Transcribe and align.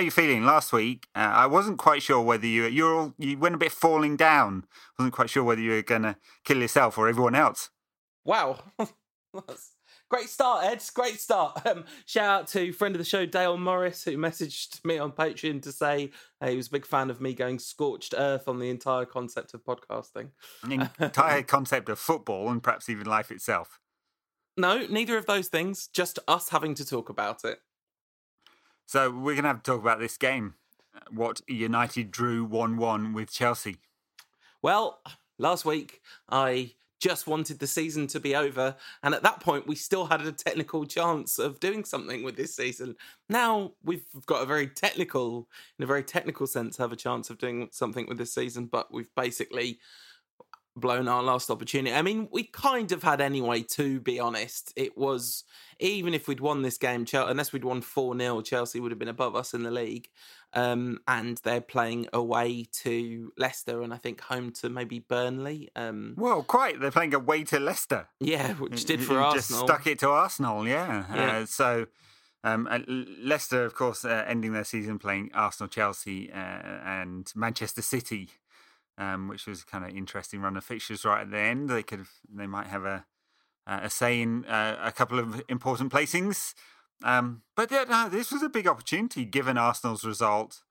are 0.00 0.04
you 0.04 0.10
feeling? 0.10 0.44
Last 0.44 0.72
week, 0.72 1.08
uh, 1.14 1.18
I 1.18 1.46
wasn't 1.46 1.78
quite 1.78 2.02
sure 2.02 2.22
whether 2.22 2.46
you 2.46 2.64
you 2.64 2.88
all 2.88 3.14
you 3.18 3.36
went 3.36 3.54
a 3.54 3.58
bit 3.58 3.70
falling 3.70 4.16
down. 4.16 4.64
wasn't 4.98 5.12
quite 5.12 5.28
sure 5.28 5.44
whether 5.44 5.60
you 5.60 5.72
were 5.72 5.82
going 5.82 6.02
to 6.02 6.16
kill 6.44 6.56
yourself 6.56 6.96
or 6.96 7.06
everyone 7.06 7.34
else. 7.34 7.68
Wow. 8.24 8.60
Great 10.08 10.28
start, 10.28 10.64
Ed. 10.64 10.82
Great 10.94 11.20
start. 11.20 11.60
Um, 11.66 11.84
shout 12.06 12.40
out 12.40 12.48
to 12.48 12.72
friend 12.72 12.94
of 12.94 12.98
the 12.98 13.04
show, 13.04 13.26
Dale 13.26 13.58
Morris, 13.58 14.02
who 14.02 14.16
messaged 14.16 14.82
me 14.84 14.98
on 14.98 15.12
Patreon 15.12 15.62
to 15.62 15.70
say 15.70 16.10
uh, 16.40 16.48
he 16.48 16.56
was 16.56 16.68
a 16.68 16.70
big 16.70 16.86
fan 16.86 17.10
of 17.10 17.20
me 17.20 17.34
going 17.34 17.58
scorched 17.58 18.14
earth 18.16 18.48
on 18.48 18.58
the 18.58 18.70
entire 18.70 19.04
concept 19.04 19.52
of 19.52 19.62
podcasting. 19.62 20.30
The 20.64 20.90
entire 20.98 21.42
concept 21.42 21.90
of 21.90 21.98
football 21.98 22.48
and 22.48 22.62
perhaps 22.62 22.88
even 22.88 23.06
life 23.06 23.30
itself. 23.30 23.78
No, 24.56 24.86
neither 24.88 25.18
of 25.18 25.26
those 25.26 25.48
things. 25.48 25.88
Just 25.88 26.18
us 26.26 26.48
having 26.48 26.74
to 26.76 26.86
talk 26.86 27.10
about 27.10 27.44
it. 27.44 27.60
So 28.90 29.08
we're 29.08 29.34
going 29.34 29.44
to 29.44 29.50
have 29.50 29.62
to 29.62 29.70
talk 29.70 29.80
about 29.80 30.00
this 30.00 30.16
game. 30.16 30.54
What 31.12 31.42
United 31.46 32.10
drew 32.10 32.44
1 32.44 32.76
1 32.76 33.12
with 33.12 33.30
Chelsea. 33.30 33.76
Well, 34.62 34.98
last 35.38 35.64
week 35.64 36.00
I 36.28 36.72
just 36.98 37.28
wanted 37.28 37.60
the 37.60 37.68
season 37.68 38.08
to 38.08 38.18
be 38.18 38.34
over. 38.34 38.74
And 39.04 39.14
at 39.14 39.22
that 39.22 39.38
point, 39.38 39.68
we 39.68 39.76
still 39.76 40.06
had 40.06 40.22
a 40.22 40.32
technical 40.32 40.84
chance 40.86 41.38
of 41.38 41.60
doing 41.60 41.84
something 41.84 42.24
with 42.24 42.36
this 42.36 42.56
season. 42.56 42.96
Now 43.28 43.74
we've 43.84 44.06
got 44.26 44.42
a 44.42 44.46
very 44.46 44.66
technical, 44.66 45.48
in 45.78 45.84
a 45.84 45.86
very 45.86 46.02
technical 46.02 46.48
sense, 46.48 46.76
have 46.78 46.90
a 46.90 46.96
chance 46.96 47.30
of 47.30 47.38
doing 47.38 47.68
something 47.70 48.08
with 48.08 48.18
this 48.18 48.34
season, 48.34 48.66
but 48.66 48.92
we've 48.92 49.14
basically 49.14 49.78
blown 50.76 51.08
our 51.08 51.22
last 51.22 51.50
opportunity. 51.50 51.94
I 51.94 52.02
mean, 52.02 52.28
we 52.30 52.44
kind 52.44 52.92
of 52.92 53.02
had 53.02 53.20
anyway, 53.20 53.62
to 53.62 54.00
be 54.00 54.20
honest. 54.20 54.72
It 54.76 54.96
was, 54.96 55.44
even 55.78 56.14
if 56.14 56.28
we'd 56.28 56.40
won 56.40 56.62
this 56.62 56.78
game, 56.78 57.06
unless 57.12 57.52
we'd 57.52 57.64
won 57.64 57.80
4 57.80 58.18
0, 58.18 58.40
Chelsea 58.42 58.80
would 58.80 58.92
have 58.92 58.98
been 58.98 59.08
above 59.08 59.36
us 59.36 59.54
in 59.54 59.62
the 59.62 59.70
league. 59.70 60.08
Um, 60.52 60.98
and 61.06 61.38
they're 61.38 61.60
playing 61.60 62.08
away 62.12 62.66
to 62.82 63.32
Leicester 63.36 63.82
and 63.82 63.94
I 63.94 63.98
think 63.98 64.20
home 64.20 64.50
to 64.54 64.68
maybe 64.68 64.98
Burnley. 64.98 65.70
Um, 65.76 66.14
well, 66.16 66.42
quite. 66.42 66.80
They're 66.80 66.90
playing 66.90 67.14
away 67.14 67.44
to 67.44 67.60
Leicester. 67.60 68.08
Yeah, 68.18 68.54
which 68.54 68.84
did 68.84 69.02
for 69.02 69.14
you 69.14 69.18
Arsenal. 69.20 69.60
Just 69.60 69.72
stuck 69.72 69.86
it 69.86 70.00
to 70.00 70.08
Arsenal, 70.08 70.66
yeah. 70.66 71.04
Yeah. 71.14 71.38
Uh, 71.38 71.46
so. 71.46 71.86
Um, 72.42 72.66
Leicester, 73.22 73.66
of 73.66 73.74
course, 73.74 74.02
uh, 74.02 74.24
ending 74.26 74.54
their 74.54 74.64
season 74.64 74.98
playing 74.98 75.30
Arsenal, 75.34 75.68
Chelsea, 75.68 76.32
uh, 76.32 76.36
and 76.36 77.30
Manchester 77.36 77.82
City, 77.82 78.30
um, 79.00 79.26
which 79.26 79.46
was 79.46 79.64
kind 79.64 79.84
of 79.84 79.96
interesting 79.96 80.40
run 80.40 80.56
of 80.56 80.64
fixtures 80.64 81.04
right 81.04 81.22
at 81.22 81.30
the 81.30 81.38
end. 81.38 81.68
They 81.68 81.82
could, 81.82 82.04
they 82.32 82.46
might 82.46 82.68
have 82.68 82.84
a 82.84 83.06
a 83.66 83.90
say 83.90 84.20
in 84.20 84.44
uh, 84.46 84.76
a 84.82 84.90
couple 84.90 85.18
of 85.18 85.42
important 85.48 85.92
placings. 85.92 86.54
Um, 87.04 87.42
but 87.56 87.70
yeah, 87.70 87.84
no, 87.88 88.08
this 88.08 88.32
was 88.32 88.42
a 88.42 88.48
big 88.48 88.66
opportunity 88.66 89.24
given 89.24 89.56
Arsenal's 89.56 90.04
result 90.04 90.62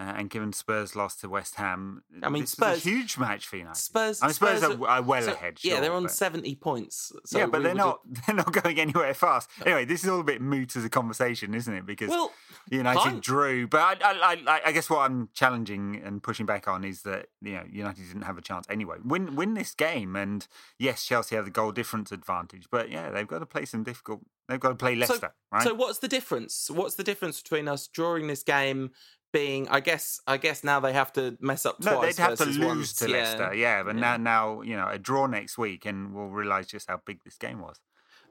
uh, 0.00 0.14
and 0.16 0.30
given 0.30 0.50
Spurs 0.50 0.96
lost 0.96 1.20
to 1.20 1.28
West 1.28 1.56
Ham. 1.56 2.02
I 2.22 2.30
mean, 2.30 2.46
Spurs 2.46 2.78
a 2.78 2.88
huge 2.88 3.18
match 3.18 3.46
for 3.46 3.56
United. 3.56 3.76
Spurs, 3.76 4.22
I 4.22 4.28
mean, 4.28 4.34
Spurs, 4.34 4.60
Spurs 4.62 4.76
are, 4.80 4.86
are 4.88 5.02
well 5.02 5.20
so- 5.22 5.32
ahead. 5.32 5.58
yeah, 5.62 5.80
they're 5.80 5.92
on 5.92 6.04
but- 6.04 6.12
seventy 6.12 6.54
points. 6.54 7.12
So 7.26 7.38
yeah, 7.38 7.46
but 7.46 7.62
they're 7.62 7.74
not. 7.74 8.00
They're 8.26 8.36
not 8.36 8.52
going 8.52 8.78
anywhere 8.80 9.12
fast. 9.14 9.50
Anyway, 9.64 9.84
this 9.84 10.02
is 10.04 10.08
all 10.08 10.20
a 10.20 10.24
bit 10.24 10.40
moot 10.40 10.74
as 10.76 10.84
a 10.84 10.88
conversation, 10.88 11.54
isn't 11.54 11.72
it? 11.74 11.84
Because 11.84 12.08
Well, 12.08 12.32
United 12.70 13.00
fine. 13.00 13.20
drew, 13.20 13.66
but 13.66 13.80
I, 14.02 14.12
I, 14.12 14.36
I, 14.46 14.60
I 14.66 14.72
guess 14.72 14.88
what 14.88 15.00
I'm 15.00 15.28
challenging 15.34 16.00
and 16.04 16.22
pushing 16.22 16.46
back 16.46 16.66
on 16.68 16.84
is 16.84 17.02
that 17.02 17.26
you 17.42 17.52
know 17.54 17.64
United 17.70 18.06
didn't 18.06 18.22
have 18.22 18.38
a 18.38 18.42
chance 18.42 18.66
anyway. 18.70 18.96
Win, 19.04 19.36
win 19.36 19.54
this 19.54 19.74
game, 19.74 20.16
and 20.16 20.46
yes, 20.78 21.04
Chelsea 21.04 21.34
have 21.36 21.44
the 21.44 21.50
goal 21.50 21.72
difference 21.72 22.12
advantage, 22.12 22.66
but 22.70 22.90
yeah, 22.90 23.10
they've 23.10 23.26
got 23.28 23.40
to 23.40 23.46
play 23.46 23.64
some 23.66 23.82
difficult. 23.82 24.20
They've 24.48 24.58
got 24.60 24.70
to 24.70 24.74
play 24.74 24.96
Leicester, 24.96 25.32
right? 25.52 25.62
So 25.62 25.74
what's 25.74 25.98
the 25.98 26.08
difference? 26.08 26.70
What's 26.70 26.96
the 26.96 27.04
difference 27.04 27.40
between 27.40 27.68
us 27.68 27.86
drawing 27.86 28.26
this 28.26 28.42
game 28.42 28.90
being? 29.32 29.68
I 29.68 29.80
guess. 29.80 30.20
I 30.26 30.36
guess 30.36 30.64
now 30.64 30.80
they 30.80 30.92
have 30.92 31.12
to 31.14 31.36
mess 31.40 31.66
up 31.66 31.80
no, 31.80 31.94
twice. 31.96 32.16
they'd 32.16 32.22
have 32.22 32.38
to 32.38 32.44
lose 32.44 32.58
once. 32.58 32.92
to 32.94 33.08
yeah. 33.08 33.16
Leicester, 33.16 33.54
yeah. 33.54 33.82
But 33.82 33.94
Yeah. 33.96 34.00
now, 34.00 34.16
now 34.16 34.60
you 34.62 34.76
know, 34.76 34.88
a 34.88 34.98
draw 34.98 35.26
next 35.26 35.58
week, 35.58 35.86
and 35.86 36.14
we'll 36.14 36.28
realise 36.28 36.66
just 36.66 36.88
how 36.88 37.00
big 37.04 37.22
this 37.24 37.36
game 37.36 37.60
was. 37.60 37.76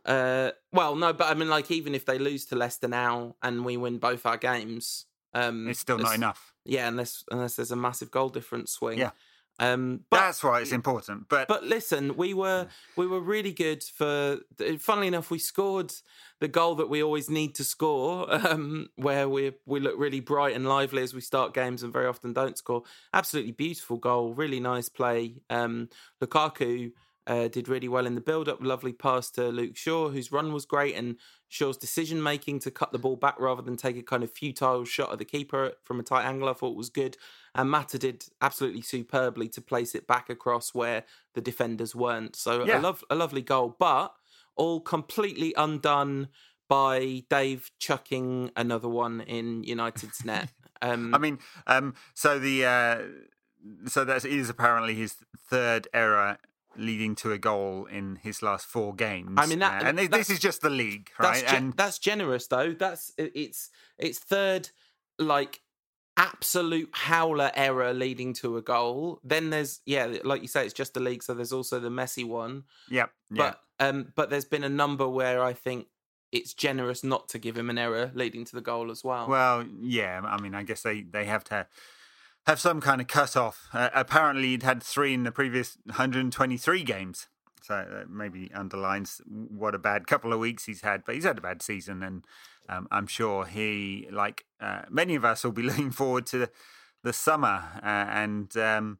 Uh, 0.05 0.51
well, 0.71 0.95
no, 0.95 1.13
but 1.13 1.27
I 1.29 1.33
mean, 1.33 1.49
like, 1.49 1.69
even 1.71 1.93
if 1.93 2.05
they 2.05 2.17
lose 2.17 2.45
to 2.47 2.55
Leicester 2.55 2.87
now 2.87 3.35
and 3.43 3.65
we 3.65 3.77
win 3.77 3.97
both 3.97 4.25
our 4.25 4.37
games, 4.37 5.05
um, 5.33 5.67
It's 5.67 5.79
still 5.79 5.97
not 5.97 6.15
enough. 6.15 6.53
Yeah, 6.65 6.87
unless 6.87 7.23
unless 7.31 7.55
there's 7.55 7.71
a 7.71 7.75
massive 7.75 8.09
goal 8.09 8.29
difference 8.29 8.71
swing. 8.71 8.97
Yeah. 8.97 9.11
Um, 9.59 10.01
but 10.09 10.17
That's 10.17 10.43
why 10.43 10.61
it's 10.61 10.71
important. 10.71 11.27
But, 11.29 11.47
But 11.47 11.63
listen, 11.63 12.15
we 12.15 12.33
were 12.33 12.67
we 12.95 13.05
were 13.05 13.19
really 13.19 13.51
good 13.51 13.83
for. 13.83 14.39
Funnily 14.79 15.07
enough, 15.07 15.29
we 15.29 15.39
scored 15.39 15.91
the 16.39 16.47
goal 16.47 16.75
that 16.75 16.89
we 16.89 17.03
always 17.03 17.29
need 17.29 17.55
to 17.55 17.63
score, 17.63 18.33
um, 18.47 18.89
where 18.95 19.27
we 19.27 19.53
we 19.65 19.79
look 19.79 19.95
really 19.97 20.21
bright 20.21 20.55
and 20.55 20.67
lively 20.67 21.03
as 21.03 21.13
we 21.13 21.21
start 21.21 21.53
games, 21.53 21.83
and 21.83 21.91
very 21.91 22.07
often 22.07 22.33
don't 22.33 22.57
score. 22.57 22.83
Absolutely 23.13 23.51
beautiful 23.51 23.97
goal, 23.97 24.33
really 24.33 24.59
nice 24.59 24.87
play. 24.89 25.41
Um, 25.49 25.89
Lukaku 26.21 26.91
uh, 27.27 27.47
did 27.47 27.67
really 27.67 27.87
well 27.87 28.05
in 28.05 28.15
the 28.15 28.21
build 28.21 28.49
up. 28.49 28.57
Lovely 28.61 28.93
pass 28.93 29.29
to 29.31 29.49
Luke 29.49 29.77
Shaw, 29.77 30.09
whose 30.09 30.31
run 30.31 30.51
was 30.53 30.65
great, 30.65 30.95
and 30.95 31.17
Shaw's 31.47 31.77
decision 31.77 32.21
making 32.21 32.59
to 32.59 32.71
cut 32.71 32.91
the 32.91 32.99
ball 32.99 33.15
back 33.15 33.39
rather 33.39 33.61
than 33.61 33.77
take 33.77 33.97
a 33.97 34.03
kind 34.03 34.23
of 34.23 34.31
futile 34.31 34.85
shot 34.85 35.11
at 35.11 35.19
the 35.19 35.25
keeper 35.25 35.73
from 35.83 35.99
a 35.99 36.03
tight 36.03 36.25
angle, 36.25 36.49
I 36.49 36.53
thought 36.53 36.75
was 36.75 36.89
good. 36.89 37.17
And 37.55 37.69
Mata 37.69 37.97
did 37.97 38.25
absolutely 38.41 38.81
superbly 38.81 39.47
to 39.49 39.61
place 39.61 39.95
it 39.95 40.07
back 40.07 40.29
across 40.29 40.73
where 40.73 41.03
the 41.33 41.41
defenders 41.41 41.95
weren't. 41.95 42.35
So 42.35 42.65
Yeah. 42.65 42.79
a 42.79 42.81
love 42.81 43.03
a 43.09 43.15
lovely 43.15 43.41
goal, 43.41 43.75
but 43.79 44.13
all 44.55 44.79
completely 44.79 45.53
undone 45.57 46.27
by 46.67 47.23
Dave 47.29 47.71
chucking 47.79 48.51
another 48.55 48.87
one 48.89 49.21
in 49.21 49.63
United's 49.63 50.23
net. 50.23 50.51
Um, 50.81 51.13
I 51.13 51.17
mean, 51.17 51.39
um, 51.67 51.93
so 52.13 52.39
the 52.39 52.63
uh, 52.63 53.01
so 53.85 54.05
that 54.05 54.23
is 54.23 54.47
apparently 54.49 54.95
his 54.95 55.17
third 55.49 55.89
error 55.93 56.37
leading 56.79 57.15
to 57.15 57.31
a 57.31 57.37
goal 57.37 57.85
in 57.85 58.15
his 58.17 58.41
last 58.41 58.65
four 58.65 58.93
games. 58.95 59.35
I 59.37 59.45
mean, 59.45 59.59
that- 59.59 59.83
Uh, 59.83 59.85
and 59.87 59.99
this 59.99 60.29
is 60.29 60.39
just 60.39 60.61
the 60.61 60.69
league, 60.69 61.11
that's 61.19 61.41
right? 61.43 61.49
ge- 61.51 61.53
and 61.53 61.73
that's 61.73 61.99
generous 61.99 62.47
though. 62.47 62.73
That's 62.73 63.11
it's 63.17 63.69
it's 63.97 64.19
third 64.19 64.69
like 65.17 65.61
absolute 66.17 66.89
howler 66.93 67.51
error 67.55 67.93
leading 67.93 68.33
to 68.33 68.57
a 68.57 68.61
goal. 68.61 69.19
Then 69.23 69.49
there's 69.49 69.81
yeah, 69.85 70.17
like 70.23 70.41
you 70.41 70.47
say, 70.47 70.65
it's 70.65 70.73
just 70.73 70.93
the 70.93 70.99
league. 70.99 71.23
So 71.23 71.33
there's 71.33 71.53
also 71.53 71.79
the 71.79 71.89
Messi 71.89 72.25
one. 72.25 72.63
yeah. 72.89 73.07
But 73.29 73.61
um, 73.79 74.11
but 74.15 74.29
there's 74.29 74.45
been 74.45 74.63
a 74.63 74.69
number 74.69 75.07
where 75.07 75.41
I 75.43 75.53
think 75.53 75.87
it's 76.31 76.53
generous 76.53 77.03
not 77.03 77.29
to 77.29 77.39
give 77.39 77.57
him 77.57 77.69
an 77.69 77.77
error 77.77 78.11
leading 78.13 78.43
to 78.45 78.55
the 78.55 78.61
goal 78.61 78.91
as 78.91 79.03
well. 79.03 79.27
Well, 79.27 79.65
yeah. 79.79 80.21
I 80.23 80.39
mean, 80.41 80.53
I 80.53 80.63
guess 80.63 80.81
they, 80.83 81.01
they 81.01 81.25
have 81.25 81.43
to 81.45 81.65
have 82.45 82.59
some 82.59 82.81
kind 82.81 83.01
of 83.01 83.07
cut 83.07 83.35
off. 83.35 83.67
Uh, 83.73 83.89
apparently, 83.93 84.49
he'd 84.49 84.63
had 84.63 84.81
three 84.81 85.13
in 85.13 85.23
the 85.23 85.31
previous 85.31 85.77
123 85.85 86.83
games. 86.83 87.27
So 87.61 87.85
that 87.87 88.09
maybe 88.09 88.49
underlines 88.53 89.21
what 89.27 89.75
a 89.75 89.79
bad 89.79 90.07
couple 90.07 90.33
of 90.33 90.39
weeks 90.39 90.65
he's 90.65 90.81
had. 90.81 91.05
But 91.05 91.15
he's 91.15 91.25
had 91.25 91.37
a 91.37 91.41
bad 91.41 91.61
season, 91.61 92.01
and 92.01 92.25
um, 92.67 92.87
I'm 92.89 93.05
sure 93.05 93.45
he, 93.45 94.07
like 94.11 94.45
uh, 94.59 94.83
many 94.89 95.15
of 95.15 95.23
us, 95.23 95.43
will 95.43 95.51
be 95.51 95.61
looking 95.69 95.91
forward 95.91 96.25
to 96.27 96.37
the, 96.39 96.49
the 97.03 97.13
summer. 97.13 97.63
Uh, 97.83 98.07
and 98.09 98.55
um, 98.57 98.97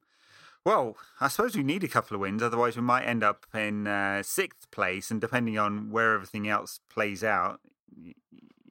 well, 0.66 0.98
I 1.20 1.30
suppose 1.30 1.56
we 1.56 1.64
need 1.64 1.84
a 1.84 1.88
couple 1.88 2.16
of 2.16 2.22
wins, 2.22 2.44
otherwise 2.44 2.76
we 2.76 2.84
might 2.84 3.06
end 3.06 3.24
up 3.24 3.48
in 3.56 3.88
uh, 3.88 4.22
sixth 4.22 4.70
place. 4.72 5.10
And 5.10 5.20
depending 5.20 5.58
on 5.58 5.90
where 5.90 6.14
everything 6.14 6.48
else 6.48 6.80
plays 6.90 7.24
out, 7.24 7.62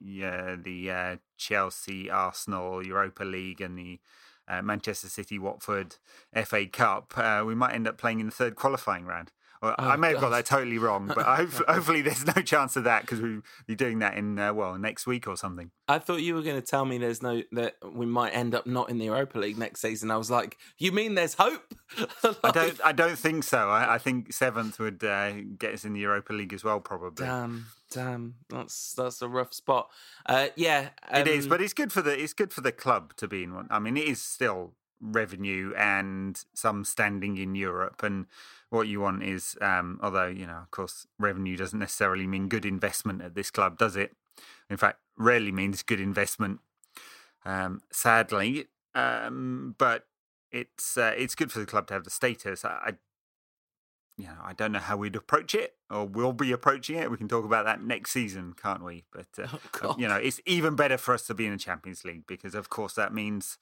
yeah, 0.01 0.55
the 0.55 0.91
uh, 0.91 1.15
Chelsea, 1.37 2.09
Arsenal, 2.09 2.85
Europa 2.85 3.23
League, 3.23 3.59
and 3.59 3.77
the 3.77 3.99
uh, 3.99 4.28
Manchester 4.63 5.07
City, 5.09 5.37
Watford 5.39 5.97
FA 6.45 6.65
Cup, 6.67 7.13
uh, 7.17 7.43
we 7.45 7.55
might 7.55 7.73
end 7.73 7.87
up 7.87 7.97
playing 7.97 8.19
in 8.19 8.25
the 8.25 8.31
third 8.31 8.55
qualifying 8.55 9.05
round. 9.05 9.31
Well, 9.61 9.75
I 9.77 9.95
Oh, 9.95 9.97
may 9.97 10.09
have 10.11 10.21
got 10.21 10.29
that 10.29 10.45
totally 10.45 10.77
wrong, 10.77 11.07
but 11.07 11.25
I 11.25 11.35
hope, 11.37 11.49
hopefully 11.67 12.01
there's 12.01 12.25
no 12.25 12.41
chance 12.41 12.75
of 12.77 12.85
that 12.85 13.01
because 13.01 13.19
we'll 13.19 13.41
be 13.67 13.75
doing 13.75 13.99
that 13.99 14.15
in 14.17 14.39
uh, 14.39 14.53
well 14.53 14.77
next 14.77 15.05
week 15.05 15.27
or 15.27 15.35
something. 15.35 15.71
I 15.87 15.99
thought 15.99 16.21
you 16.21 16.35
were 16.35 16.41
going 16.41 16.55
to 16.55 16.65
tell 16.65 16.85
me 16.85 16.97
there's 16.97 17.21
no 17.21 17.43
that 17.51 17.75
we 17.83 18.05
might 18.05 18.29
end 18.31 18.55
up 18.55 18.65
not 18.65 18.89
in 18.89 18.99
the 18.99 19.05
Europa 19.05 19.37
League 19.37 19.57
next 19.57 19.81
season. 19.81 20.11
I 20.11 20.17
was 20.17 20.31
like, 20.31 20.57
you 20.77 20.91
mean 20.93 21.15
there's 21.15 21.33
hope? 21.33 21.73
I 22.43 22.51
don't. 22.51 22.79
I 22.85 22.91
don't 22.93 23.17
think 23.17 23.43
so. 23.43 23.69
I, 23.69 23.95
I 23.95 23.97
think 23.97 24.31
seventh 24.31 24.79
would 24.79 25.03
uh, 25.03 25.33
get 25.57 25.73
us 25.73 25.83
in 25.83 25.93
the 25.93 25.99
Europa 25.99 26.31
League 26.31 26.53
as 26.53 26.63
well, 26.63 26.79
probably. 26.79 27.25
Damn, 27.25 27.65
damn, 27.91 28.35
that's 28.47 28.93
that's 28.93 29.21
a 29.21 29.27
rough 29.27 29.53
spot. 29.53 29.89
Uh, 30.25 30.47
yeah, 30.55 30.89
it 31.13 31.27
is, 31.27 31.45
um, 31.45 31.49
but 31.49 31.61
it's 31.61 31.73
good 31.73 31.91
for 31.91 32.01
the 32.01 32.17
it's 32.17 32.33
good 32.33 32.53
for 32.53 32.61
the 32.61 32.71
club 32.71 33.13
to 33.17 33.27
be 33.27 33.43
in 33.43 33.53
one. 33.53 33.67
I 33.69 33.79
mean, 33.79 33.97
it 33.97 34.07
is 34.07 34.21
still 34.21 34.73
revenue 35.01 35.73
and 35.77 36.43
some 36.53 36.83
standing 36.83 37.37
in 37.37 37.55
Europe, 37.55 38.03
and 38.03 38.27
what 38.69 38.87
you 38.87 39.01
want 39.01 39.23
is, 39.23 39.57
um, 39.61 39.99
although 40.01 40.27
you 40.27 40.45
know, 40.45 40.57
of 40.57 40.71
course, 40.71 41.07
revenue 41.17 41.57
doesn't 41.57 41.79
necessarily 41.79 42.27
mean 42.27 42.47
good 42.47 42.65
investment 42.65 43.21
at 43.21 43.35
this 43.35 43.51
club, 43.51 43.77
does 43.77 43.95
it? 43.95 44.15
In 44.69 44.77
fact, 44.77 44.99
rarely 45.17 45.51
means 45.51 45.83
good 45.83 45.99
investment. 45.99 46.59
Um, 47.45 47.81
sadly, 47.91 48.67
um, 48.95 49.75
but 49.77 50.05
it's 50.51 50.97
uh, 50.97 51.13
it's 51.17 51.35
good 51.35 51.51
for 51.51 51.59
the 51.59 51.65
club 51.65 51.87
to 51.87 51.93
have 51.93 52.03
the 52.03 52.09
status. 52.09 52.63
I, 52.65 52.69
I 52.69 52.93
you 54.17 54.25
know, 54.25 54.35
I 54.43 54.51
don't 54.51 54.73
know 54.73 54.79
how 54.79 54.97
we'd 54.97 55.15
approach 55.15 55.55
it 55.55 55.75
or 55.89 56.05
we'll 56.05 56.33
be 56.33 56.51
approaching 56.51 56.97
it. 56.97 57.09
We 57.09 57.15
can 57.15 57.29
talk 57.29 57.45
about 57.45 57.63
that 57.63 57.81
next 57.81 58.11
season, 58.11 58.53
can't 58.61 58.83
we? 58.83 59.05
But 59.13 59.27
uh, 59.41 59.47
Oh, 59.81 59.95
you 59.97 60.09
know, 60.09 60.17
it's 60.17 60.41
even 60.45 60.75
better 60.75 60.97
for 60.97 61.13
us 61.13 61.25
to 61.27 61.33
be 61.33 61.45
in 61.45 61.53
the 61.53 61.57
Champions 61.57 62.03
League 62.03 62.27
because, 62.27 62.53
of 62.53 62.69
course, 62.69 62.93
that 62.95 63.13
means 63.13 63.57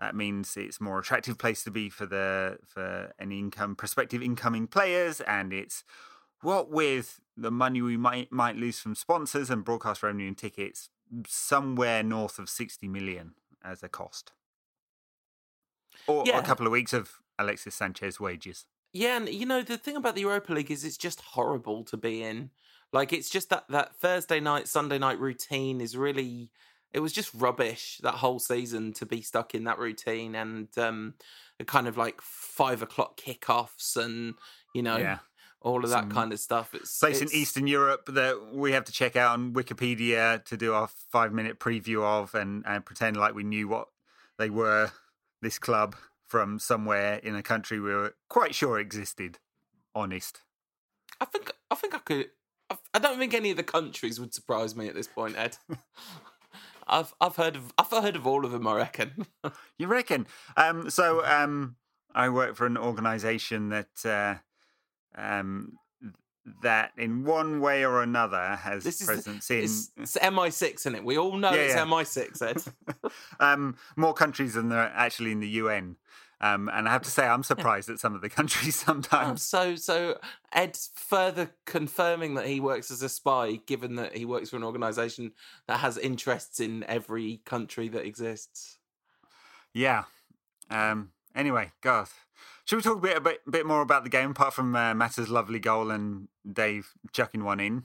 that 0.00 0.16
means 0.16 0.56
it's 0.56 0.80
a 0.80 0.82
more 0.82 0.98
attractive 0.98 1.38
place 1.38 1.62
to 1.64 1.70
be 1.70 1.88
for 1.90 2.06
the 2.06 2.58
for 2.66 3.12
any 3.20 3.38
income 3.38 3.76
prospective 3.76 4.22
incoming 4.22 4.66
players, 4.66 5.20
and 5.20 5.52
it's 5.52 5.84
what 6.42 6.70
with 6.70 7.20
the 7.36 7.50
money 7.50 7.82
we 7.82 7.96
might 7.96 8.32
might 8.32 8.56
lose 8.56 8.80
from 8.80 8.94
sponsors 8.94 9.50
and 9.50 9.64
broadcast 9.64 10.02
revenue 10.02 10.28
and 10.28 10.38
tickets, 10.38 10.88
somewhere 11.26 12.02
north 12.02 12.38
of 12.38 12.48
sixty 12.48 12.88
million 12.88 13.34
as 13.62 13.82
a 13.82 13.88
cost, 13.88 14.32
or, 16.06 16.20
or 16.20 16.24
Yeah. 16.26 16.38
a 16.38 16.42
couple 16.42 16.66
of 16.66 16.72
weeks 16.72 16.92
of 16.92 17.18
Alexis 17.38 17.74
Sanchez 17.74 18.18
wages. 18.18 18.66
Yeah, 18.92 19.16
and 19.18 19.28
you 19.28 19.46
know 19.46 19.62
the 19.62 19.78
thing 19.78 19.96
about 19.96 20.14
the 20.14 20.22
Europa 20.22 20.52
League 20.52 20.70
is 20.70 20.84
it's 20.84 20.96
just 20.96 21.20
horrible 21.20 21.84
to 21.84 21.96
be 21.96 22.22
in. 22.22 22.50
Like 22.92 23.12
it's 23.12 23.30
just 23.30 23.50
that 23.50 23.68
that 23.68 23.94
Thursday 23.96 24.40
night, 24.40 24.66
Sunday 24.66 24.98
night 24.98 25.20
routine 25.20 25.80
is 25.80 25.96
really 25.96 26.50
it 26.92 27.00
was 27.00 27.12
just 27.12 27.30
rubbish 27.34 27.98
that 28.02 28.14
whole 28.14 28.38
season 28.38 28.92
to 28.94 29.06
be 29.06 29.22
stuck 29.22 29.54
in 29.54 29.64
that 29.64 29.78
routine 29.78 30.34
and 30.34 30.68
um 30.78 31.14
kind 31.66 31.86
of 31.86 31.96
like 31.96 32.20
five 32.20 32.82
o'clock 32.82 33.20
kickoffs 33.20 33.96
and 33.96 34.34
you 34.74 34.82
know 34.82 34.96
Yeah. 34.96 35.18
all 35.60 35.84
of 35.84 35.90
that 35.90 36.04
Some 36.04 36.10
kind 36.10 36.32
of 36.32 36.40
stuff. 36.40 36.72
It's 36.74 36.98
place 36.98 37.20
in 37.20 37.28
Eastern 37.32 37.66
Europe 37.66 38.06
that 38.14 38.52
we 38.54 38.72
have 38.72 38.84
to 38.86 38.92
check 38.92 39.14
out 39.14 39.34
on 39.38 39.52
Wikipedia 39.52 40.42
to 40.46 40.56
do 40.56 40.72
our 40.72 40.88
five 40.88 41.32
minute 41.32 41.58
preview 41.60 42.02
of 42.02 42.34
and, 42.34 42.64
and 42.66 42.84
pretend 42.84 43.16
like 43.18 43.34
we 43.34 43.44
knew 43.44 43.68
what 43.68 43.88
they 44.38 44.48
were, 44.48 44.90
this 45.42 45.58
club 45.58 45.96
from 46.26 46.58
somewhere 46.58 47.16
in 47.16 47.34
a 47.36 47.42
country 47.42 47.78
we 47.78 47.92
were 47.92 48.14
quite 48.30 48.54
sure 48.54 48.78
existed. 48.78 49.38
Honest. 49.94 50.40
I 51.20 51.26
think 51.26 51.52
I 51.70 51.74
think 51.74 51.94
I 51.94 51.98
could. 51.98 52.30
I 52.94 52.98
don't 53.00 53.18
think 53.18 53.34
any 53.34 53.50
of 53.50 53.56
the 53.58 53.62
countries 53.64 54.18
would 54.20 54.32
surprise 54.32 54.74
me 54.76 54.86
at 54.88 54.94
this 54.94 55.08
point, 55.08 55.36
Ed. 55.36 55.58
I've 56.90 57.14
I've 57.20 57.36
heard 57.36 57.56
of 57.56 57.72
I've 57.78 57.90
heard 57.90 58.16
of 58.16 58.26
all 58.26 58.44
of 58.44 58.52
them. 58.52 58.66
I 58.66 58.74
reckon. 58.74 59.26
You 59.78 59.86
reckon? 59.86 60.26
Um, 60.58 60.90
so 60.90 61.24
um, 61.24 61.76
I 62.14 62.28
work 62.28 62.54
for 62.56 62.66
an 62.66 62.76
organisation 62.76 63.70
that 63.70 64.04
uh, 64.04 64.34
um, 65.20 65.78
that 66.62 66.92
in 66.98 67.24
one 67.24 67.60
way 67.60 67.84
or 67.84 68.02
another 68.02 68.56
has 68.56 68.84
This 68.84 69.00
is 69.00 69.06
presence 69.06 69.50
in 69.50 69.64
It's, 69.64 69.90
it's 69.96 70.16
MI6, 70.18 70.74
isn't 70.74 70.94
it? 70.96 71.04
We 71.04 71.16
all 71.16 71.36
know 71.36 71.52
Yeah, 71.52 71.60
it's 71.60 71.74
yeah. 71.74 71.84
MI6, 71.84 72.42
Ed. 72.42 73.10
um, 73.40 73.76
more 73.96 74.12
countries 74.14 74.54
than 74.54 74.68
there 74.68 74.80
are 74.80 74.92
actually 74.94 75.32
in 75.32 75.40
the 75.40 75.48
UN. 75.48 75.96
Um, 76.42 76.70
and 76.72 76.88
I 76.88 76.92
have 76.92 77.02
to 77.02 77.10
say, 77.10 77.26
I'm 77.26 77.42
surprised 77.42 77.90
at 77.90 77.98
some 77.98 78.14
of 78.14 78.22
the 78.22 78.30
countries 78.30 78.82
Oh, 78.82 78.86
sometimes. 78.86 79.42
so 79.42 79.76
so 79.76 80.18
Ed's 80.52 80.90
further 80.94 81.50
confirming 81.66 82.34
that 82.34 82.46
he 82.46 82.60
works 82.60 82.90
as 82.90 83.02
a 83.02 83.08
spy, 83.10 83.56
given 83.66 83.96
that 83.96 84.16
he 84.16 84.24
works 84.24 84.50
for 84.50 84.56
an 84.56 84.64
organisation 84.64 85.32
that 85.68 85.80
has 85.80 85.98
interests 85.98 86.58
in 86.58 86.84
every 86.84 87.42
country 87.44 87.88
that 87.88 88.06
exists. 88.06 88.78
Yeah. 89.74 90.04
Um, 90.70 91.10
anyway, 91.34 91.72
Garth, 91.82 92.24
should 92.64 92.76
we 92.76 92.82
talk 92.82 92.98
a 92.98 93.00
bit, 93.00 93.16
a 93.16 93.20
bit, 93.20 93.40
bit 93.50 93.66
more 93.66 93.82
about 93.82 94.04
the 94.04 94.10
game 94.10 94.30
apart 94.30 94.54
from 94.54 94.74
uh, 94.74 94.94
Mata's 94.94 95.28
lovely 95.28 95.58
goal 95.58 95.90
and 95.90 96.28
Dave 96.50 96.92
chucking 97.12 97.44
one 97.44 97.60
in? 97.60 97.84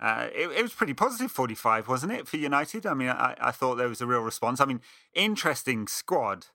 Uh, 0.00 0.28
it, 0.34 0.50
it 0.50 0.62
was 0.62 0.72
pretty 0.72 0.94
positive, 0.94 1.30
45, 1.30 1.86
wasn't 1.88 2.12
it, 2.12 2.26
for 2.26 2.36
United? 2.36 2.86
I 2.86 2.94
mean, 2.94 3.08
I, 3.10 3.36
I 3.40 3.50
thought 3.52 3.76
there 3.76 3.88
was 3.88 4.00
a 4.00 4.06
real 4.06 4.22
response. 4.22 4.60
I 4.60 4.64
mean, 4.64 4.80
interesting 5.14 5.86
squad. 5.86 6.46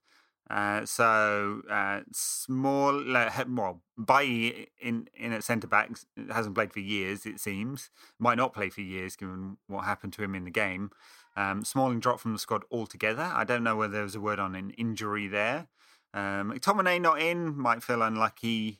Uh, 0.50 0.86
so 0.86 1.62
uh, 1.70 2.02
small, 2.14 3.04
well, 3.14 3.82
Bailly 4.04 4.70
in 4.80 5.10
in 5.16 5.34
at 5.34 5.44
centre 5.44 5.68
back 5.68 5.92
hasn't 6.30 6.56
played 6.56 6.72
for 6.72 6.80
years. 6.80 7.26
It 7.26 7.40
seems 7.40 7.90
might 8.18 8.38
not 8.38 8.54
play 8.54 8.70
for 8.70 8.82
years 8.82 9.16
given 9.16 9.58
what 9.68 9.84
happened 9.84 10.14
to 10.14 10.24
him 10.24 10.36
in 10.36 10.46
the 10.46 10.52
game. 10.52 10.92
Um, 11.36 11.64
Smalling 11.64 12.00
dropped 12.00 12.22
from 12.22 12.34
the 12.34 12.40
squad 12.40 12.64
altogether. 12.72 13.30
I 13.34 13.44
don't 13.44 13.64
know 13.64 13.76
whether 13.76 13.94
there 13.94 14.04
was 14.04 14.16
a 14.16 14.22
word 14.22 14.40
on 14.40 14.56
an 14.56 14.72
injury 14.72 15.28
there. 15.28 15.68
Um, 16.14 16.52
McTominay 16.52 17.00
not 17.00 17.22
in 17.22 17.56
might 17.56 17.84
feel 17.84 18.02
unlucky 18.02 18.80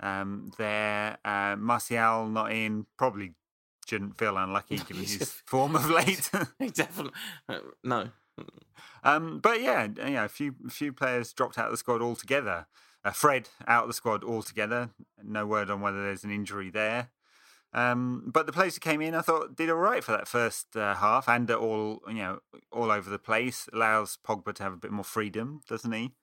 um, 0.00 0.52
there. 0.58 1.18
Uh, 1.24 1.56
Martial 1.56 2.28
not 2.28 2.52
in 2.52 2.86
probably 2.96 3.32
shouldn't 3.86 4.18
feel 4.18 4.36
unlucky 4.36 4.76
given 4.86 5.02
his 5.02 5.32
form 5.46 5.76
of 5.76 5.88
late. 5.88 6.30
He 6.58 6.68
definitely 6.70 7.12
uh, 7.48 7.58
no. 7.82 8.10
Um, 9.04 9.38
but 9.38 9.60
yeah, 9.60 9.88
yeah, 9.96 10.24
a 10.24 10.28
few 10.28 10.54
a 10.66 10.70
few 10.70 10.92
players 10.92 11.32
dropped 11.32 11.58
out 11.58 11.66
of 11.66 11.70
the 11.70 11.76
squad 11.76 12.02
altogether. 12.02 12.66
Uh, 13.04 13.12
Fred 13.12 13.48
out 13.68 13.84
of 13.84 13.88
the 13.88 13.94
squad 13.94 14.24
altogether. 14.24 14.90
No 15.22 15.46
word 15.46 15.70
on 15.70 15.80
whether 15.80 16.02
there's 16.02 16.24
an 16.24 16.30
injury 16.32 16.70
there. 16.70 17.10
Um, 17.72 18.24
but 18.26 18.46
the 18.46 18.52
players 18.52 18.74
who 18.74 18.80
came 18.80 19.00
in, 19.02 19.14
I 19.14 19.20
thought, 19.20 19.54
did 19.54 19.68
all 19.70 19.76
right 19.76 20.02
for 20.02 20.12
that 20.12 20.26
first 20.26 20.76
uh, 20.76 20.94
half, 20.94 21.28
and 21.28 21.50
all 21.50 22.00
you 22.08 22.14
know, 22.14 22.38
all 22.72 22.90
over 22.90 23.10
the 23.10 23.18
place. 23.18 23.68
Allows 23.72 24.18
Pogba 24.26 24.54
to 24.54 24.62
have 24.62 24.72
a 24.72 24.78
bit 24.78 24.90
more 24.90 25.04
freedom, 25.04 25.60
doesn't 25.68 25.92
he? 25.92 26.14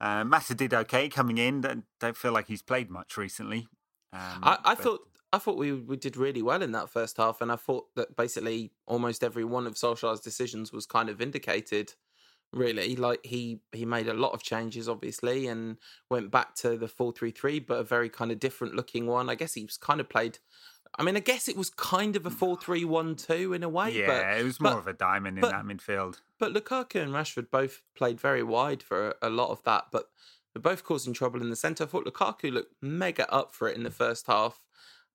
Uh, 0.00 0.24
Mata 0.24 0.54
did 0.54 0.74
okay 0.74 1.08
coming 1.08 1.38
in. 1.38 1.60
Don't, 1.60 1.84
don't 2.00 2.16
feel 2.16 2.32
like 2.32 2.48
he's 2.48 2.62
played 2.62 2.90
much 2.90 3.16
recently. 3.16 3.68
Um, 4.12 4.40
I, 4.42 4.58
I 4.64 4.74
but- 4.74 4.82
thought 4.82 5.08
I 5.32 5.38
thought 5.38 5.56
we 5.56 5.72
we 5.72 5.96
did 5.96 6.16
really 6.16 6.42
well 6.42 6.62
in 6.62 6.72
that 6.72 6.90
first 6.90 7.16
half, 7.16 7.40
and 7.40 7.50
I 7.50 7.56
thought 7.56 7.86
that 7.96 8.16
basically 8.16 8.72
almost 8.86 9.24
every 9.24 9.44
one 9.44 9.66
of 9.66 9.74
Solskjaer's 9.74 10.20
decisions 10.20 10.72
was 10.72 10.86
kind 10.86 11.08
of 11.08 11.18
vindicated. 11.18 11.94
Really, 12.52 12.96
like 12.96 13.24
he 13.24 13.60
he 13.72 13.86
made 13.86 14.08
a 14.08 14.14
lot 14.14 14.32
of 14.32 14.42
changes, 14.42 14.86
obviously, 14.86 15.46
and 15.46 15.78
went 16.10 16.30
back 16.30 16.54
to 16.56 16.76
the 16.76 16.86
four 16.88 17.10
three 17.12 17.30
three, 17.30 17.60
but 17.60 17.78
a 17.78 17.82
very 17.82 18.10
kind 18.10 18.30
of 18.30 18.38
different 18.38 18.74
looking 18.74 19.06
one. 19.06 19.30
I 19.30 19.34
guess 19.36 19.54
he's 19.54 19.78
kind 19.78 20.00
of 20.00 20.08
played. 20.10 20.38
I 20.98 21.02
mean, 21.02 21.16
I 21.16 21.20
guess 21.20 21.48
it 21.48 21.56
was 21.56 21.70
kind 21.70 22.14
of 22.14 22.26
a 22.26 22.30
four 22.30 22.58
three 22.58 22.84
one 22.84 23.16
two 23.16 23.54
in 23.54 23.62
a 23.62 23.70
way, 23.70 23.92
yeah, 23.98 24.06
but 24.06 24.38
it 24.38 24.44
was 24.44 24.60
more 24.60 24.72
but- 24.72 24.78
of 24.80 24.86
a 24.86 24.92
diamond 24.92 25.38
in 25.38 25.42
that 25.48 25.64
midfield. 25.64 26.20
but 26.38 26.52
Lukaku 26.52 26.96
and 27.00 27.12
Rashford 27.12 27.50
both 27.50 27.80
played 27.96 28.20
very 28.20 28.42
wide 28.42 28.82
for 28.82 29.14
a 29.22 29.30
lot 29.30 29.48
of 29.48 29.62
that, 29.62 29.86
but 29.90 30.10
they're 30.52 30.60
both 30.60 30.84
causing 30.84 31.14
trouble 31.14 31.40
in 31.40 31.48
the 31.48 31.56
centre. 31.56 31.84
I 31.84 31.86
thought 31.86 32.04
Lukaku 32.04 32.52
looked 32.52 32.74
mega 32.82 33.32
up 33.32 33.54
for 33.54 33.66
it 33.68 33.76
in 33.78 33.84
the 33.84 33.90
first 33.90 34.26
half. 34.26 34.60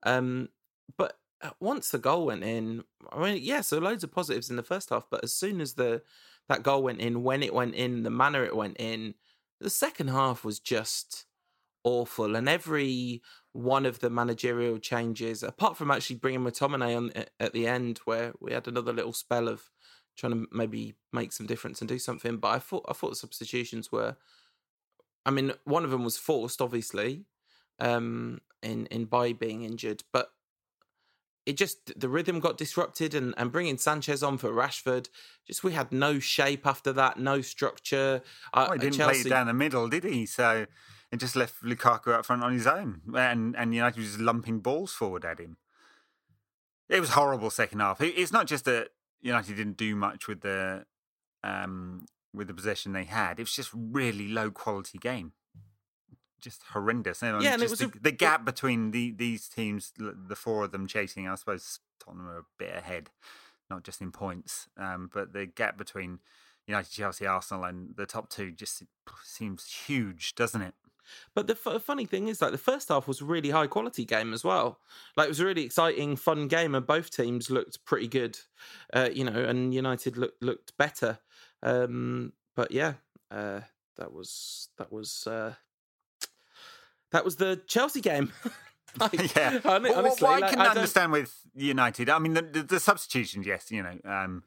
Um, 0.03 0.49
but 0.97 1.19
uh, 1.41 1.51
once 1.59 1.89
the 1.89 1.97
goal 1.97 2.27
went 2.27 2.43
in, 2.43 2.83
I 3.11 3.21
mean, 3.21 3.43
yeah, 3.43 3.61
so 3.61 3.77
loads 3.79 4.03
of 4.03 4.11
positives 4.11 4.49
in 4.49 4.55
the 4.55 4.63
first 4.63 4.89
half, 4.89 5.07
but 5.09 5.23
as 5.23 5.33
soon 5.33 5.61
as 5.61 5.73
the 5.73 6.01
that 6.49 6.63
goal 6.63 6.83
went 6.83 7.01
in, 7.01 7.23
when 7.23 7.43
it 7.43 7.53
went 7.53 7.75
in, 7.75 8.03
the 8.03 8.09
manner 8.09 8.43
it 8.45 8.55
went 8.55 8.77
in, 8.79 9.15
the 9.59 9.69
second 9.69 10.09
half 10.09 10.45
was 10.45 10.59
just 10.59 11.25
awful. 11.83 12.35
And 12.35 12.47
every 12.47 13.21
one 13.53 13.85
of 13.85 13.99
the 13.99 14.09
managerial 14.09 14.77
changes, 14.77 15.43
apart 15.43 15.77
from 15.77 15.91
actually 15.91 16.17
bringing 16.17 16.41
McTominay 16.41 16.95
on 16.95 17.11
at- 17.11 17.31
at 17.39 17.53
the 17.53 17.67
end, 17.67 17.99
where 18.05 18.33
we 18.39 18.53
had 18.53 18.67
another 18.67 18.93
little 18.93 19.13
spell 19.13 19.47
of 19.47 19.69
trying 20.15 20.33
to 20.33 20.47
maybe 20.51 20.95
make 21.13 21.31
some 21.31 21.45
difference 21.47 21.81
and 21.81 21.87
do 21.87 21.99
something. 21.99 22.37
But 22.37 22.49
I 22.49 22.59
thought 22.59 22.85
I 22.87 22.93
thought 22.93 23.09
the 23.09 23.15
substitutions 23.15 23.91
were. 23.91 24.17
I 25.25 25.31
mean, 25.31 25.53
one 25.65 25.83
of 25.83 25.91
them 25.91 26.03
was 26.03 26.17
forced, 26.17 26.61
obviously, 26.61 27.25
um, 27.79 28.39
in 28.61 28.85
in 28.87 29.05
by 29.05 29.33
being 29.33 29.63
injured, 29.63 30.03
but 30.11 30.29
it 31.45 31.55
just 31.57 31.99
the 31.99 32.09
rhythm 32.09 32.39
got 32.39 32.57
disrupted, 32.57 33.13
and 33.13 33.33
and 33.37 33.51
bringing 33.51 33.77
Sanchez 33.77 34.21
on 34.21 34.37
for 34.37 34.51
Rashford, 34.51 35.09
just 35.45 35.63
we 35.63 35.71
had 35.73 35.91
no 35.91 36.19
shape 36.19 36.67
after 36.67 36.91
that, 36.93 37.17
no 37.19 37.41
structure. 37.41 38.21
Uh, 38.53 38.65
Well, 38.69 38.73
he 38.73 38.79
didn't 38.79 38.95
Chelsea, 38.95 39.21
play 39.23 39.29
it 39.29 39.33
down 39.33 39.47
the 39.47 39.53
middle, 39.53 39.87
did 39.87 40.03
he? 40.03 40.25
So 40.25 40.65
it 41.11 41.17
just 41.17 41.35
left 41.35 41.63
Lukaku 41.63 42.13
out 42.13 42.25
front 42.25 42.43
on 42.43 42.53
his 42.53 42.67
own, 42.67 43.01
and 43.15 43.55
and 43.55 43.73
United 43.73 43.99
was 43.99 44.09
just 44.09 44.19
lumping 44.19 44.59
balls 44.59 44.91
forward 44.93 45.23
at 45.23 45.39
him. 45.39 45.57
It 46.89 46.99
was 46.99 47.11
horrible 47.11 47.49
second 47.49 47.79
half. 47.79 48.01
It's 48.01 48.31
not 48.31 48.47
just 48.47 48.65
that 48.65 48.89
United 49.21 49.55
didn't 49.55 49.77
do 49.77 49.95
much 49.95 50.27
with 50.27 50.41
the 50.41 50.85
um, 51.43 52.05
with 52.33 52.47
the 52.47 52.53
possession 52.53 52.91
they 52.93 53.05
had. 53.05 53.39
It 53.39 53.43
was 53.43 53.53
just 53.53 53.71
really 53.73 54.27
low 54.27 54.51
quality 54.51 54.97
game, 54.97 55.33
just 56.41 56.61
horrendous. 56.73 57.21
And 57.23 57.41
Yeah, 57.41 57.53
and 57.53 57.63
it 57.63 57.69
was 57.69 57.79
the, 57.79 57.87
a- 57.87 57.99
the 58.01 58.11
gap 58.11 58.45
between 58.45 58.91
the, 58.91 59.11
these 59.11 59.47
teams, 59.47 59.91
the 59.97 60.35
four 60.35 60.63
of 60.63 60.71
them 60.71 60.87
chasing. 60.87 61.27
I 61.27 61.35
suppose 61.35 61.79
Tottenham 62.03 62.27
are 62.29 62.39
a 62.39 62.45
bit 62.57 62.75
ahead, 62.75 63.09
not 63.69 63.83
just 63.83 64.01
in 64.01 64.11
points, 64.11 64.67
um, 64.77 65.09
but 65.13 65.33
the 65.33 65.45
gap 65.45 65.77
between 65.77 66.19
United, 66.67 66.91
Chelsea, 66.91 67.25
Arsenal, 67.25 67.63
and 67.63 67.95
the 67.95 68.05
top 68.05 68.29
two 68.29 68.51
just 68.51 68.83
seems 69.23 69.65
huge, 69.87 70.35
doesn't 70.35 70.61
it? 70.61 70.73
But 71.33 71.47
the 71.47 71.57
f- 71.65 71.81
funny 71.83 72.05
thing 72.05 72.27
is, 72.27 72.41
like 72.41 72.51
the 72.51 72.57
first 72.57 72.89
half 72.89 73.07
was 73.07 73.21
a 73.21 73.25
really 73.25 73.51
high 73.51 73.67
quality 73.67 74.03
game 74.03 74.33
as 74.33 74.43
well. 74.43 74.79
Like 75.15 75.27
it 75.27 75.29
was 75.29 75.39
a 75.39 75.45
really 75.45 75.63
exciting, 75.63 76.17
fun 76.17 76.49
game, 76.49 76.75
and 76.75 76.85
both 76.85 77.09
teams 77.11 77.49
looked 77.49 77.85
pretty 77.85 78.09
good. 78.09 78.37
Uh, 78.93 79.09
you 79.13 79.23
know, 79.23 79.41
and 79.45 79.73
United 79.73 80.17
looked 80.17 80.43
looked 80.43 80.77
better. 80.77 81.19
Um, 81.63 82.33
but 82.57 82.71
yeah, 82.71 82.95
uh, 83.31 83.61
that 83.95 84.11
was 84.11 84.67
that 84.77 84.91
was 84.91 85.25
uh, 85.25 85.53
that 87.11 87.23
was 87.25 87.35
the 87.37 87.61
Chelsea 87.67 88.01
game. 88.01 88.31
Like, 88.99 89.13
yeah. 89.35 89.59
hon- 89.59 89.83
Well, 89.83 89.99
honestly, 89.99 90.25
what 90.27 90.37
I 90.37 90.39
like, 90.39 90.49
can 90.51 90.61
I 90.61 90.67
understand 90.69 91.11
with 91.11 91.35
United, 91.53 92.09
I 92.09 92.17
mean, 92.17 92.33
the, 92.33 92.41
the, 92.41 92.63
the 92.63 92.79
substitutions, 92.79 93.45
yes, 93.45 93.69
you 93.69 93.83
know, 93.83 93.99
um, 94.05 94.43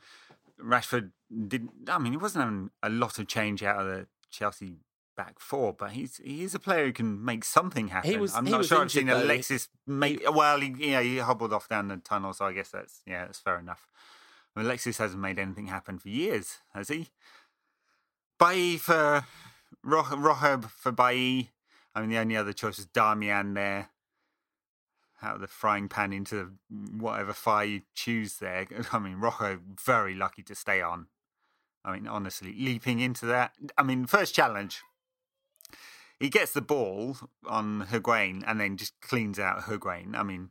Rashford 0.61 1.12
didn't. 1.47 1.71
I 1.88 1.99
mean, 1.99 2.12
he 2.14 2.17
wasn't 2.17 2.45
having 2.45 2.71
a 2.83 2.88
lot 2.88 3.19
of 3.21 3.29
change 3.29 3.62
out 3.62 3.81
of 3.81 3.87
the 3.87 4.07
Chelsea 4.31 4.79
back 5.17 5.38
four, 5.38 5.73
but 5.73 5.93
he's 5.93 6.17
he 6.25 6.43
is 6.43 6.55
a 6.55 6.59
player 6.59 6.87
who 6.87 6.93
can 6.93 7.25
make 7.25 7.45
something 7.45 7.88
happen. 7.88 8.11
He 8.11 8.17
was- 8.17 8.35
I'm 8.35 8.45
he 8.47 8.50
not 8.50 8.64
sure 8.64 8.81
I've 8.81 8.90
seen 8.90 9.07
though. 9.07 9.23
Alexis 9.23 9.69
make. 9.87 10.23
well, 10.35 10.59
he, 10.59 10.71
know, 10.71 11.02
he 11.02 11.19
hobbled 11.19 11.52
off 11.52 11.69
down 11.69 11.87
the 11.88 11.99
tunnel, 11.99 12.33
so 12.33 12.47
I 12.47 12.52
guess 12.52 12.71
that's 12.71 13.02
yeah, 13.07 13.26
that's 13.26 13.38
fair 13.38 13.59
enough. 13.61 13.87
I 14.57 14.61
mean, 14.61 14.67
Alexis 14.67 14.99
hasn't 14.99 15.21
made 15.21 15.38
anything 15.38 15.69
happen 15.69 15.99
for 16.00 16.09
years, 16.09 16.57
has 16.75 16.88
he? 16.88 17.09
Bailly 18.38 18.79
for 18.79 19.25
Ro- 19.85 20.17
Rojo 20.17 20.62
for 20.62 20.90
Bailly. 20.93 21.50
I 21.94 22.00
mean, 22.00 22.11
the 22.11 22.18
only 22.18 22.37
other 22.37 22.52
choice 22.52 22.78
is 22.78 22.87
Darmian 22.87 23.54
there. 23.54 23.90
Out 25.23 25.35
of 25.35 25.40
the 25.42 25.49
frying 25.49 25.88
pan 25.88 26.14
into 26.14 26.52
whatever 26.70 27.35
fire 27.35 27.66
you 27.66 27.82
choose 27.94 28.37
there. 28.37 28.66
I 28.92 28.99
mean, 28.99 29.16
Rojo, 29.16 29.61
very 29.85 30.14
lucky 30.14 30.42
to 30.44 30.54
stay 30.54 30.80
on. 30.80 31.09
I 31.85 31.92
mean, 31.92 32.06
honestly, 32.06 32.54
leaping 32.59 33.00
into 33.00 33.26
that. 33.26 33.52
I 33.76 33.82
mean, 33.82 34.06
first 34.06 34.35
challenge, 34.35 34.82
he 36.18 36.28
gets 36.30 36.52
the 36.52 36.61
ball 36.62 37.16
on 37.47 37.87
Higuain 37.87 38.42
and 38.47 38.61
then 38.61 38.76
just 38.76 38.99
cleans 39.00 39.38
out 39.38 39.62
Higuain. 39.62 40.14
I 40.14 40.23
mean, 40.23 40.50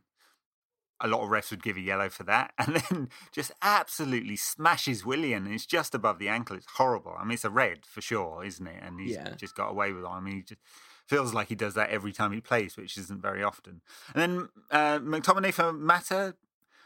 a 1.00 1.08
lot 1.08 1.22
of 1.22 1.30
refs 1.30 1.50
would 1.50 1.62
give 1.62 1.76
a 1.76 1.80
yellow 1.80 2.08
for 2.10 2.24
that, 2.24 2.52
and 2.58 2.76
then 2.76 3.08
just 3.32 3.52
absolutely 3.62 4.36
smashes 4.36 5.04
Willian. 5.04 5.46
And 5.46 5.54
it's 5.54 5.66
just 5.66 5.94
above 5.94 6.18
the 6.18 6.28
ankle. 6.28 6.56
It's 6.56 6.66
horrible. 6.76 7.14
I 7.18 7.24
mean, 7.24 7.32
it's 7.34 7.44
a 7.44 7.50
red 7.50 7.86
for 7.86 8.00
sure, 8.00 8.44
isn't 8.44 8.66
it? 8.66 8.82
And 8.82 9.00
he's 9.00 9.14
Yeah. 9.14 9.34
just 9.36 9.54
got 9.54 9.70
away 9.70 9.92
with 9.92 10.04
it. 10.04 10.08
I 10.08 10.20
mean, 10.20 10.36
he 10.36 10.42
just 10.42 10.60
feels 11.10 11.34
like 11.34 11.48
he 11.48 11.54
does 11.56 11.74
that 11.74 11.90
every 11.90 12.12
time 12.12 12.32
he 12.32 12.40
plays, 12.40 12.76
which 12.76 12.96
isn't 12.96 13.20
very 13.20 13.42
often. 13.42 13.82
And 14.14 14.22
then 14.22 14.48
uh, 14.70 14.98
McTominay 15.00 15.52
for 15.52 15.72
Mata. 15.72 16.34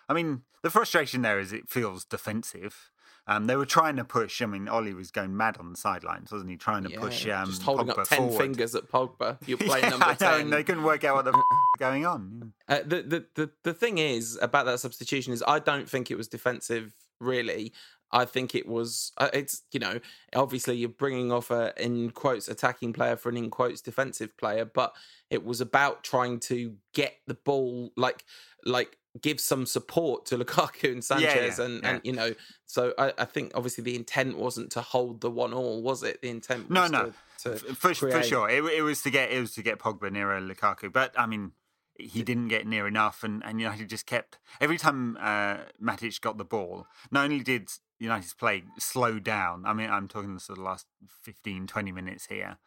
I 0.09 0.14
mean, 0.14 0.43
the 0.62 0.71
frustration 0.71 1.23
there 1.23 1.38
is 1.38 1.52
it 1.52 1.69
feels 1.69 2.04
defensive. 2.04 2.90
Um, 3.26 3.47
they 3.47 3.57
were 3.57 3.64
trying 3.66 3.97
to 3.97 4.04
push. 4.04 4.43
I 4.43 4.47
mean, 4.47 4.69
Ollie 4.69 4.93
was 4.93 5.11
going 5.11 5.35
mad 5.37 5.57
on 5.59 5.71
the 5.71 5.78
sidelines, 5.78 6.31
wasn't 6.33 6.50
he? 6.50 6.57
Trying 6.59 6.83
to 6.85 6.90
Yeah, 6.90 7.00
push 7.00 7.26
um, 7.26 7.47
just 7.47 7.62
holding 7.62 7.87
Pogba 7.87 7.99
up 8.00 8.09
ten 8.09 8.19
forward. 8.19 8.37
fingers 8.38 8.75
at 8.75 8.90
Pogba. 8.90 9.38
You're 9.47 9.57
playing 9.71 9.85
Yeah, 9.85 9.90
number 9.90 10.07
I 10.07 10.11
know, 10.12 10.16
ten. 10.16 10.40
and 10.43 10.52
they 10.52 10.62
couldn't 10.62 10.85
work 10.85 11.04
out 11.04 11.14
what 11.16 11.25
the 11.25 11.31
f- 11.75 11.78
going 11.78 12.04
on. 12.04 12.52
Uh, 12.69 12.81
the, 12.85 13.02
the 13.02 13.25
the 13.35 13.50
the 13.62 13.73
thing 13.75 13.97
is 13.99 14.38
about 14.43 14.66
that 14.66 14.78
substitution 14.81 15.33
is 15.33 15.43
I 15.47 15.59
don't 15.59 15.88
think 15.88 16.11
it 16.11 16.16
was 16.16 16.28
defensive 16.28 16.93
really. 17.19 17.73
I 18.11 18.25
think 18.25 18.54
it 18.54 18.68
was 18.68 19.12
uh, 19.18 19.30
it's 19.32 19.62
you 19.73 19.80
know 19.80 19.99
obviously 20.34 20.76
you're 20.76 20.88
bringing 20.88 21.32
off 21.32 21.50
a 21.50 21.73
in 21.76 22.11
quotes 22.11 22.49
attacking 22.49 22.92
player 22.92 23.16
for 23.16 23.28
an 23.28 23.37
in 23.37 23.50
quotes 23.50 23.80
defensive 23.80 24.37
player, 24.37 24.64
but 24.64 24.94
it 25.30 25.44
was 25.44 25.61
about 25.61 26.04
trying 26.04 26.40
to 26.40 26.75
get 26.92 27.14
the 27.26 27.34
ball 27.34 27.90
like 27.96 28.25
like 28.64 28.99
give 29.20 29.40
some 29.40 29.66
support 29.66 30.26
to 30.26 30.38
Lukaku 30.44 30.92
and 30.92 31.04
Sanchez 31.04 31.58
yeah, 31.58 31.64
and 31.64 31.82
yeah. 31.82 31.90
and 31.90 32.00
you 32.04 32.12
know 32.12 32.34
so 32.66 32.94
I, 32.99 33.12
I 33.18 33.25
think 33.25 33.52
obviously 33.54 33.84
the 33.84 33.96
intent 33.96 34.38
wasn't 34.38 34.73
to 34.73 34.80
hold 34.80 35.20
the 35.20 35.30
one 35.30 35.52
all 35.52 35.82
was 35.82 36.02
it 36.02 36.23
the 36.23 36.30
intent 36.30 36.70
No, 36.70 36.82
was 36.82 36.90
no. 36.90 37.12
to, 37.42 37.50
to 37.50 37.75
for, 37.75 37.94
for 37.94 38.23
sure. 38.23 38.49
It, 38.49 38.64
it 38.64 38.82
was 38.82 39.02
to 39.02 39.11
get 39.11 39.30
it 39.30 39.40
was 39.40 39.54
to 39.54 39.62
get 39.62 39.78
Pogba 39.78 40.11
nearer 40.11 40.40
Lukaku, 40.40 40.92
but 40.92 41.12
I 41.18 41.26
mean, 41.26 41.52
he 41.98 42.22
didn't 42.22 42.48
get 42.48 42.66
near 42.66 42.86
enough, 42.86 43.22
and 43.22 43.42
and 43.44 43.60
United 43.60 43.88
just 43.88 44.06
kept 44.06 44.38
every 44.60 44.78
time 44.78 45.16
uh, 45.20 45.58
Matic 45.82 46.20
got 46.20 46.38
the 46.38 46.44
ball. 46.44 46.86
Not 47.10 47.24
only 47.24 47.40
did 47.42 47.68
United's 47.98 48.34
play 48.34 48.64
slow 48.78 49.18
down. 49.18 49.64
I 49.66 49.72
mean, 49.72 49.88
I'm 49.90 50.08
talking 50.08 50.34
the 50.34 50.40
sort 50.40 50.58
of 50.58 50.64
last 50.64 50.86
15, 51.22 51.66
20 51.68 51.92
minutes 51.92 52.26
here. 52.26 52.58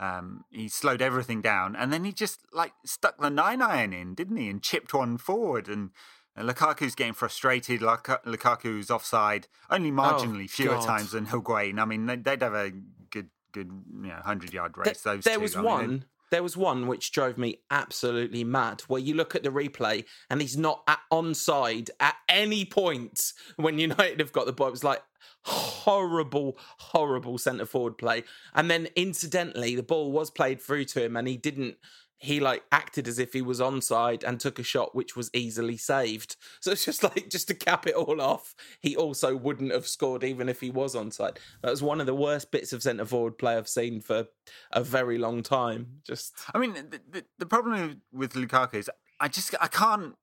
Um, 0.00 0.44
he 0.50 0.68
slowed 0.68 1.00
everything 1.02 1.42
down, 1.42 1.76
and 1.76 1.92
then 1.92 2.04
he 2.04 2.12
just 2.12 2.40
like 2.52 2.72
stuck 2.84 3.18
the 3.20 3.30
nine 3.30 3.62
iron 3.62 3.92
in, 3.92 4.14
didn't 4.14 4.36
he? 4.36 4.48
And 4.48 4.62
chipped 4.62 4.92
one 4.94 5.18
forward, 5.18 5.68
and. 5.68 5.90
uh, 6.36 6.42
Lukaku's 6.42 6.94
getting 6.94 7.12
frustrated. 7.12 7.82
Luka- 7.82 8.20
Lukaku's 8.24 8.90
offside 8.90 9.48
only 9.68 9.90
marginally 9.92 10.48
fewer 10.48 10.76
Oh, 10.76 10.78
God. 10.78 10.86
times 10.86 11.10
than 11.12 11.26
Higuain. 11.26 11.78
I 11.78 11.84
mean, 11.84 12.06
they- 12.06 12.16
they'd 12.16 12.40
have 12.42 12.54
a 12.54 12.70
good, 13.10 13.28
good, 13.52 13.70
you 13.92 14.08
know, 14.08 14.20
hundred 14.24 14.50
yard 14.54 14.76
race. 14.78 15.02
There- 15.02 15.16
those 15.16 15.24
there 15.24 15.34
two. 15.36 15.40
was 15.42 15.54
I 15.56 15.60
mean, 15.60 15.66
one. 15.70 16.04
There 16.32 16.42
was 16.42 16.56
one 16.56 16.86
which 16.86 17.12
drove 17.12 17.36
me 17.36 17.58
absolutely 17.70 18.42
mad. 18.42 18.80
Where 18.88 19.02
you 19.02 19.12
look 19.14 19.34
at 19.34 19.42
the 19.42 19.50
replay 19.50 20.06
and 20.30 20.40
he's 20.40 20.56
not 20.56 20.82
at 20.88 21.00
onside 21.12 21.90
at 22.00 22.16
any 22.26 22.64
point 22.64 23.34
when 23.56 23.78
United 23.78 24.18
have 24.18 24.32
got 24.32 24.46
the 24.46 24.52
ball. 24.54 24.68
It 24.68 24.70
was 24.70 24.82
like 24.82 25.02
horrible, 25.42 26.56
horrible 26.78 27.36
centre 27.36 27.66
forward 27.66 27.98
play. 27.98 28.24
And 28.54 28.70
then 28.70 28.88
incidentally, 28.96 29.76
the 29.76 29.82
ball 29.82 30.10
was 30.10 30.30
played 30.30 30.62
through 30.62 30.86
to 30.86 31.04
him, 31.04 31.18
and 31.18 31.28
he 31.28 31.36
didn't. 31.36 31.76
He 32.22 32.38
like 32.38 32.62
acted 32.70 33.08
as 33.08 33.18
if 33.18 33.32
he 33.32 33.42
was 33.42 33.58
onside 33.58 34.22
and 34.22 34.38
took 34.38 34.58
a 34.58 34.62
shot 34.62 34.94
which 34.94 35.16
was 35.16 35.30
easily 35.34 35.76
saved. 35.76 36.36
So 36.60 36.70
it's 36.70 36.84
just 36.84 37.02
like 37.02 37.28
just 37.28 37.48
to 37.48 37.54
cap 37.54 37.86
it 37.86 37.94
all 37.94 38.20
off, 38.20 38.54
he 38.80 38.96
also 38.96 39.34
wouldn't 39.36 39.72
have 39.72 39.88
scored 39.88 40.22
even 40.22 40.48
if 40.48 40.60
he 40.60 40.70
was 40.70 40.94
onside. 40.94 41.38
That 41.62 41.70
was 41.70 41.82
one 41.82 42.00
of 42.00 42.06
the 42.06 42.14
worst 42.14 42.52
bits 42.52 42.72
of 42.72 42.82
centre 42.82 43.04
forward 43.04 43.38
play 43.38 43.56
I've 43.56 43.68
seen 43.68 44.00
for 44.00 44.26
a 44.70 44.82
very 44.82 45.18
long 45.18 45.42
time. 45.42 46.00
Just 46.06 46.34
I 46.54 46.58
mean, 46.58 46.74
the, 46.74 47.00
the, 47.10 47.24
the 47.38 47.46
problem 47.46 48.02
with 48.12 48.34
Lukaku 48.34 48.74
is 48.74 48.90
I 49.18 49.28
just 49.28 49.54
I 49.60 49.66
can't 49.66 50.14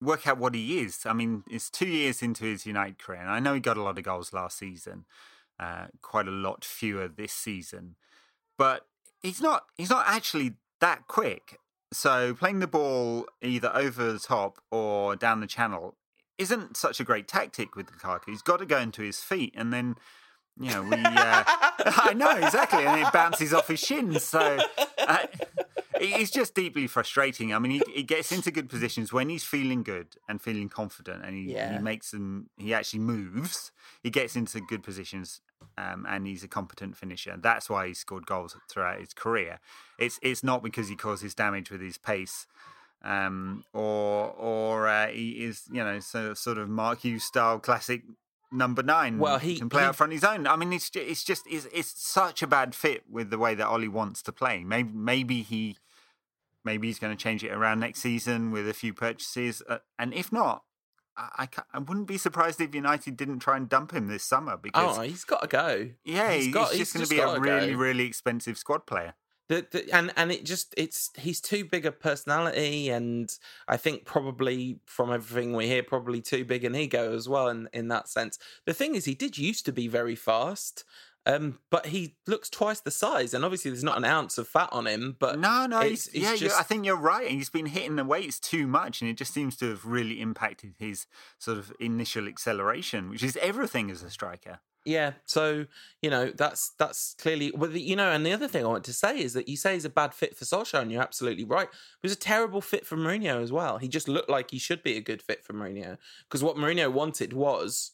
work 0.00 0.26
out 0.26 0.38
what 0.38 0.54
he 0.54 0.80
is. 0.80 1.06
I 1.06 1.12
mean, 1.12 1.44
it's 1.48 1.70
two 1.70 1.88
years 1.88 2.22
into 2.22 2.44
his 2.44 2.66
United 2.66 2.98
career, 2.98 3.20
and 3.20 3.30
I 3.30 3.40
know 3.40 3.54
he 3.54 3.60
got 3.60 3.76
a 3.76 3.82
lot 3.82 3.98
of 3.98 4.04
goals 4.04 4.32
last 4.32 4.58
season, 4.58 5.04
uh, 5.58 5.86
quite 6.02 6.28
a 6.28 6.32
lot 6.32 6.64
fewer 6.64 7.08
this 7.08 7.32
season, 7.32 7.96
but 8.56 8.86
he's 9.22 9.40
not 9.40 9.64
he's 9.76 9.90
not 9.90 10.04
actually 10.06 10.54
that 10.80 11.06
quick. 11.08 11.58
So 11.92 12.34
playing 12.34 12.58
the 12.58 12.66
ball 12.66 13.26
either 13.42 13.70
over 13.74 14.12
the 14.12 14.18
top 14.18 14.58
or 14.70 15.16
down 15.16 15.40
the 15.40 15.46
channel 15.46 15.94
isn't 16.36 16.76
such 16.76 17.00
a 17.00 17.04
great 17.04 17.26
tactic 17.26 17.74
with 17.74 17.90
Lukaku. 17.90 18.26
He's 18.26 18.42
got 18.42 18.58
to 18.58 18.66
go 18.66 18.78
into 18.78 19.02
his 19.02 19.20
feet, 19.20 19.54
and 19.56 19.72
then 19.72 19.96
you 20.58 20.70
know 20.70 20.82
we. 20.82 20.96
Uh, 20.96 21.44
I 21.46 22.14
know 22.14 22.30
exactly, 22.30 22.86
and 22.86 23.00
it 23.00 23.12
bounces 23.12 23.52
off 23.52 23.68
his 23.68 23.80
shins. 23.80 24.22
So 24.22 24.58
uh, 24.98 25.26
it's 26.00 26.30
just 26.30 26.54
deeply 26.54 26.86
frustrating. 26.86 27.54
I 27.54 27.58
mean, 27.58 27.72
he, 27.72 27.82
he 27.94 28.02
gets 28.02 28.32
into 28.32 28.50
good 28.50 28.68
positions 28.68 29.12
when 29.12 29.28
he's 29.28 29.44
feeling 29.44 29.82
good 29.82 30.16
and 30.28 30.40
feeling 30.40 30.68
confident, 30.68 31.24
and 31.24 31.34
he, 31.34 31.52
Yeah. 31.52 31.72
he 31.76 31.78
makes 31.78 32.10
them. 32.10 32.50
He 32.56 32.72
actually 32.74 33.00
moves. 33.00 33.72
He 34.02 34.10
gets 34.10 34.36
into 34.36 34.60
good 34.60 34.82
positions, 34.82 35.40
um, 35.76 36.06
and 36.08 36.26
he's 36.26 36.42
a 36.44 36.48
competent 36.48 36.96
finisher. 36.96 37.36
That's 37.40 37.68
why 37.68 37.88
he 37.88 37.94
scored 37.94 38.26
goals 38.26 38.56
throughout 38.70 39.00
his 39.00 39.12
career. 39.14 39.60
It's 39.98 40.18
it's 40.22 40.42
not 40.42 40.62
because 40.62 40.88
he 40.88 40.96
causes 40.96 41.34
damage 41.34 41.70
with 41.70 41.80
his 41.80 41.98
pace. 41.98 42.46
Um, 43.02 43.64
or 43.72 44.32
or 44.32 44.88
uh, 44.88 45.06
he 45.08 45.44
is 45.44 45.62
you 45.70 45.84
know 45.84 46.00
so, 46.00 46.34
sort 46.34 46.58
of 46.58 46.68
Mark 46.68 47.00
Hughes 47.02 47.22
style 47.24 47.60
classic 47.60 48.02
number 48.50 48.82
nine. 48.82 49.18
Well, 49.18 49.38
he- 49.38 49.58
can 49.58 49.68
play 49.68 49.82
he- 49.82 49.86
out 49.88 49.94
front 49.96 50.12
his 50.12 50.24
own. 50.24 50.46
I 50.48 50.56
mean, 50.56 50.72
it's 50.72 50.90
it's 50.94 51.22
just 51.22 51.44
it's, 51.48 51.68
it's 51.72 51.92
such 51.96 52.42
a 52.42 52.46
bad 52.48 52.74
fit 52.74 53.04
with 53.08 53.30
the 53.30 53.38
way 53.38 53.54
that 53.54 53.66
Ollie 53.68 53.86
wants 53.88 54.20
to 54.22 54.32
play. 54.32 54.64
Maybe 54.64 54.90
maybe 54.92 55.42
he 55.42 55.76
maybe 56.64 56.86
he's 56.86 56.98
going 56.98 57.16
to 57.16 57.22
change 57.22 57.44
it 57.44 57.52
around 57.52 57.80
next 57.80 58.00
season 58.00 58.50
with 58.50 58.68
a 58.68 58.74
few 58.74 58.92
purchases, 58.92 59.62
uh, 59.68 59.78
and 59.98 60.14
if 60.14 60.32
not, 60.32 60.62
I, 61.16 61.48
I, 61.56 61.62
I 61.74 61.78
wouldn't 61.78 62.06
be 62.06 62.18
surprised 62.18 62.60
if 62.60 62.74
United 62.74 63.16
didn't 63.16 63.40
try 63.40 63.56
and 63.56 63.68
dump 63.68 63.92
him 63.92 64.06
this 64.06 64.24
summer 64.24 64.56
because 64.56 64.98
oh, 64.98 65.02
he's 65.02 65.24
got 65.24 65.42
to 65.42 65.48
go. 65.48 65.90
yeah, 66.04 66.32
he's 66.32 66.46
he's, 66.46 66.78
just 66.78 66.94
going 66.94 67.06
to 67.06 67.10
be 67.10 67.20
a 67.20 67.38
really 67.38 67.72
go. 67.72 67.78
really 67.78 68.04
expensive 68.04 68.56
squad 68.56 68.86
player. 68.86 69.14
The, 69.48 69.66
the, 69.70 69.90
and 69.94 70.12
and 70.14 70.30
it 70.30 70.44
just 70.44 70.74
it's 70.76 71.10
he's 71.16 71.40
too 71.40 71.64
big 71.64 71.86
a 71.86 71.92
personality 71.92 72.90
and 72.90 73.30
I 73.66 73.78
think 73.78 74.04
probably 74.04 74.80
from 74.84 75.10
everything 75.10 75.54
we 75.54 75.66
hear 75.66 75.82
probably 75.82 76.20
too 76.20 76.44
big 76.44 76.64
an 76.64 76.76
ego 76.76 77.14
as 77.14 77.30
well 77.30 77.48
in 77.48 77.66
in 77.72 77.88
that 77.88 78.08
sense. 78.08 78.38
The 78.66 78.74
thing 78.74 78.94
is 78.94 79.06
he 79.06 79.14
did 79.14 79.38
used 79.38 79.64
to 79.64 79.72
be 79.72 79.88
very 79.88 80.16
fast. 80.16 80.84
Um, 81.26 81.58
but 81.70 81.86
he 81.86 82.16
looks 82.26 82.48
twice 82.48 82.80
the 82.80 82.90
size, 82.90 83.34
and 83.34 83.44
obviously 83.44 83.70
there's 83.70 83.84
not 83.84 83.98
an 83.98 84.04
ounce 84.04 84.38
of 84.38 84.48
fat 84.48 84.70
on 84.72 84.86
him. 84.86 85.16
But 85.18 85.38
No, 85.38 85.66
no, 85.66 85.80
it's- 85.80 86.06
he's, 86.06 86.06
it's 86.08 86.42
yeah, 86.42 86.48
you 86.48 86.54
I 86.58 86.62
think 86.62 86.86
you're 86.86 86.96
right. 86.96 87.28
He's 87.30 87.50
been 87.50 87.66
hitting 87.66 87.96
the 87.96 88.04
weights 88.04 88.40
too 88.40 88.66
much, 88.66 89.02
and 89.02 89.10
it 89.10 89.18
just 89.18 89.34
seems 89.34 89.56
to 89.58 89.68
have 89.68 89.84
really 89.84 90.20
impacted 90.22 90.74
his 90.78 91.06
sort 91.38 91.58
of 91.58 91.72
initial 91.80 92.26
acceleration, 92.28 93.10
which 93.10 93.22
is 93.22 93.36
everything 93.38 93.90
as 93.90 94.02
a 94.02 94.10
striker. 94.10 94.60
Yeah, 94.84 95.14
so 95.26 95.66
you 96.00 96.08
know 96.08 96.30
that's 96.30 96.70
that's 96.78 97.14
clearly. 97.20 97.52
Well, 97.54 97.72
you 97.72 97.94
know, 97.96 98.10
and 98.10 98.24
the 98.24 98.32
other 98.32 98.48
thing 98.48 98.64
I 98.64 98.68
want 98.68 98.84
to 98.84 98.94
say 98.94 99.18
is 99.20 99.34
that 99.34 99.46
you 99.48 99.56
say 99.58 99.74
he's 99.74 99.84
a 99.84 99.90
bad 99.90 100.14
fit 100.14 100.34
for 100.34 100.46
Solskjaer, 100.46 100.80
and 100.80 100.90
you're 100.90 101.02
absolutely 101.02 101.44
right. 101.44 101.68
He 101.70 102.06
was 102.06 102.12
a 102.12 102.16
terrible 102.16 102.62
fit 102.62 102.86
for 102.86 102.96
Mourinho 102.96 103.42
as 103.42 103.52
well. 103.52 103.76
He 103.76 103.88
just 103.88 104.08
looked 104.08 104.30
like 104.30 104.50
he 104.50 104.58
should 104.58 104.82
be 104.82 104.96
a 104.96 105.02
good 105.02 105.20
fit 105.20 105.44
for 105.44 105.52
Mourinho 105.52 105.98
because 106.26 106.42
what 106.42 106.56
Mourinho 106.56 106.90
wanted 106.90 107.34
was 107.34 107.90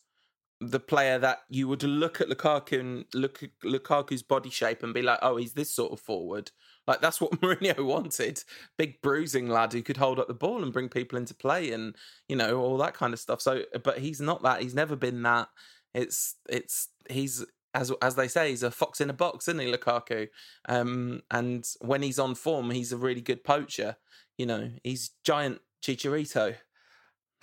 the 0.61 0.81
player 0.81 1.19
that 1.19 1.41
you 1.49 1.69
would 1.69 1.83
look 1.83 2.21
at 2.21 2.29
Lukaku 2.29 2.81
and 2.81 3.05
look 3.13 3.43
Lukaku's 3.65 4.23
body 4.23 4.51
shape 4.51 4.83
and 4.83 4.95
be 4.95 5.03
like, 5.03 5.19
oh, 5.23 5.37
he's 5.37 5.53
this 5.55 5.71
sort 5.71 5.93
of 5.93 6.01
forward. 6.01 6.51
Like 6.87 7.01
that's 7.01 7.21
what 7.21 7.33
Mourinho 7.41 7.85
wanted. 7.85 8.43
Big 8.79 9.01
bruising 9.03 9.49
lad 9.49 9.73
who 9.73 9.83
could 9.83 9.97
hold 9.97 10.19
up 10.19 10.29
the 10.29 10.35
ball 10.35 10.63
and 10.63 10.73
bring 10.73 10.89
people 10.89 11.19
into 11.19 11.35
play 11.35 11.73
and 11.73 11.97
you 12.29 12.37
know 12.37 12.61
all 12.61 12.79
that 12.79 12.95
kind 12.95 13.13
of 13.13 13.21
stuff. 13.21 13.41
So, 13.41 13.63
but 13.83 13.99
he's 13.99 14.21
not 14.21 14.43
that. 14.43 14.63
He's 14.63 14.75
never 14.75 14.97
been 14.97 15.23
that. 15.23 15.49
It's 15.95 16.37
it's 16.49 16.89
he's 17.09 17.45
as 17.75 17.93
as 18.01 18.15
they 18.15 18.29
say, 18.29 18.51
he's 18.51 18.63
a 18.63 18.71
fox 18.71 19.01
in 19.01 19.11
a 19.11 19.15
box, 19.15 19.49
isn't 19.49 19.61
he, 19.61 19.73
Lukaku? 19.73 20.29
Um, 20.69 21.23
and 21.31 21.67
when 21.81 22.03
he's 22.03 22.19
on 22.19 22.35
form, 22.37 22.71
he's 22.71 22.93
a 22.93 22.97
really 22.97 23.21
good 23.21 23.45
poacher. 23.45 23.97
You 24.39 24.47
know, 24.47 24.71
he's 24.83 25.11
giant 25.25 25.61
Chicharito. 25.83 26.57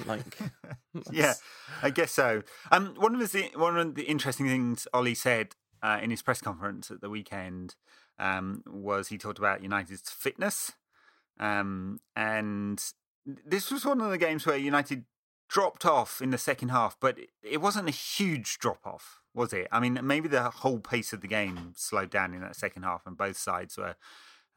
Like, 0.05 0.37
Yeah, 1.11 1.33
I 1.81 1.89
guess 1.89 2.11
so. 2.11 2.43
Um, 2.71 2.95
one 2.97 3.15
of 3.15 3.31
the 3.31 3.49
one 3.55 3.77
of 3.77 3.95
the 3.95 4.03
interesting 4.03 4.47
things 4.47 4.87
Ollie 4.93 5.15
said 5.15 5.55
uh, 5.81 5.99
in 6.01 6.09
his 6.09 6.21
press 6.21 6.41
conference 6.41 6.91
at 6.91 7.01
the 7.01 7.09
weekend 7.09 7.75
um, 8.19 8.63
was 8.67 9.07
he 9.07 9.17
talked 9.17 9.39
about 9.39 9.63
United's 9.63 10.09
fitness, 10.09 10.73
um, 11.39 11.99
and 12.15 12.83
this 13.25 13.71
was 13.71 13.85
one 13.85 14.01
of 14.01 14.09
the 14.11 14.17
games 14.17 14.45
where 14.45 14.57
United 14.57 15.05
dropped 15.49 15.85
off 15.85 16.21
in 16.21 16.29
the 16.29 16.37
second 16.37 16.69
half, 16.69 16.97
but 16.99 17.17
it 17.43 17.61
wasn't 17.61 17.87
a 17.87 17.91
huge 17.91 18.57
drop 18.59 18.79
off, 18.85 19.19
was 19.33 19.51
it? 19.51 19.67
I 19.71 19.81
mean, 19.81 19.99
maybe 20.01 20.29
the 20.29 20.43
whole 20.43 20.79
pace 20.79 21.11
of 21.11 21.19
the 21.21 21.27
game 21.27 21.73
slowed 21.75 22.09
down 22.09 22.33
in 22.33 22.41
that 22.41 22.55
second 22.55 22.83
half, 22.83 23.05
and 23.05 23.17
both 23.17 23.37
sides 23.37 23.77
were 23.77 23.95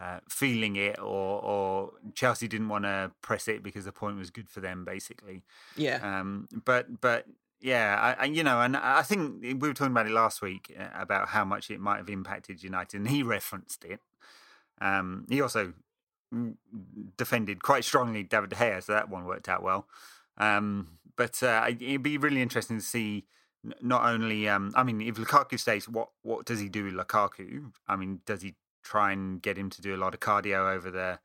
uh, 0.00 0.20
feeling 0.28 0.76
it, 0.76 0.98
or 0.98 1.42
or 1.42 1.92
Chelsea 2.14 2.48
didn't 2.48 2.68
want 2.68 2.84
to 2.84 3.12
press 3.22 3.48
it 3.48 3.62
because 3.62 3.84
the 3.84 3.92
point 3.92 4.16
was 4.16 4.30
good 4.30 4.48
for 4.48 4.60
them, 4.60 4.84
basically. 4.84 5.42
Yeah. 5.76 6.00
Um. 6.02 6.48
But 6.64 7.00
but 7.00 7.26
yeah, 7.60 8.14
I, 8.18 8.22
I, 8.22 8.26
you 8.26 8.42
know, 8.42 8.60
and 8.60 8.76
I 8.76 9.02
think 9.02 9.42
we 9.42 9.54
were 9.54 9.74
talking 9.74 9.92
about 9.92 10.06
it 10.06 10.12
last 10.12 10.42
week 10.42 10.74
uh, 10.78 10.88
about 11.00 11.28
how 11.28 11.44
much 11.44 11.70
it 11.70 11.80
might 11.80 11.98
have 11.98 12.10
impacted 12.10 12.62
United, 12.62 12.98
and 12.98 13.08
he 13.08 13.22
referenced 13.22 13.84
it. 13.84 14.00
Um. 14.80 15.26
He 15.28 15.40
also 15.40 15.72
defended 17.16 17.62
quite 17.62 17.84
strongly 17.84 18.24
David 18.24 18.50
De 18.50 18.56
Gea, 18.56 18.82
so 18.82 18.92
that 18.92 19.08
one 19.08 19.24
worked 19.24 19.48
out 19.48 19.62
well. 19.62 19.86
Um. 20.38 20.98
But 21.16 21.40
uh, 21.44 21.64
it'd 21.68 22.02
be 22.02 22.18
really 22.18 22.42
interesting 22.42 22.78
to 22.78 22.84
see 22.84 23.26
not 23.80 24.04
only 24.04 24.48
um, 24.48 24.72
I 24.74 24.82
mean 24.82 25.00
if 25.00 25.14
Lukaku 25.14 25.58
stays 25.58 25.88
what 25.88 26.08
what 26.22 26.44
does 26.44 26.60
he 26.60 26.68
do 26.68 26.84
with 26.84 26.94
Lukaku 26.94 27.72
I 27.88 27.96
mean 27.96 28.20
does 28.26 28.42
he 28.42 28.54
try 28.84 29.12
and 29.12 29.42
get 29.42 29.58
him 29.58 29.70
to 29.70 29.82
do 29.82 29.94
a 29.94 29.98
lot 29.98 30.14
of 30.14 30.20
cardio 30.20 30.72
over 30.72 30.90
the 30.90 31.18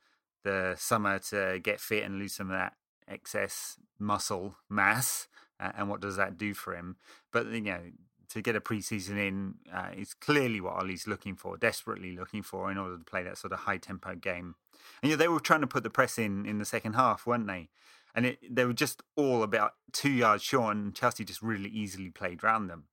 the 0.43 0.75
summer 0.77 1.19
to 1.19 1.59
get 1.61 1.79
fit 1.81 2.03
and 2.03 2.17
lose 2.17 2.33
some 2.33 2.49
of 2.49 2.57
that 2.57 2.73
excess 3.07 3.77
muscle 3.99 4.55
mass. 4.69 5.27
Uh, 5.59 5.71
and 5.77 5.89
what 5.89 5.99
does 5.99 6.15
that 6.15 6.37
do 6.37 6.53
for 6.53 6.73
him? 6.73 6.95
But 7.33 7.47
you 7.47 7.61
know, 7.61 7.81
to 8.29 8.41
get 8.41 8.55
a 8.55 8.61
preseason 8.61 9.17
in 9.17 9.55
uh, 9.73 9.89
is 9.95 10.13
clearly 10.13 10.61
what 10.61 10.75
Ollie's 10.75 11.07
looking 11.07 11.35
for, 11.35 11.57
desperately 11.57 12.15
looking 12.15 12.41
for, 12.41 12.71
in 12.71 12.77
order 12.77 12.97
to 12.97 13.03
play 13.03 13.23
that 13.23 13.37
sort 13.37 13.51
of 13.51 13.59
high 13.59 13.77
tempo 13.77 14.15
game. 14.15 14.55
And 15.01 15.11
you 15.11 15.17
know, 15.17 15.21
they 15.21 15.27
were 15.27 15.39
trying 15.39 15.61
to 15.61 15.67
put 15.67 15.83
the 15.83 15.89
press 15.89 16.17
in 16.17 16.45
in 16.45 16.59
the 16.59 16.65
second 16.65 16.93
half, 16.93 17.25
weren't 17.25 17.47
they? 17.47 17.69
And 18.15 18.25
it, 18.25 18.39
they 18.49 18.65
were 18.65 18.73
just 18.73 19.03
all 19.15 19.43
about 19.43 19.73
two 19.91 20.11
yards 20.11 20.43
short, 20.43 20.75
and 20.75 20.95
Chelsea 20.95 21.25
just 21.25 21.41
really 21.41 21.69
easily 21.69 22.09
played 22.09 22.43
round 22.43 22.69
them. 22.69 22.85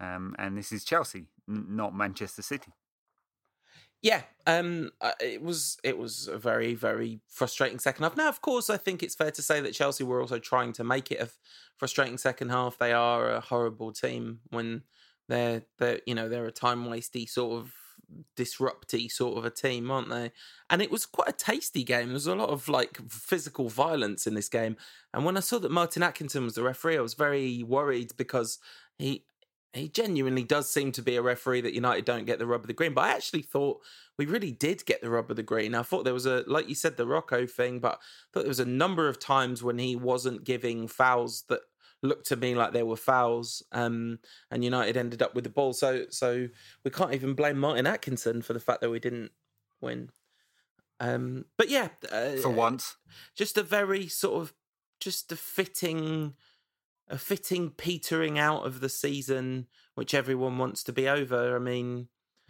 Um, 0.00 0.36
and 0.38 0.58
this 0.58 0.72
is 0.72 0.84
Chelsea, 0.84 1.26
n- 1.48 1.66
not 1.70 1.94
Manchester 1.94 2.42
City. 2.42 2.72
Yeah, 4.04 4.20
um, 4.46 4.90
uh, 5.00 5.12
it 5.18 5.40
was 5.40 5.78
it 5.82 5.96
was 5.96 6.28
a 6.28 6.36
very 6.36 6.74
very 6.74 7.20
frustrating 7.26 7.78
second 7.78 8.02
half. 8.02 8.18
Now, 8.18 8.28
of 8.28 8.42
course, 8.42 8.68
I 8.68 8.76
think 8.76 9.02
it's 9.02 9.14
fair 9.14 9.30
to 9.30 9.40
say 9.40 9.62
that 9.62 9.72
Chelsea 9.72 10.04
were 10.04 10.20
also 10.20 10.38
trying 10.38 10.74
to 10.74 10.84
make 10.84 11.10
it 11.10 11.22
a 11.22 11.30
frustrating 11.78 12.18
second 12.18 12.50
half. 12.50 12.76
They 12.76 12.92
are 12.92 13.30
a 13.30 13.40
horrible 13.40 13.92
team 13.92 14.40
when 14.50 14.82
they're 15.28 15.62
they 15.78 16.02
you 16.06 16.14
know 16.14 16.28
they're 16.28 16.44
a 16.44 16.52
time 16.52 16.84
wasty 16.84 17.26
sort 17.26 17.62
of 17.62 17.72
disrupty 18.36 19.10
sort 19.10 19.38
of 19.38 19.46
a 19.46 19.50
team, 19.50 19.90
aren't 19.90 20.10
they? 20.10 20.32
And 20.68 20.82
it 20.82 20.90
was 20.90 21.06
quite 21.06 21.30
a 21.30 21.32
tasty 21.32 21.82
game. 21.82 22.08
There 22.08 22.12
was 22.12 22.26
a 22.26 22.34
lot 22.34 22.50
of 22.50 22.68
like 22.68 22.98
physical 23.08 23.70
violence 23.70 24.26
in 24.26 24.34
this 24.34 24.50
game. 24.50 24.76
And 25.14 25.24
when 25.24 25.38
I 25.38 25.40
saw 25.40 25.58
that 25.60 25.70
Martin 25.70 26.02
Atkinson 26.02 26.44
was 26.44 26.56
the 26.56 26.62
referee, 26.62 26.98
I 26.98 27.00
was 27.00 27.14
very 27.14 27.62
worried 27.62 28.12
because 28.18 28.58
he 28.98 29.24
he 29.74 29.88
genuinely 29.88 30.44
does 30.44 30.70
seem 30.70 30.92
to 30.92 31.02
be 31.02 31.16
a 31.16 31.22
referee 31.22 31.60
that 31.62 31.74
United 31.74 32.04
don't 32.04 32.26
get 32.26 32.38
the 32.38 32.46
rub 32.46 32.60
of 32.60 32.68
the 32.68 32.72
green. 32.72 32.94
But 32.94 33.04
I 33.04 33.10
actually 33.10 33.42
thought 33.42 33.80
we 34.16 34.24
really 34.24 34.52
did 34.52 34.86
get 34.86 35.02
the 35.02 35.10
rub 35.10 35.30
of 35.30 35.36
the 35.36 35.42
green. 35.42 35.74
I 35.74 35.82
thought 35.82 36.04
there 36.04 36.14
was 36.14 36.26
a, 36.26 36.44
like 36.46 36.68
you 36.68 36.74
said, 36.74 36.96
the 36.96 37.06
Rojo 37.06 37.46
thing, 37.46 37.80
but 37.80 37.94
I 37.94 37.98
thought 38.32 38.42
there 38.42 38.48
was 38.48 38.60
a 38.60 38.64
number 38.64 39.08
of 39.08 39.18
times 39.18 39.62
when 39.62 39.78
he 39.78 39.96
wasn't 39.96 40.44
giving 40.44 40.86
fouls 40.86 41.44
that 41.48 41.60
looked 42.02 42.26
to 42.26 42.36
me 42.36 42.54
like 42.54 42.72
there 42.72 42.86
were 42.86 42.96
fouls, 42.96 43.62
um, 43.72 44.20
and 44.50 44.62
United 44.62 44.96
ended 44.96 45.22
up 45.22 45.34
with 45.34 45.44
the 45.44 45.50
ball. 45.50 45.72
So, 45.72 46.04
so 46.10 46.48
we 46.84 46.90
can't 46.90 47.14
even 47.14 47.34
blame 47.34 47.58
Martin 47.58 47.86
Atkinson 47.86 48.42
for 48.42 48.52
the 48.52 48.60
fact 48.60 48.80
that 48.80 48.90
we 48.90 49.00
didn't 49.00 49.32
win. 49.80 50.10
Um, 51.00 51.46
but 51.58 51.68
yeah, 51.68 51.88
uh, 52.12 52.36
for 52.36 52.50
once, 52.50 52.96
just 53.34 53.58
a 53.58 53.62
very 53.62 54.06
sort 54.06 54.40
of 54.40 54.54
just 55.00 55.32
a 55.32 55.36
fitting 55.36 56.34
a 57.08 57.18
fitting 57.18 57.70
petering 57.70 58.38
out 58.38 58.66
of 58.66 58.80
the 58.80 58.88
season, 58.88 59.66
which 59.94 60.14
everyone 60.14 60.58
wants 60.58 60.82
to 60.84 60.92
be 60.92 61.08
over. 61.08 61.56
I 61.56 61.58
mean, 61.58 62.08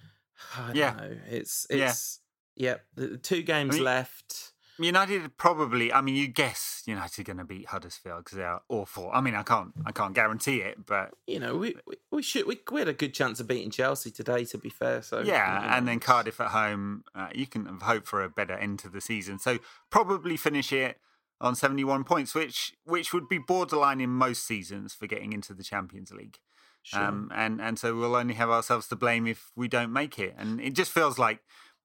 I 0.57 0.73
yeah, 0.73 0.95
know. 0.95 1.17
it's 1.29 1.67
it's 1.71 2.21
yeah, 2.57 2.77
yeah 2.97 3.07
the 3.09 3.17
two 3.19 3.43
games 3.43 3.75
I 3.75 3.79
mean, 3.79 3.85
left. 3.85 4.53
United 4.79 5.37
probably. 5.37 5.93
I 5.93 6.01
mean, 6.01 6.17
you 6.17 6.27
guess 6.27 6.83
United 6.87 7.21
are 7.21 7.25
going 7.25 7.37
to 7.37 7.45
beat 7.45 7.69
Huddersfield 7.69 8.25
because 8.25 8.39
they 8.39 8.45
are 8.45 8.63
awful. 8.69 9.09
I 9.13 9.21
mean, 9.21 9.37
I 9.37 9.45
can't, 9.45 9.73
I 9.87 9.93
can't 9.93 10.15
guarantee 10.15 10.63
it, 10.63 10.85
but 10.85 11.11
you 11.29 11.39
know, 11.39 11.57
we 11.57 11.77
we, 11.87 11.95
we 12.11 12.23
should 12.23 12.47
we, 12.47 12.59
we 12.73 12.81
had 12.81 12.89
a 12.89 12.93
good 12.93 13.15
chance 13.15 13.39
of 13.39 13.47
beating 13.47 13.71
Chelsea 13.71 14.11
today. 14.11 14.45
To 14.47 14.59
be 14.59 14.71
fair, 14.71 15.03
so 15.03 15.21
yeah, 15.21 15.61
you 15.61 15.67
know. 15.67 15.75
and 15.77 15.89
then 15.89 16.01
Cardiff 16.01 16.41
at 16.41 16.49
home, 16.49 17.05
uh, 17.15 17.29
you 17.33 17.47
can 17.47 17.67
hope 17.67 18.07
for 18.07 18.23
a 18.23 18.29
better 18.29 18.55
end 18.55 18.81
to 18.81 18.89
the 18.89 19.01
season. 19.01 19.39
So 19.39 19.59
probably 19.91 20.37
finish 20.37 20.73
it 20.73 20.99
on 21.45 21.55
71 21.55 22.05
points, 22.05 22.35
which 22.35 22.73
which 22.85 23.13
would 23.13 23.29
be 23.29 23.39
borderline 23.39 24.01
in 24.01 24.11
most 24.11 24.47
seasons 24.47 24.95
for 24.95 25.07
getting 25.07 25.33
into 25.33 25.53
the 25.53 25.63
Champions 25.63 26.11
League. 26.11 26.39
Sure. 26.83 27.03
Um, 27.03 27.31
and 27.35 27.61
and 27.61 27.79
so 27.79 27.95
we'll 27.95 28.17
only 28.17 28.35
have 28.35 28.51
ourselves 28.51 28.89
to 28.89 28.97
blame 28.97 29.27
if 29.27 29.53
we 29.55 29.69
don't 29.69 29.93
make 29.93 30.19
it. 30.19 30.35
And 30.39 30.61
it 30.61 30.73
just 30.73 30.91
feels 30.91 31.19
like, 31.19 31.41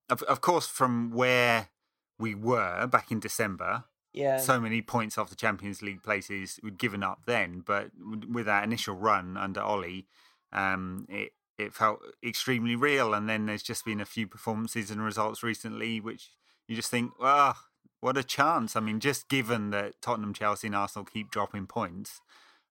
of, 0.09 0.23
of 0.23 0.39
course, 0.39 0.65
from 0.65 1.11
where 1.11 1.69
we 2.17 2.33
were 2.35 2.87
back 2.87 3.11
in 3.11 3.19
December, 3.19 3.83
yeah, 4.13 4.37
so 4.37 4.61
many 4.61 4.81
points 4.81 5.17
off 5.17 5.29
the 5.29 5.35
Champions 5.35 5.81
League 5.81 6.03
places 6.03 6.59
we'd 6.63 6.77
given 6.77 7.03
up 7.03 7.23
then. 7.25 7.61
But 7.65 7.91
with 8.27 8.45
that 8.45 8.63
initial 8.63 8.95
run 8.95 9.35
under 9.35 9.61
Ollie, 9.61 10.07
um, 10.53 11.05
it 11.09 11.33
it 11.57 11.73
felt 11.73 11.99
extremely 12.25 12.77
real. 12.77 13.13
And 13.13 13.27
then 13.27 13.45
there's 13.45 13.63
just 13.63 13.83
been 13.83 13.99
a 13.99 14.05
few 14.05 14.25
performances 14.25 14.89
and 14.89 15.03
results 15.03 15.43
recently, 15.43 15.99
which 15.99 16.29
you 16.67 16.77
just 16.77 16.89
think, 16.89 17.11
well, 17.19 17.57
what 18.01 18.17
a 18.17 18.23
chance! 18.23 18.75
I 18.75 18.79
mean, 18.79 18.99
just 18.99 19.29
given 19.29 19.71
that 19.71 20.01
Tottenham, 20.01 20.33
Chelsea, 20.33 20.67
and 20.67 20.75
Arsenal 20.75 21.05
keep 21.05 21.31
dropping 21.31 21.67
points, 21.67 22.21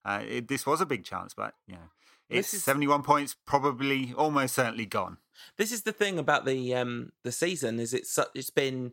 uh, 0.05 0.23
it, 0.27 0.49
this 0.49 0.67
was 0.67 0.81
a 0.81 0.87
big 0.87 1.05
chance. 1.05 1.35
But 1.35 1.55
you 1.67 1.75
know, 1.75 1.91
it's 2.29 2.55
is, 2.55 2.65
71 2.65 3.03
points, 3.03 3.37
probably 3.47 4.15
almost 4.17 4.55
certainly 4.55 4.87
gone. 4.87 5.19
This 5.57 5.73
is 5.73 5.83
the 5.83 5.93
thing 5.93 6.19
about 6.19 6.45
the 6.45 6.75
um 6.75 7.13
the 7.25 7.33
season 7.33 7.79
is 7.79 7.95
it's 7.95 8.19
it's 8.35 8.51
been 8.51 8.93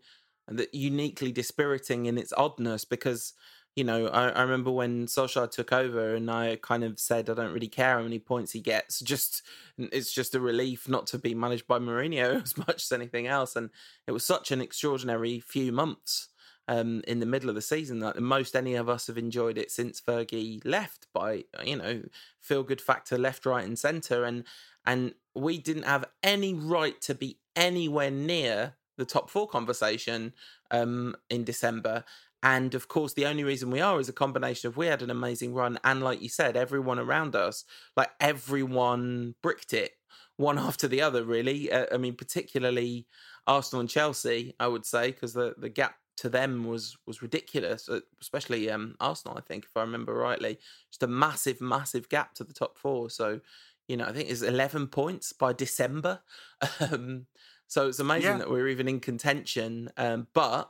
uniquely 0.72 1.32
dispiriting 1.32 2.06
in 2.06 2.18
its 2.18 2.34
oddness 2.38 2.86
because 2.86 3.34
you 3.76 3.84
know, 3.84 4.08
I, 4.08 4.30
I, 4.30 4.42
remember 4.44 4.72
when 4.72 5.06
Solskjaer 5.06 5.52
took 5.52 5.74
over 5.74 6.16
and 6.16 6.32
I 6.32 6.56
kind 6.62 6.84
of 6.84 6.98
said 6.98 7.30
I 7.30 7.34
don't 7.34 7.52
really 7.52 7.68
care 7.68 7.98
how 7.98 8.04
many 8.04 8.20
points 8.20 8.54
he 8.54 8.62
gets. 8.62 9.02
Just 9.02 9.44
it's 9.78 10.14
just 10.14 10.34
a 10.34 10.40
relief 10.40 10.88
not 10.88 11.08
to 11.08 11.20
be 11.20 11.36
managed 11.36 11.68
by 11.68 11.80
Mourinho 11.80 12.42
as 12.44 12.58
much 12.58 12.84
as 12.84 12.92
anything 12.94 13.28
else. 13.28 13.56
And 13.56 13.70
it 14.08 14.14
was 14.14 14.26
such 14.26 14.52
an 14.52 14.62
extraordinary 14.62 15.42
few 15.42 15.74
months 15.74 16.30
um, 16.70 17.04
in 17.06 17.20
the 17.20 17.26
middle 17.26 17.50
of 17.50 17.56
the 17.56 17.62
season 17.62 18.00
that 18.00 18.20
most 18.20 18.56
any 18.56 18.76
of 18.76 18.88
us 18.88 19.08
have 19.08 19.18
enjoyed 19.18 19.58
it 19.58 19.72
since 19.72 20.00
Fergie 20.00 20.62
left 20.64 21.08
by, 21.14 21.44
you 21.64 21.76
know, 21.76 22.04
feel 22.40 22.64
good 22.64 22.82
factor 22.82 23.18
left, 23.18 23.46
right, 23.46 23.66
and 23.66 23.78
centre. 23.78 24.24
And 24.24 24.46
and 24.86 25.16
we 25.36 25.58
didn't 25.58 25.84
have 25.84 26.06
any 26.24 26.54
right 26.54 27.00
to 27.02 27.14
be 27.14 27.40
anywhere 27.56 28.12
near 28.12 28.76
the 28.98 29.06
top 29.06 29.30
four 29.30 29.48
conversation 29.48 30.34
um, 30.72 31.16
in 31.30 31.44
December. 31.44 32.04
And 32.46 32.76
of 32.76 32.88
course, 32.88 33.14
the 33.14 33.26
only 33.26 33.44
reason 33.44 33.72
we 33.72 33.82
are 33.82 34.00
is 34.00 34.08
a 34.08 34.14
combination 34.14 34.68
of 34.68 34.78
we 34.78 34.86
had 34.86 35.02
an 35.02 35.10
amazing 35.10 35.56
run, 35.56 35.80
and 35.84 36.04
like 36.04 36.22
you 36.22 36.30
said, 36.30 36.56
everyone 36.56 37.00
around 37.00 37.36
us, 37.36 37.66
like 37.98 38.12
everyone 38.20 39.34
bricked 39.42 39.74
it 39.74 39.94
one 40.38 40.60
after 40.70 40.88
the 40.88 41.02
other. 41.02 41.24
Really, 41.26 41.72
uh, 41.72 41.88
I 41.92 41.98
mean, 41.98 42.14
particularly 42.14 43.08
Arsenal 43.48 43.80
and 43.80 43.90
Chelsea, 43.90 44.54
I 44.60 44.68
would 44.68 44.86
say, 44.86 45.08
because 45.08 45.34
the 45.34 45.56
the 45.58 45.70
gap 45.70 45.96
to 46.18 46.30
them 46.30 46.66
was 46.66 46.96
was 47.08 47.24
ridiculous, 47.24 47.90
uh, 47.90 48.02
especially 48.22 48.70
um, 48.70 48.96
Arsenal. 49.00 49.40
I 49.40 49.42
think, 49.42 49.66
if 49.66 49.76
I 49.76 49.82
remember 49.82 50.14
rightly, 50.14 50.60
just 50.92 51.02
a 51.02 51.08
massive, 51.08 51.62
massive 51.62 52.10
gap 52.10 52.36
to 52.36 52.44
the 52.44 52.54
top 52.54 52.78
four. 52.78 53.10
So, 53.10 53.42
you 53.88 53.98
know, 53.98 54.06
I 54.06 54.14
think 54.14 54.30
it's 54.30 54.44
eleven 54.44 54.86
points 54.86 55.34
by 55.34 55.52
December. 55.52 56.20
Um, 56.80 57.26
so 57.68 57.88
it's 57.88 58.00
amazing 58.00 58.32
yeah. 58.32 58.38
that 58.38 58.50
we're 58.50 58.68
even 58.68 58.88
in 58.88 59.00
contention. 59.00 59.90
Um, 59.98 60.28
but 60.34 60.70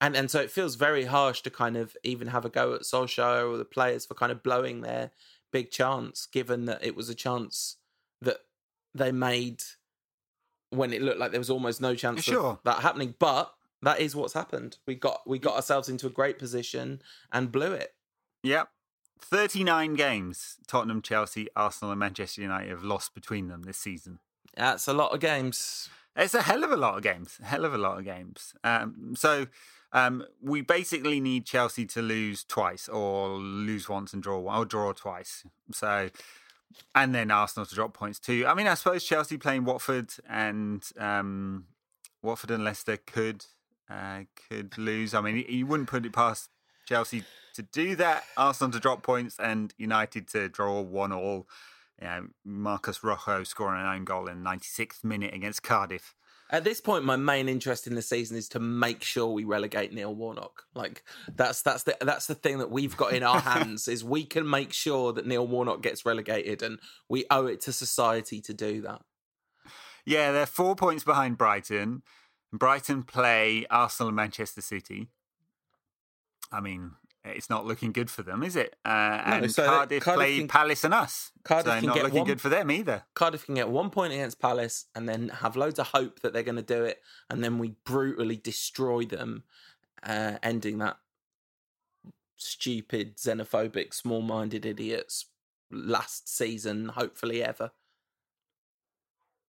and 0.00 0.16
and 0.16 0.30
so 0.30 0.40
it 0.40 0.50
feels 0.50 0.76
very 0.76 1.04
harsh 1.04 1.42
to 1.42 1.50
kind 1.50 1.76
of 1.76 1.96
even 2.04 2.28
have 2.28 2.44
a 2.44 2.50
go 2.50 2.74
at 2.74 2.82
Solskjaer 2.82 3.50
or 3.50 3.56
the 3.56 3.64
players 3.64 4.06
for 4.06 4.14
kind 4.14 4.32
of 4.32 4.42
blowing 4.42 4.80
their 4.80 5.10
big 5.52 5.70
chance, 5.70 6.26
given 6.26 6.66
that 6.66 6.84
it 6.84 6.94
was 6.94 7.08
a 7.08 7.14
chance 7.14 7.76
that 8.20 8.38
they 8.94 9.12
made 9.12 9.62
when 10.70 10.92
it 10.92 11.02
looked 11.02 11.18
like 11.18 11.30
there 11.30 11.40
was 11.40 11.50
almost 11.50 11.80
no 11.80 11.94
chance 11.94 12.22
sure. 12.22 12.52
of 12.52 12.58
that 12.64 12.80
happening. 12.80 13.14
But 13.18 13.52
that 13.82 14.00
is 14.00 14.14
what's 14.14 14.34
happened. 14.34 14.78
We 14.86 14.94
got 14.94 15.22
we 15.26 15.38
got 15.38 15.56
ourselves 15.56 15.88
into 15.88 16.06
a 16.06 16.10
great 16.10 16.38
position 16.38 17.02
and 17.32 17.50
blew 17.52 17.72
it. 17.72 17.94
Yep. 18.42 18.68
39 19.20 19.94
games 19.94 20.58
Tottenham, 20.68 21.02
Chelsea, 21.02 21.48
Arsenal, 21.56 21.90
and 21.90 21.98
Manchester 21.98 22.40
United 22.40 22.70
have 22.70 22.84
lost 22.84 23.14
between 23.14 23.48
them 23.48 23.62
this 23.64 23.78
season. 23.78 24.20
That's 24.56 24.86
a 24.86 24.92
lot 24.92 25.12
of 25.12 25.20
games. 25.20 25.88
It's 26.14 26.34
a 26.34 26.42
hell 26.42 26.64
of 26.64 26.72
a 26.72 26.76
lot 26.76 26.96
of 26.96 27.02
games. 27.02 27.38
Hell 27.42 27.64
of 27.64 27.74
a 27.74 27.78
lot 27.78 27.98
of 27.98 28.04
games. 28.04 28.54
Um, 28.64 29.14
so 29.16 29.46
um, 29.92 30.24
we 30.42 30.60
basically 30.60 31.20
need 31.20 31.46
Chelsea 31.46 31.86
to 31.86 32.02
lose 32.02 32.44
twice, 32.44 32.88
or 32.88 33.30
lose 33.30 33.88
once 33.88 34.12
and 34.12 34.22
draw 34.22 34.38
one, 34.38 34.58
or 34.58 34.64
draw 34.64 34.92
twice. 34.92 35.44
So 35.72 36.10
and 36.94 37.14
then 37.14 37.30
Arsenal 37.30 37.66
to 37.66 37.74
drop 37.74 37.94
points 37.94 38.18
too. 38.18 38.46
I 38.46 38.54
mean, 38.54 38.66
I 38.66 38.74
suppose 38.74 39.04
Chelsea 39.04 39.38
playing 39.38 39.64
Watford 39.64 40.12
and 40.28 40.84
um, 40.98 41.66
Watford 42.22 42.50
and 42.50 42.64
Leicester 42.64 42.96
could 42.96 43.44
uh, 43.90 44.20
could 44.48 44.76
lose. 44.76 45.14
I 45.14 45.20
mean, 45.20 45.44
you 45.48 45.66
wouldn't 45.66 45.88
put 45.88 46.04
it 46.04 46.12
past 46.12 46.50
Chelsea 46.86 47.24
to 47.54 47.62
do 47.62 47.96
that. 47.96 48.24
Arsenal 48.36 48.72
to 48.72 48.80
drop 48.80 49.02
points 49.02 49.36
and 49.38 49.72
United 49.78 50.28
to 50.28 50.48
draw 50.48 50.80
one 50.80 51.12
all. 51.12 51.48
Yeah, 52.00 52.20
Marcos 52.44 53.02
Rojo 53.02 53.42
scoring 53.42 53.80
an 53.80 53.86
own 53.86 54.04
goal 54.04 54.28
in 54.28 54.44
the 54.44 54.48
96th 54.48 55.02
minute 55.02 55.34
against 55.34 55.64
Cardiff. 55.64 56.14
At 56.50 56.64
this 56.64 56.80
point, 56.80 57.04
my 57.04 57.16
main 57.16 57.48
interest 57.48 57.86
in 57.86 57.94
the 57.94 58.02
season 58.02 58.36
is 58.36 58.48
to 58.50 58.60
make 58.60 59.02
sure 59.02 59.26
we 59.26 59.44
relegate 59.44 59.92
Neil 59.92 60.14
Warnock. 60.14 60.64
Like 60.74 61.04
that's 61.34 61.60
that's 61.60 61.82
the 61.82 61.96
that's 62.00 62.26
the 62.26 62.34
thing 62.34 62.58
that 62.58 62.70
we've 62.70 62.96
got 62.96 63.12
in 63.12 63.22
our 63.22 63.40
hands 63.52 63.86
is 63.86 64.02
we 64.02 64.24
can 64.24 64.48
make 64.48 64.72
sure 64.72 65.12
that 65.12 65.26
Neil 65.26 65.46
Warnock 65.46 65.82
gets 65.82 66.06
relegated, 66.06 66.62
and 66.62 66.78
we 67.08 67.26
owe 67.30 67.46
it 67.46 67.60
to 67.62 67.72
society 67.72 68.40
to 68.40 68.54
do 68.54 68.80
that. 68.82 69.02
Yeah, 70.06 70.32
they're 70.32 70.46
four 70.46 70.74
points 70.74 71.04
behind 71.04 71.36
Brighton. 71.36 72.02
Brighton 72.50 73.02
play 73.02 73.66
Arsenal 73.70 74.08
and 74.08 74.16
Manchester 74.16 74.62
City. 74.62 75.08
I 76.50 76.62
mean, 76.62 76.92
it's 77.28 77.50
not 77.50 77.66
looking 77.66 77.92
good 77.92 78.10
for 78.10 78.22
them, 78.22 78.42
is 78.42 78.56
it? 78.56 78.76
Uh, 78.84 79.22
and 79.24 79.42
no, 79.42 79.48
so 79.48 79.64
Cardiff, 79.66 80.02
Cardiff 80.02 80.18
play 80.18 80.38
can, 80.38 80.48
Palace 80.48 80.84
and 80.84 80.94
us. 80.94 81.32
Cardiff 81.44 81.80
so 81.80 81.86
not 81.86 81.94
get 81.94 82.04
looking 82.04 82.18
one, 82.18 82.26
good 82.26 82.40
for 82.40 82.48
them 82.48 82.70
either. 82.70 83.04
Cardiff 83.14 83.46
can 83.46 83.54
get 83.54 83.68
one 83.68 83.90
point 83.90 84.12
against 84.12 84.40
Palace 84.40 84.86
and 84.94 85.08
then 85.08 85.28
have 85.28 85.56
loads 85.56 85.78
of 85.78 85.88
hope 85.88 86.20
that 86.20 86.32
they're 86.32 86.42
going 86.42 86.56
to 86.56 86.62
do 86.62 86.84
it, 86.84 87.00
and 87.30 87.42
then 87.42 87.58
we 87.58 87.74
brutally 87.84 88.36
destroy 88.36 89.04
them, 89.04 89.44
uh, 90.02 90.38
ending 90.42 90.78
that 90.78 90.98
stupid, 92.36 93.16
xenophobic, 93.16 93.92
small-minded 93.92 94.64
idiots 94.64 95.26
last 95.70 96.28
season, 96.28 96.88
hopefully 96.88 97.42
ever. 97.42 97.72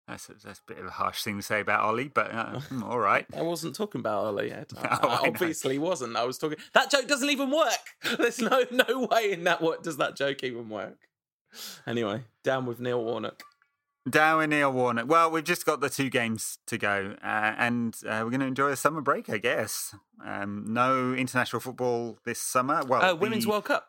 That's 0.08 0.28
a, 0.28 0.34
that's 0.34 0.60
a 0.60 0.62
bit 0.72 0.78
of 0.78 0.86
a 0.86 0.90
harsh 0.90 1.24
thing 1.24 1.36
to 1.36 1.42
say 1.42 1.60
about 1.60 1.80
Ollie, 1.80 2.08
but 2.08 2.32
uh, 2.32 2.60
hmm, 2.68 2.82
all 2.82 2.98
right. 2.98 3.26
I 3.36 3.42
wasn't 3.42 3.74
talking 3.74 4.00
about 4.00 4.24
Ollie 4.24 4.48
yet. 4.48 4.72
I, 4.76 4.98
oh, 5.02 5.08
I 5.08 5.28
obviously 5.28 5.78
wasn't. 5.78 6.16
I 6.16 6.24
was 6.24 6.38
talking. 6.38 6.58
That 6.74 6.90
joke 6.90 7.08
doesn't 7.08 7.28
even 7.28 7.50
work. 7.50 7.70
There's 8.18 8.38
no 8.38 8.64
no 8.70 9.08
way 9.10 9.32
in 9.32 9.44
that. 9.44 9.60
What 9.60 9.82
does 9.82 9.96
that 9.96 10.16
joke 10.16 10.44
even 10.44 10.68
work? 10.68 10.98
Anyway, 11.86 12.22
down 12.44 12.66
with 12.66 12.78
Neil 12.78 13.02
Warnock. 13.02 13.42
Down 14.08 14.38
with 14.38 14.50
Neil 14.50 14.72
Warnock. 14.72 15.08
Well, 15.08 15.30
we've 15.32 15.42
just 15.42 15.66
got 15.66 15.80
the 15.80 15.90
two 15.90 16.08
games 16.08 16.58
to 16.68 16.78
go, 16.78 17.16
uh, 17.24 17.54
and 17.58 17.96
uh, 18.06 18.20
we're 18.22 18.30
going 18.30 18.40
to 18.40 18.46
enjoy 18.46 18.68
a 18.68 18.76
summer 18.76 19.00
break, 19.00 19.28
I 19.28 19.38
guess. 19.38 19.96
Um, 20.24 20.64
no 20.68 21.14
international 21.14 21.58
football 21.58 22.18
this 22.24 22.38
summer. 22.40 22.84
Well, 22.84 23.02
uh, 23.02 23.14
Women's 23.16 23.44
the... 23.44 23.50
World 23.50 23.64
Cup. 23.64 23.88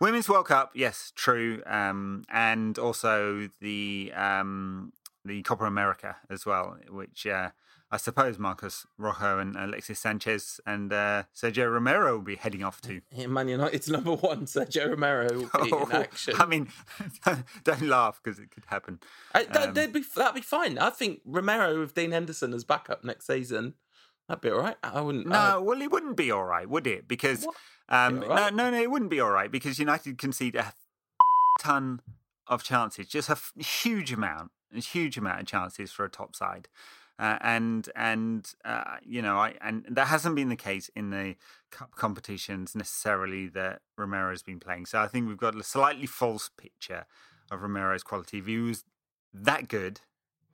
Women's 0.00 0.28
World 0.28 0.46
Cup, 0.46 0.72
yes, 0.74 1.12
true, 1.16 1.62
um, 1.66 2.24
and 2.28 2.78
also 2.78 3.48
the 3.60 4.12
um, 4.14 4.92
the 5.28 5.42
Copa 5.42 5.64
America 5.64 6.16
as 6.28 6.44
well, 6.44 6.76
which 6.90 7.26
uh, 7.26 7.50
I 7.90 7.96
suppose 7.96 8.38
Marcos 8.38 8.86
Rojo 8.98 9.38
and 9.38 9.56
Alexis 9.56 9.98
Sanchez 9.98 10.60
and 10.66 10.92
uh, 10.92 11.22
Sergio 11.34 11.72
Romero 11.72 12.16
will 12.16 12.24
be 12.24 12.36
heading 12.36 12.62
off 12.62 12.80
to. 12.82 13.00
Man 13.28 13.48
United's 13.48 13.88
number 13.88 14.14
one, 14.14 14.46
Sergio 14.46 14.90
Romero 14.90 15.32
will 15.32 15.64
be 15.64 15.72
oh, 15.72 15.84
in 15.84 15.92
action. 15.92 16.34
I 16.36 16.46
mean, 16.46 16.68
don't 17.64 17.82
laugh 17.82 18.20
because 18.22 18.38
it 18.38 18.50
could 18.50 18.64
happen. 18.66 19.00
I, 19.34 19.44
um, 19.44 19.72
that'd, 19.72 19.92
be, 19.92 20.04
that'd 20.16 20.34
be 20.34 20.42
fine. 20.42 20.78
I 20.78 20.90
think 20.90 21.20
Romero 21.24 21.78
with 21.80 21.94
Dean 21.94 22.12
Henderson 22.12 22.52
as 22.52 22.64
backup 22.64 23.04
next 23.04 23.26
season, 23.26 23.74
that'd 24.28 24.42
be 24.42 24.50
all 24.50 24.60
right. 24.60 24.76
I 24.82 25.00
wouldn't. 25.00 25.26
No, 25.26 25.62
well, 25.62 25.80
it 25.80 25.90
wouldn't 25.90 26.16
be 26.16 26.30
all 26.30 26.44
right, 26.44 26.68
would 26.68 26.86
it? 26.86 27.08
Because 27.08 27.46
um, 27.88 28.20
right? 28.20 28.54
no, 28.54 28.64
no, 28.64 28.70
no, 28.70 28.82
it 28.82 28.90
wouldn't 28.90 29.10
be 29.10 29.20
all 29.20 29.30
right 29.30 29.50
because 29.50 29.78
United 29.78 30.18
concede 30.18 30.56
a 30.56 30.74
ton 31.58 32.00
of 32.46 32.62
chances, 32.62 33.08
just 33.08 33.30
a 33.30 33.62
huge 33.62 34.12
amount 34.12 34.50
a 34.74 34.80
huge 34.80 35.16
amount 35.16 35.40
of 35.40 35.46
chances 35.46 35.92
for 35.92 36.04
a 36.04 36.10
top 36.10 36.34
side. 36.36 36.68
Uh, 37.18 37.36
and 37.40 37.88
and 37.96 38.54
uh, 38.64 38.96
you 39.02 39.20
know 39.20 39.38
I 39.38 39.54
and 39.60 39.84
that 39.88 40.06
hasn't 40.06 40.36
been 40.36 40.50
the 40.50 40.56
case 40.56 40.88
in 40.94 41.10
the 41.10 41.34
cup 41.72 41.96
competitions 41.96 42.76
necessarily 42.76 43.48
that 43.48 43.80
Romero 43.96 44.30
has 44.30 44.44
been 44.44 44.60
playing. 44.60 44.86
So 44.86 45.00
I 45.00 45.08
think 45.08 45.26
we've 45.26 45.36
got 45.36 45.56
a 45.56 45.64
slightly 45.64 46.06
false 46.06 46.48
picture 46.48 47.06
of 47.50 47.62
Romero's 47.62 48.04
quality. 48.04 48.38
If 48.38 48.46
he 48.46 48.58
was 48.58 48.84
that 49.34 49.66
good, 49.66 50.00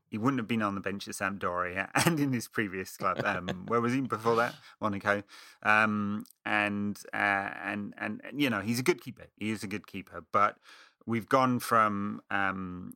he 0.09 0.18
wouldn't 0.18 0.38
have 0.38 0.48
been 0.48 0.62
on 0.62 0.74
the 0.74 0.81
bench 0.81 1.09
at 1.09 1.14
Sampdoria 1.14 1.90
and 2.07 2.18
in 2.18 2.33
his 2.33 2.48
previous 2.48 2.96
club. 2.96 3.20
Um, 3.24 3.64
where 3.66 3.81
was 3.81 3.92
he 3.92 4.00
before 4.00 4.37
that? 4.37 4.55
Monaco. 4.81 5.22
Um, 5.62 6.24
and 6.46 6.98
uh, 7.12 7.50
and 7.64 7.94
and 7.98 8.22
you 8.35 8.48
know 8.48 8.61
he's 8.61 8.79
a 8.79 8.85
good 8.85 9.03
keeper. 9.03 9.27
He 9.37 9.50
is 9.50 9.62
a 9.64 9.66
good 9.66 9.87
keeper, 9.87 10.24
but 10.33 10.57
we've 11.05 11.29
gone 11.29 11.59
from 11.59 12.22
um, 12.31 12.94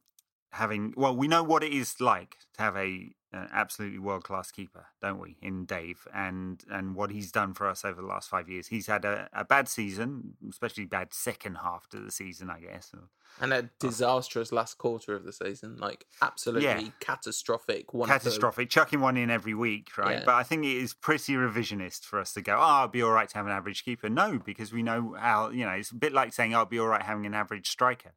having 0.52 0.94
well, 0.96 1.16
we 1.16 1.28
know 1.28 1.42
what 1.42 1.62
it 1.62 1.72
is 1.72 2.00
like 2.00 2.36
to 2.54 2.62
have 2.62 2.76
a 2.76 3.10
an 3.30 3.46
absolutely 3.52 3.98
world 3.98 4.24
class 4.24 4.50
keeper, 4.50 4.86
don't 5.02 5.20
we? 5.20 5.36
In 5.42 5.66
Dave 5.66 6.08
and 6.14 6.62
and 6.70 6.94
what 6.94 7.10
he's 7.10 7.30
done 7.30 7.52
for 7.52 7.68
us 7.68 7.84
over 7.84 8.00
the 8.00 8.06
last 8.06 8.30
five 8.30 8.48
years. 8.48 8.68
He's 8.68 8.86
had 8.86 9.04
a, 9.04 9.28
a 9.34 9.44
bad 9.44 9.68
season, 9.68 10.34
especially 10.48 10.86
bad 10.86 11.12
second 11.12 11.56
half 11.56 11.88
to 11.90 12.00
the 12.00 12.10
season, 12.10 12.48
I 12.48 12.60
guess. 12.60 12.92
And 13.40 13.52
a 13.52 13.68
disastrous 13.78 14.50
last 14.50 14.78
quarter 14.78 15.14
of 15.14 15.24
the 15.24 15.32
season, 15.32 15.76
like 15.76 16.06
absolutely 16.22 16.64
yeah. 16.64 16.88
catastrophic. 17.00 17.92
One 17.92 18.08
catastrophic, 18.08 18.70
chucking 18.70 19.00
one 19.00 19.18
in 19.18 19.30
every 19.30 19.54
week, 19.54 19.98
right? 19.98 20.20
Yeah. 20.20 20.24
But 20.24 20.36
I 20.36 20.42
think 20.42 20.64
it 20.64 20.76
is 20.76 20.94
pretty 20.94 21.34
revisionist 21.34 22.04
for 22.04 22.18
us 22.18 22.32
to 22.32 22.40
go, 22.40 22.56
ah, 22.58 22.80
oh, 22.80 22.84
it'll 22.84 22.92
be 22.92 23.02
all 23.02 23.10
right 23.10 23.28
to 23.28 23.36
have 23.36 23.46
an 23.46 23.52
average 23.52 23.84
keeper. 23.84 24.08
No, 24.08 24.40
because 24.42 24.72
we 24.72 24.82
know 24.82 25.14
how, 25.18 25.50
you 25.50 25.66
know, 25.66 25.72
it's 25.72 25.90
a 25.90 25.96
bit 25.96 26.14
like 26.14 26.32
saying, 26.32 26.54
ah, 26.54 26.58
oh, 26.58 26.62
it'll 26.62 26.70
be 26.70 26.78
all 26.78 26.88
right 26.88 27.02
having 27.02 27.26
an 27.26 27.34
average 27.34 27.68
striker. 27.68 28.14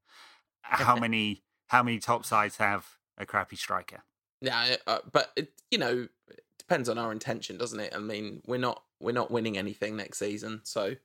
How 0.61 0.95
many 0.99 1.43
how 1.71 1.81
many 1.81 1.99
top 1.99 2.25
sides 2.25 2.57
have 2.57 2.97
a 3.17 3.25
crappy 3.25 3.55
striker? 3.55 4.03
Yeah, 4.41 4.75
uh, 4.85 4.99
but 5.09 5.31
it, 5.37 5.53
you 5.71 5.77
know, 5.77 6.09
it 6.27 6.43
depends 6.57 6.89
on 6.89 6.97
our 6.97 7.13
intention, 7.13 7.57
doesn't 7.57 7.79
it? 7.79 7.95
I 7.95 7.99
mean, 7.99 8.41
we're 8.45 8.57
not 8.57 8.83
we're 8.99 9.13
not 9.13 9.31
winning 9.31 9.57
anything 9.57 9.95
next 9.95 10.19
season, 10.19 10.59
so 10.63 10.95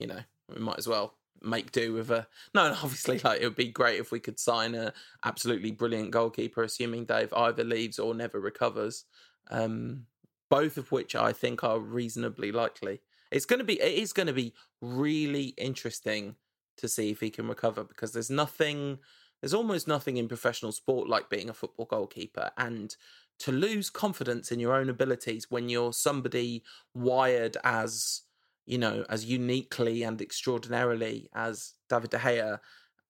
you 0.00 0.08
know, 0.08 0.18
we 0.52 0.60
might 0.60 0.78
as 0.78 0.88
well 0.88 1.14
make 1.42 1.70
do 1.70 1.92
with 1.92 2.10
a 2.10 2.26
no 2.54 2.62
obviously 2.82 3.20
like 3.20 3.40
it 3.40 3.44
would 3.44 3.54
be 3.54 3.68
great 3.68 4.00
if 4.00 4.10
we 4.10 4.18
could 4.18 4.40
sign 4.40 4.74
a 4.74 4.92
absolutely 5.24 5.70
brilliant 5.70 6.10
goalkeeper 6.10 6.62
assuming 6.62 7.04
dave 7.04 7.30
either 7.34 7.62
leaves 7.62 7.98
or 7.98 8.14
never 8.14 8.40
recovers 8.40 9.04
um 9.50 10.06
both 10.48 10.78
of 10.78 10.90
which 10.90 11.14
i 11.14 11.34
think 11.34 11.62
are 11.62 11.78
reasonably 11.78 12.50
likely 12.50 13.02
it's 13.30 13.44
going 13.44 13.58
to 13.58 13.66
be 13.66 13.78
it 13.82 13.98
is 13.98 14.14
going 14.14 14.26
to 14.26 14.32
be 14.32 14.54
really 14.80 15.48
interesting 15.58 16.34
to 16.78 16.88
see 16.88 17.10
if 17.10 17.20
he 17.20 17.28
can 17.28 17.46
recover 17.46 17.84
because 17.84 18.12
there's 18.12 18.30
nothing 18.30 18.98
there's 19.40 19.54
almost 19.54 19.86
nothing 19.86 20.16
in 20.16 20.28
professional 20.28 20.72
sport 20.72 21.08
like 21.08 21.28
being 21.28 21.48
a 21.48 21.54
football 21.54 21.86
goalkeeper. 21.86 22.50
And 22.56 22.94
to 23.40 23.52
lose 23.52 23.90
confidence 23.90 24.50
in 24.50 24.60
your 24.60 24.74
own 24.74 24.88
abilities 24.88 25.50
when 25.50 25.68
you're 25.68 25.92
somebody 25.92 26.62
wired 26.94 27.56
as, 27.64 28.22
you 28.64 28.78
know, 28.78 29.04
as 29.08 29.24
uniquely 29.24 30.02
and 30.02 30.20
extraordinarily 30.20 31.28
as 31.34 31.74
David 31.88 32.10
De 32.10 32.18
Gea, 32.18 32.58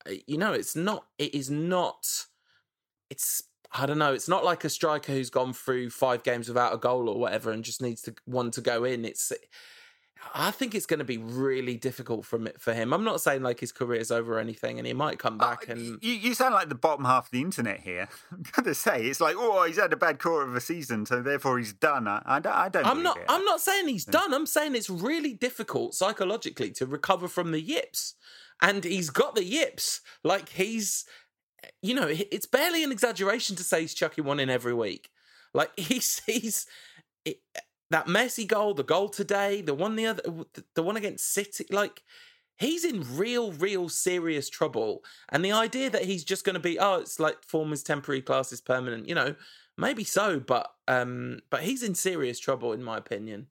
eh, 0.07 0.19
you 0.27 0.39
know, 0.39 0.53
it's 0.53 0.75
not, 0.75 1.07
it 1.19 1.35
is 1.35 1.51
not, 1.51 2.27
it's, 3.09 3.45
I 3.73 3.87
don't 3.87 3.99
know. 3.99 4.15
It's 4.15 4.29
not 4.29 4.45
like 4.45 4.65
a 4.65 4.71
striker 4.71 5.13
who's 5.13 5.31
gone 5.31 5.53
through 5.53 5.91
five 5.91 6.23
games 6.23 6.49
without 6.49 6.75
a 6.75 6.79
goal 6.79 7.09
or 7.09 7.19
whatever 7.19 7.51
and 7.53 7.65
just 7.65 7.83
needs 7.83 8.03
to 8.03 8.15
one 8.25 8.51
to 8.53 8.61
go 8.61 8.85
in. 8.85 9.05
It's 9.05 9.33
I 10.35 10.51
think 10.51 10.75
it's 10.75 10.87
going 10.87 10.99
to 10.99 11.05
be 11.05 11.19
really 11.19 11.77
difficult 11.77 12.25
for 12.25 12.39
for 12.59 12.73
him. 12.73 12.93
I'm 12.93 13.05
not 13.05 13.21
saying 13.21 13.43
like 13.43 13.61
his 13.61 13.73
career's 13.73 14.11
over 14.11 14.37
or 14.37 14.39
anything, 14.39 14.79
and 14.79 14.87
he 14.87 14.93
might 14.93 15.19
come 15.19 15.35
uh, 15.35 15.51
back. 15.51 15.69
Uh, 15.69 15.73
and 15.73 15.99
you, 16.03 16.13
you, 16.13 16.35
sound 16.35 16.55
like 16.55 16.69
the 16.69 16.75
bottom 16.75 17.05
half 17.05 17.27
of 17.27 17.31
the 17.31 17.41
internet 17.41 17.81
here. 17.81 18.09
I'm 18.33 18.45
gonna 18.53 18.75
say 18.75 19.05
it's 19.05 19.21
like, 19.21 19.37
oh, 19.39 19.65
he's 19.65 19.79
had 19.79 19.93
a 19.93 19.97
bad 19.97 20.19
quarter 20.19 20.49
of 20.49 20.57
a 20.57 20.61
season, 20.61 21.07
so 21.07 21.23
therefore 21.23 21.59
he's 21.59 21.73
done. 21.73 22.09
I, 22.09 22.23
I 22.25 22.41
don't. 22.41 22.53
I 22.53 22.69
don't 22.69 22.87
I'm 22.87 23.03
not. 23.03 23.19
It. 23.19 23.25
I'm 23.29 23.45
not 23.45 23.61
saying 23.61 23.89
he's 23.89 24.05
done. 24.05 24.33
I'm 24.33 24.47
saying 24.47 24.75
it's 24.75 24.91
really 24.91 25.35
difficult 25.35 25.95
psychologically 25.95 26.71
to 26.73 26.87
recover 26.87 27.29
from 27.29 27.53
the 27.53 27.61
yips, 27.61 28.15
and 28.63 28.85
he's 28.85 29.11
got 29.11 29.35
the 29.35 29.45
yips. 29.45 30.01
Like 30.25 30.49
he's, 30.51 31.05
you 31.83 31.95
know, 31.95 32.09
it's 32.09 32.47
barely 32.47 32.83
an 32.83 32.93
exaggeration 32.93 33.57
to 33.57 33.63
say 33.63 33.83
he's 33.83 33.95
chucking 33.95 34.25
one 34.25 34.41
in 34.41 34.51
every 34.51 34.75
week. 34.75 35.11
Like 35.53 35.73
he's 35.79 36.23
he's. 36.27 36.67
It, 37.25 37.41
that 37.91 38.07
Messi 38.07 38.47
goal, 38.47 38.75
the 38.75 38.83
goal 38.83 39.09
today, 39.09 39.61
the 39.61 39.75
one 39.75 39.97
the 39.97 40.07
other, 40.07 40.23
the 40.75 40.83
one 40.83 40.97
against 40.97 41.33
City, 41.33 41.67
like 41.71 42.03
he's 42.59 42.85
in 42.85 43.05
real, 43.17 43.53
real 43.53 43.89
serious 43.89 44.49
trouble. 44.49 45.05
And 45.29 45.45
the 45.45 45.53
idea 45.53 45.91
that 45.91 46.05
he's 46.05 46.25
just 46.25 46.45
going 46.45 46.55
to 46.55 46.61
be, 46.61 46.79
oh, 46.79 46.97
it's 46.97 47.21
like 47.21 47.43
form 47.45 47.73
is 47.73 47.83
temporary, 47.83 48.23
class 48.23 48.53
is 48.53 48.61
permanent, 48.61 49.09
you 49.09 49.15
know, 49.15 49.35
maybe 49.77 50.05
so, 50.05 50.41
but 50.41 50.73
um, 50.89 51.41
but 51.51 51.63
he's 51.63 51.83
in 51.83 51.95
serious 51.95 52.39
trouble, 52.39 52.73
in 52.73 52.83
my 52.83 52.97
opinion. 52.97 53.47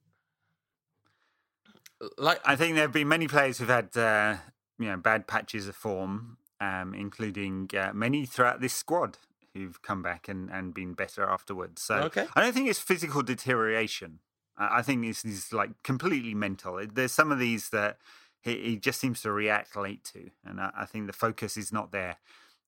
Like, 2.18 2.40
I 2.44 2.56
think 2.56 2.74
there 2.74 2.82
have 2.82 2.92
been 2.92 3.08
many 3.08 3.26
players 3.26 3.58
who've 3.58 3.68
had, 3.68 3.96
uh, 3.96 4.36
you 4.78 4.86
know, 4.86 4.98
bad 4.98 5.26
patches 5.26 5.66
of 5.66 5.76
form, 5.76 6.36
um, 6.60 6.92
including 6.92 7.70
uh, 7.74 7.92
many 7.94 8.26
throughout 8.26 8.60
this 8.60 8.74
squad 8.74 9.16
who've 9.54 9.80
come 9.80 10.02
back 10.02 10.28
and, 10.28 10.50
and 10.50 10.74
been 10.74 10.92
better 10.92 11.24
afterwards. 11.24 11.80
So 11.80 11.94
okay. 11.94 12.26
I 12.34 12.42
don't 12.42 12.52
think 12.52 12.68
it's 12.68 12.78
physical 12.78 13.22
deterioration. 13.22 14.18
I 14.58 14.82
think 14.82 15.04
it's, 15.04 15.24
it's 15.24 15.52
like 15.52 15.70
completely 15.82 16.34
mental. 16.34 16.80
There's 16.92 17.12
some 17.12 17.30
of 17.30 17.38
these 17.38 17.70
that 17.70 17.98
he, 18.40 18.56
he 18.62 18.76
just 18.76 19.00
seems 19.00 19.20
to 19.22 19.32
react 19.32 19.76
late 19.76 20.04
to, 20.14 20.30
and 20.44 20.60
I, 20.60 20.70
I 20.78 20.86
think 20.86 21.06
the 21.06 21.12
focus 21.12 21.56
is 21.56 21.72
not 21.72 21.92
there. 21.92 22.16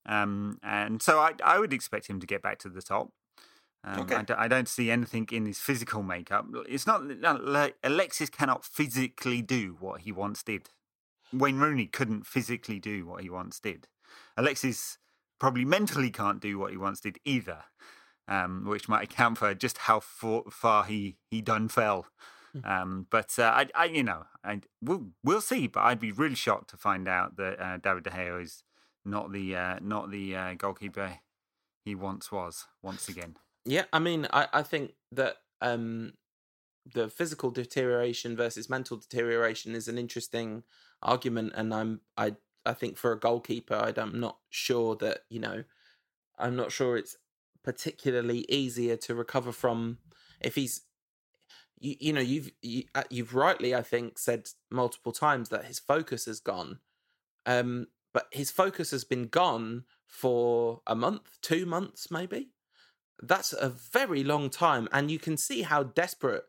Um, 0.07 0.59
and 0.63 1.03
so 1.03 1.19
I, 1.19 1.33
I 1.45 1.59
would 1.59 1.73
expect 1.73 2.09
him 2.09 2.21
to 2.21 2.27
get 2.27 2.43
back 2.43 2.59
to 2.61 2.69
the 2.69 2.83
top. 2.83 3.13
Um, 3.85 4.01
Okay. 4.01 4.17
I, 4.35 4.49
don't, 4.49 4.69
see 4.69 4.91
anything 4.91 5.29
in 5.31 5.47
his 5.47 5.59
physical 5.59 6.03
makeup. 6.03 6.47
It's 6.69 6.87
not 6.87 7.05
like 7.45 7.77
Alexis 7.85 8.29
cannot 8.29 8.65
physically 8.65 9.41
do 9.41 9.77
what 9.79 10.01
he 10.03 10.13
once 10.13 10.43
did. 10.43 10.71
Wayne 11.33 11.59
Rooney 11.59 11.87
couldn't 11.87 12.27
physically 12.27 12.81
do 12.81 13.07
what 13.07 13.23
he 13.23 13.31
once 13.31 13.61
did. 13.61 13.87
Alexis 14.37 14.99
probably 15.39 15.65
mentally 15.65 16.11
can't 16.11 16.41
do 16.41 16.59
what 16.59 16.71
he 16.73 16.77
once 16.77 17.01
did 17.01 17.19
either, 17.25 17.65
um, 18.29 18.65
which 18.67 18.89
might 18.89 19.05
account 19.11 19.39
for 19.39 19.55
just 19.55 19.79
how 19.79 20.01
far, 20.01 20.43
far 20.51 20.85
he 20.85 21.17
he 21.31 21.41
done 21.41 21.69
fell. 21.69 22.07
Um, 22.65 23.07
but 23.11 23.39
uh, 23.39 23.45
I, 23.45 23.69
I, 23.75 23.85
you 23.87 24.03
know, 24.03 24.25
I, 24.43 24.61
we'll 24.83 25.09
we'll 25.23 25.41
see. 25.41 25.67
But 25.67 25.81
I'd 25.81 26.01
be 26.01 26.13
really 26.13 26.35
shocked 26.35 26.71
to 26.71 26.77
find 26.77 27.09
out 27.09 27.37
that 27.37 27.61
uh, 27.61 27.77
David 27.79 28.05
de 28.05 28.11
Gea 28.11 28.43
is 28.43 28.65
not 29.05 29.33
the 29.33 29.57
uh, 29.57 29.79
not 29.81 30.11
the 30.11 30.37
uh, 30.37 30.55
goalkeeper 30.55 31.19
he 31.85 31.95
once 31.95 32.33
was. 32.33 32.67
Once 32.83 33.09
again. 33.09 33.37
Yeah, 33.65 33.85
I 33.93 33.99
mean, 33.99 34.27
I, 34.33 34.49
I 34.53 34.63
think 34.63 34.93
that 35.13 35.37
um, 35.61 36.15
the 36.95 37.09
physical 37.09 37.51
deterioration 37.51 38.37
versus 38.37 38.71
mental 38.71 38.97
deterioration 38.97 39.75
is 39.75 39.89
an 39.89 39.99
interesting 39.99 40.65
argument, 41.03 41.53
and 41.55 41.73
I'm 41.73 42.01
I 42.17 42.37
I 42.65 42.73
think 42.73 42.97
for 42.97 43.13
a 43.13 43.19
goalkeeper, 43.19 43.93
I'm 43.97 44.21
not 44.21 44.39
sure 44.51 44.97
that 44.97 45.21
you 45.29 45.41
know, 45.41 45.65
I'm 46.39 46.57
not 46.57 46.73
sure 46.73 46.97
it's 46.97 47.17
particularly 47.65 48.45
easier 48.49 48.97
to 48.97 49.15
recover 49.15 49.53
from 49.53 49.99
if 50.41 50.55
he's. 50.55 50.83
You, 51.81 51.95
you 52.01 52.13
know 52.13 52.21
you've 52.21 52.51
you, 52.61 52.85
uh, 52.97 53.05
you've 53.09 53.37
rightly 53.37 53.73
I 53.73 53.83
think 53.83 54.19
said 54.19 54.49
multiple 54.69 55.13
times 55.13 55.49
that 55.51 55.67
his 55.67 55.79
focus 55.79 56.25
has 56.25 56.41
gone, 56.41 56.81
um, 57.47 57.87
but 58.13 58.27
his 58.33 58.51
focus 58.51 58.91
has 58.91 59.05
been 59.05 59.29
gone 59.29 59.85
for 60.05 60.81
a 60.89 60.97
month, 60.97 61.39
two 61.41 61.67
months, 61.67 62.11
maybe 62.11 62.49
that's 63.23 63.53
a 63.53 63.69
very 63.69 64.23
long 64.23 64.51
time 64.51 64.89
and 64.93 65.11
you 65.11 65.19
can 65.19 65.37
see 65.37 65.63
how 65.63 65.83
desperate 65.83 66.45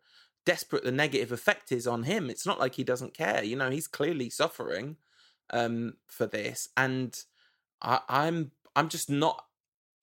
desperate 0.46 0.84
the 0.84 0.92
negative 0.92 1.32
effect 1.32 1.72
is 1.72 1.88
on 1.88 2.04
him 2.04 2.30
it's 2.30 2.46
not 2.46 2.60
like 2.60 2.76
he 2.76 2.84
doesn't 2.84 3.14
care 3.14 3.44
you 3.44 3.56
know 3.56 3.70
he's 3.70 3.88
clearly 3.88 4.30
suffering 4.30 4.96
um 5.52 5.94
for 6.08 6.26
this 6.26 6.70
and 6.78 7.24
i 7.82 8.00
i'm 8.08 8.52
i'm 8.76 8.90
just 8.90 9.10
not 9.10 9.46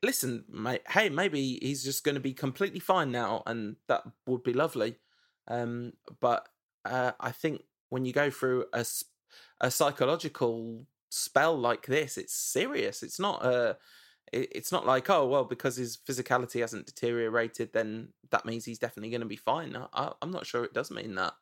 listen 0.02 0.44
mate 0.48 0.82
hey 0.88 1.08
maybe 1.08 1.58
he's 1.62 1.82
just 1.82 2.04
going 2.04 2.14
to 2.14 2.20
be 2.20 2.34
completely 2.34 2.80
fine 2.80 3.10
now 3.10 3.42
and 3.46 3.76
that 3.88 4.02
would 4.26 4.42
be 4.42 4.52
lovely 4.52 4.96
um 5.48 5.92
but 6.20 6.48
uh 6.84 7.12
i 7.20 7.30
think 7.32 7.62
when 7.88 8.04
you 8.04 8.12
go 8.12 8.30
through 8.30 8.64
a 8.72 8.84
a 9.60 9.70
psychological 9.70 10.86
spell 11.10 11.56
like 11.58 11.86
this 11.86 12.18
it's 12.18 12.34
serious 12.34 13.02
it's 13.02 13.18
not 13.18 13.44
a 13.44 13.76
it- 14.32 14.52
it's 14.54 14.72
not 14.72 14.86
like 14.86 15.08
oh 15.10 15.26
well 15.26 15.44
because 15.44 15.76
his 15.76 15.96
physicality 15.96 16.60
hasn't 16.60 16.86
deteriorated 16.86 17.72
then 17.72 18.12
that 18.30 18.44
means 18.44 18.64
he's 18.64 18.78
definitely 18.78 19.10
going 19.10 19.20
to 19.20 19.26
be 19.26 19.36
fine. 19.36 19.76
I, 19.94 20.12
i'm 20.22 20.30
not 20.30 20.46
sure 20.46 20.64
it 20.64 20.74
does 20.74 20.90
mean 20.90 21.14
that 21.14 21.34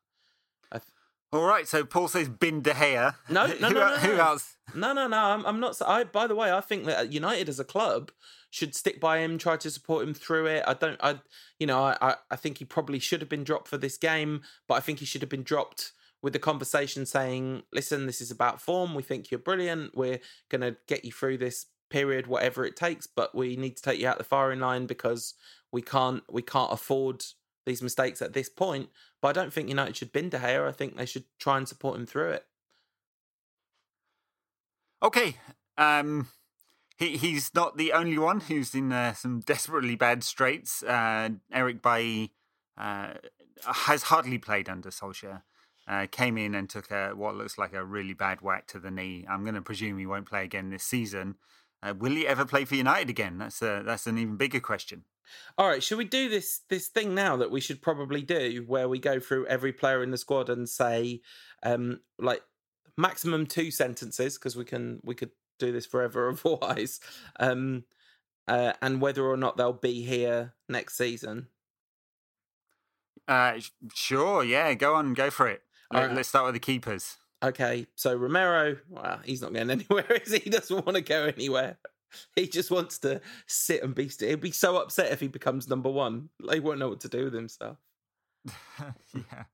All 1.35 1.45
right. 1.45 1.67
So 1.67 1.85
Paul 1.85 2.09
says 2.09 2.29
bin 2.29 2.63
De 2.63 2.71
Gea. 2.73 3.17
No, 3.29 3.47
no, 3.47 3.53
who, 3.53 3.61
no, 3.61 3.71
no, 3.71 3.97
who 3.97 4.13
else? 4.15 4.55
no 4.75 4.93
no 4.93 5.07
no 5.07 5.17
i'm, 5.17 5.45
I'm 5.45 5.61
not 5.61 5.81
i 5.87 6.05
by 6.05 6.27
the 6.27 6.35
way 6.35 6.53
i 6.53 6.61
think 6.61 6.87
that 6.87 7.13
united 7.13 7.49
as 7.49 7.61
a 7.61 7.65
club 7.65 8.11
should 8.51 8.75
stick 8.75 9.01
by 9.01 9.19
him 9.19 9.37
try 9.37 9.57
to 9.57 9.71
support 9.71 10.07
him 10.07 10.15
through 10.15 10.47
it 10.47 10.65
i 10.67 10.75
don't 10.75 11.01
i 11.03 11.21
you 11.59 11.67
know 11.67 11.83
i 11.85 11.97
i, 12.01 12.15
I 12.31 12.37
think 12.37 12.59
he 12.59 12.65
probably 12.65 12.99
should 12.99 13.21
have 13.21 13.29
been 13.29 13.45
dropped 13.45 13.69
for 13.69 13.77
this 13.77 13.99
game 13.99 14.43
but 14.69 14.75
i 14.75 14.81
think 14.81 15.01
he 15.01 15.07
should 15.07 15.23
have 15.23 15.29
been 15.29 15.43
dropped 15.43 15.93
with 16.23 16.33
the 16.33 16.39
conversation 16.39 17.05
saying 17.05 17.63
listen 17.73 18.07
this 18.07 18.21
is 18.21 18.31
about 18.31 18.61
form 18.61 18.95
we 18.95 19.03
think 19.03 19.31
you're 19.31 19.39
brilliant 19.39 19.97
we're 19.97 20.21
going 20.49 20.63
to 20.63 20.77
get 20.89 21.05
you 21.05 21.13
through 21.13 21.37
this 21.37 21.67
period 21.91 22.27
whatever 22.27 22.65
it 22.65 22.77
takes 22.77 23.07
but 23.07 23.35
we 23.35 23.57
need 23.57 23.77
to 23.77 23.83
take 23.83 24.01
you 24.01 24.09
out 24.09 24.19
the 24.19 24.25
firing 24.25 24.61
line 24.61 24.87
because 24.87 25.35
we 25.71 25.83
can't 25.83 26.23
we 26.31 26.43
can't 26.43 26.73
afford 26.73 27.25
these 27.67 27.83
mistakes 27.83 28.21
at 28.23 28.33
this 28.33 28.49
point 28.49 28.89
but 29.21 29.29
i 29.29 29.33
don't 29.33 29.53
think 29.53 29.69
united 29.69 29.97
should 29.97 30.13
bin 30.13 30.29
De 30.29 30.39
Gea. 30.39 30.69
i 30.69 30.73
think 30.73 30.97
they 30.97 31.07
should 31.07 31.25
try 31.39 31.57
and 31.57 31.69
support 31.69 31.99
him 31.99 32.07
through 32.07 32.31
it 32.31 32.47
Okay. 35.05 35.37
Um, 35.77 36.29
he 36.97 37.19
he's 37.19 37.55
not 37.55 37.77
the 37.77 37.93
only 37.93 38.19
one 38.19 38.41
who's 38.41 38.75
in 38.75 38.91
uh, 38.91 39.13
some 39.13 39.41
desperately 39.41 39.97
bad 39.97 40.25
straits. 40.25 40.83
Uh, 40.83 41.31
Eric 41.53 41.83
Bailly 41.83 42.33
uh, 42.79 43.15
has 43.67 44.05
hardly 44.05 44.39
played 44.39 44.69
under 44.69 44.89
Solskjaer. 44.89 45.43
Uh, 45.87 46.07
came 46.11 46.39
in 46.39 46.55
and 46.55 46.71
took 46.71 46.91
a 46.91 47.11
what 47.11 47.37
looks 47.37 47.59
like 47.59 47.75
a 47.75 47.85
really 47.85 48.15
bad 48.15 48.41
whack 48.41 48.67
to 48.69 48.79
the 48.79 48.91
knee. 48.91 49.27
I'm 49.29 49.43
going 49.43 49.55
to 49.55 49.61
presume 49.61 49.99
he 49.99 50.07
won't 50.07 50.27
play 50.27 50.45
again 50.45 50.71
this 50.71 50.85
season. 50.85 51.35
Uh, 51.83 51.93
will 51.93 52.13
he 52.13 52.27
ever 52.27 52.47
play 52.47 52.65
for 52.65 52.75
United 52.75 53.11
again? 53.11 53.37
That's 53.37 53.61
a, 53.61 53.83
that's 53.85 54.07
an 54.07 54.17
even 54.17 54.37
bigger 54.37 54.61
question. 54.61 55.05
All 55.59 55.69
right, 55.69 55.83
should 55.83 55.99
we 55.99 56.05
do 56.05 56.29
this 56.29 56.61
this 56.69 56.89
thing 56.89 57.15
now 57.15 57.37
that 57.37 57.51
we 57.51 57.61
should 57.61 57.83
probably 57.83 58.23
do, 58.23 58.65
where 58.67 58.89
we 58.89 58.99
go 58.99 59.21
through 59.21 59.47
every 59.47 59.73
player 59.73 60.03
in 60.03 60.11
the 60.11 60.19
squad 60.19 60.49
and 60.49 60.69
say, 60.69 61.21
um, 61.63 62.01
like 62.19 62.43
maximum 62.97 63.47
two 63.47 63.71
sentences 63.71 64.39
because 64.39 64.57
we 64.57 64.65
can 64.65 65.01
we 65.05 65.15
could 65.15 65.31
do 65.59 65.73
this 65.73 65.87
forever 65.87 66.31
otherwise, 66.45 67.01
um, 67.41 67.85
uh, 68.49 68.73
and 68.83 69.01
whether 69.01 69.25
or 69.25 69.37
not 69.37 69.57
they'll 69.57 69.73
be 69.73 70.03
here 70.03 70.55
next 70.69 70.97
season. 70.97 71.49
Uh, 73.27 73.59
sure, 73.95 74.45
yeah, 74.45 74.75
go 74.75 74.95
on, 74.95 75.15
go 75.15 75.31
for 75.31 75.49
it. 75.49 75.63
All 75.91 76.01
Let, 76.01 76.09
right. 76.09 76.17
Let's 76.17 76.29
start 76.29 76.47
with 76.47 76.55
the 76.55 76.61
keepers. 76.61 77.17
Okay, 77.43 77.87
so 77.95 78.15
Romero, 78.17 78.77
well, 78.89 79.21
he's 79.25 79.43
not 79.43 79.53
going 79.53 79.71
anywhere, 79.71 80.07
is 80.25 80.33
he? 80.33 80.39
He 80.39 80.51
doesn't 80.51 80.85
want 80.85 80.97
to 80.97 81.03
go 81.03 81.25
anywhere. 81.25 81.79
He 82.37 82.47
just 82.47 82.71
wants 82.71 82.99
to 83.01 83.21
sit 83.47 83.83
and 83.83 83.95
be 83.95 84.09
still. 84.09 84.29
He'd 84.29 84.41
be 84.41 84.51
so 84.51 84.77
upset 84.77 85.13
if 85.13 85.21
he 85.21 85.29
becomes 85.29 85.69
number 85.69 85.91
one. 85.91 86.29
He 86.53 86.61
won't 86.61 86.79
know 86.79 86.89
what 86.89 87.01
to 87.01 87.09
do 87.09 87.25
with 87.25 87.35
himself. 87.35 87.79
yeah. 89.15 89.45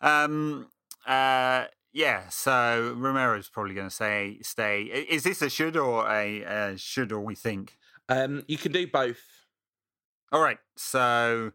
Um. 0.00 0.68
Uh. 1.06 1.64
Yeah. 1.92 2.28
So 2.28 2.94
Romero's 2.96 3.48
probably 3.48 3.74
going 3.74 3.88
to 3.88 3.94
say 3.94 4.38
stay. 4.42 4.82
Is 4.82 5.24
this 5.24 5.42
a 5.42 5.50
should 5.50 5.76
or 5.76 6.10
a 6.10 6.44
uh, 6.44 6.72
should 6.76 7.12
or 7.12 7.20
we 7.20 7.34
think? 7.34 7.76
Um, 8.08 8.44
you 8.48 8.58
can 8.58 8.72
do 8.72 8.86
both. 8.86 9.20
All 10.32 10.40
right. 10.40 10.58
So, 10.76 11.52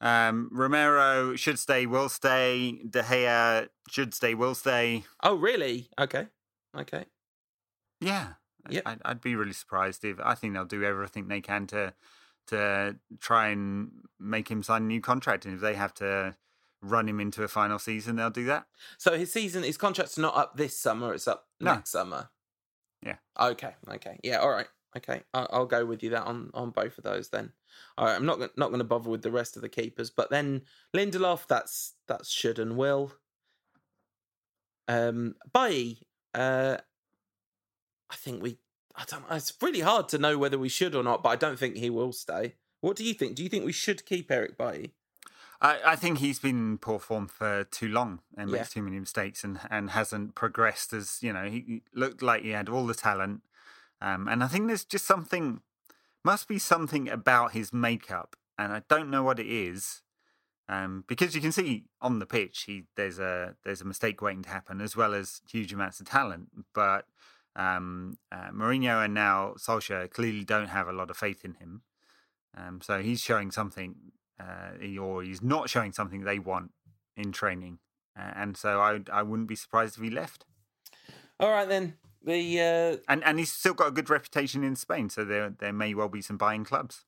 um, 0.00 0.48
Romero 0.52 1.36
should 1.36 1.58
stay, 1.58 1.86
will 1.86 2.08
stay. 2.08 2.80
De 2.88 3.02
Gea 3.02 3.68
should 3.88 4.14
stay, 4.14 4.34
will 4.34 4.54
stay. 4.54 5.04
Oh, 5.22 5.34
really? 5.34 5.88
Okay, 5.98 6.26
okay. 6.76 7.04
Yeah. 8.00 8.34
Yep. 8.68 8.82
I'd, 8.86 8.98
I'd 9.04 9.20
be 9.20 9.36
really 9.36 9.52
surprised 9.52 10.04
if 10.04 10.18
I 10.22 10.34
think 10.34 10.54
they'll 10.54 10.64
do 10.64 10.84
everything 10.84 11.28
they 11.28 11.40
can 11.40 11.66
to 11.68 11.94
to 12.48 12.96
try 13.20 13.48
and 13.48 13.90
make 14.18 14.50
him 14.50 14.62
sign 14.62 14.82
a 14.82 14.86
new 14.86 15.00
contract, 15.00 15.44
and 15.44 15.54
if 15.54 15.60
they 15.60 15.74
have 15.74 15.94
to 15.94 16.36
run 16.82 17.08
him 17.08 17.20
into 17.20 17.42
a 17.44 17.48
final 17.48 17.78
season, 17.78 18.16
they'll 18.16 18.30
do 18.30 18.46
that. 18.46 18.66
So 18.98 19.16
his 19.16 19.32
season, 19.32 19.62
his 19.62 19.76
contract's 19.76 20.18
not 20.18 20.36
up 20.36 20.56
this 20.56 20.76
summer; 20.76 21.14
it's 21.14 21.28
up 21.28 21.46
No. 21.60 21.74
next 21.74 21.90
summer. 21.90 22.30
Yeah. 23.02 23.16
Okay. 23.38 23.74
Okay. 23.88 24.18
Yeah. 24.22 24.38
All 24.38 24.50
right. 24.50 24.68
Okay. 24.96 25.22
I'll, 25.32 25.48
I'll 25.52 25.66
go 25.66 25.86
with 25.86 26.02
you 26.02 26.10
that 26.10 26.24
on 26.24 26.50
on 26.52 26.70
both 26.70 26.98
of 26.98 27.04
those 27.04 27.28
then. 27.30 27.52
All 27.96 28.06
right. 28.06 28.16
I'm 28.16 28.26
not 28.26 28.40
not 28.58 28.68
going 28.68 28.78
to 28.78 28.84
bother 28.84 29.08
with 29.08 29.22
the 29.22 29.30
rest 29.30 29.56
of 29.56 29.62
the 29.62 29.68
keepers, 29.68 30.10
but 30.10 30.30
then 30.30 30.62
Lindelof, 30.94 31.46
that's 31.46 31.94
that's 32.08 32.28
should 32.30 32.58
and 32.58 32.76
will. 32.76 33.12
Um, 34.88 35.36
Bailly, 35.52 36.00
uh, 36.34 36.78
I 38.10 38.16
think 38.16 38.42
we. 38.42 38.58
I 38.96 39.04
don't. 39.06 39.28
know. 39.28 39.36
It's 39.36 39.52
really 39.62 39.80
hard 39.80 40.08
to 40.10 40.18
know 40.18 40.36
whether 40.36 40.58
we 40.58 40.68
should 40.68 40.94
or 40.94 41.02
not, 41.02 41.22
but 41.22 41.30
I 41.30 41.36
don't 41.36 41.58
think 41.58 41.76
he 41.76 41.90
will 41.90 42.12
stay. 42.12 42.54
What 42.80 42.96
do 42.96 43.04
you 43.04 43.14
think? 43.14 43.36
Do 43.36 43.42
you 43.42 43.48
think 43.48 43.64
we 43.64 43.72
should 43.72 44.04
keep 44.04 44.30
Eric 44.30 44.58
Bailly? 44.58 44.92
I, 45.62 45.78
I 45.88 45.96
think 45.96 46.18
he's 46.18 46.38
been 46.38 46.56
in 46.56 46.78
poor 46.78 46.98
form 46.98 47.28
for 47.28 47.64
too 47.64 47.88
long 47.88 48.20
and 48.36 48.48
Yeah. 48.50 48.56
makes 48.58 48.70
too 48.72 48.82
many 48.82 48.98
mistakes 48.98 49.44
and, 49.44 49.60
and 49.70 49.90
hasn't 49.90 50.34
progressed 50.34 50.92
as 50.94 51.18
you 51.22 51.32
know 51.34 51.44
he 51.44 51.60
he 51.60 51.82
looked 51.94 52.22
like 52.22 52.42
he 52.42 52.50
had 52.50 52.68
all 52.68 52.86
the 52.86 52.94
talent, 52.94 53.42
um, 54.00 54.26
and 54.26 54.42
I 54.42 54.48
think 54.48 54.66
there's 54.66 54.84
just 54.84 55.06
something 55.06 55.60
must 56.24 56.48
be 56.48 56.58
something 56.58 57.08
about 57.08 57.52
his 57.52 57.72
makeup, 57.72 58.36
and 58.58 58.72
I 58.72 58.82
don't 58.88 59.10
know 59.10 59.22
what 59.22 59.38
it 59.38 59.46
is, 59.46 60.02
um, 60.68 61.04
because 61.06 61.34
you 61.34 61.40
can 61.42 61.52
see 61.52 61.84
on 62.00 62.18
the 62.20 62.26
pitch 62.26 62.62
he 62.62 62.84
there's 62.96 63.18
a 63.18 63.54
there's 63.62 63.82
a 63.82 63.86
mistake 63.86 64.22
waiting 64.22 64.42
to 64.44 64.50
happen 64.50 64.80
as 64.80 64.96
well 64.96 65.12
as 65.14 65.42
huge 65.50 65.72
amounts 65.74 66.00
of 66.00 66.08
talent, 66.08 66.48
but 66.74 67.04
um, 67.56 68.16
uh, 68.30 68.50
Mourinho 68.52 69.04
and 69.04 69.14
now 69.14 69.54
Solskjaer 69.58 70.10
clearly 70.10 70.44
don't 70.44 70.68
have 70.68 70.88
a 70.88 70.92
lot 70.92 71.10
of 71.10 71.16
faith 71.16 71.44
in 71.44 71.54
him. 71.54 71.82
Um, 72.56 72.80
so 72.80 73.00
he's 73.00 73.20
showing 73.20 73.50
something, 73.50 73.94
uh, 74.38 74.98
or 75.00 75.22
he's 75.22 75.42
not 75.42 75.70
showing 75.70 75.92
something 75.92 76.22
they 76.22 76.38
want 76.38 76.72
in 77.16 77.32
training, 77.32 77.78
uh, 78.18 78.32
and 78.34 78.56
so 78.56 78.80
I 78.80 79.00
I 79.12 79.22
wouldn't 79.22 79.48
be 79.48 79.56
surprised 79.56 79.96
if 79.96 80.02
he 80.02 80.10
left. 80.10 80.44
All 81.38 81.50
right 81.50 81.68
then. 81.68 81.94
The 82.22 82.60
uh, 82.60 82.96
And 83.08 83.24
and 83.24 83.38
he's 83.38 83.52
still 83.52 83.72
got 83.72 83.88
a 83.88 83.92
good 83.92 84.10
reputation 84.10 84.62
in 84.62 84.76
Spain, 84.76 85.08
so 85.08 85.24
there 85.24 85.50
there 85.50 85.72
may 85.72 85.94
well 85.94 86.08
be 86.08 86.20
some 86.20 86.36
buying 86.36 86.64
clubs. 86.64 87.04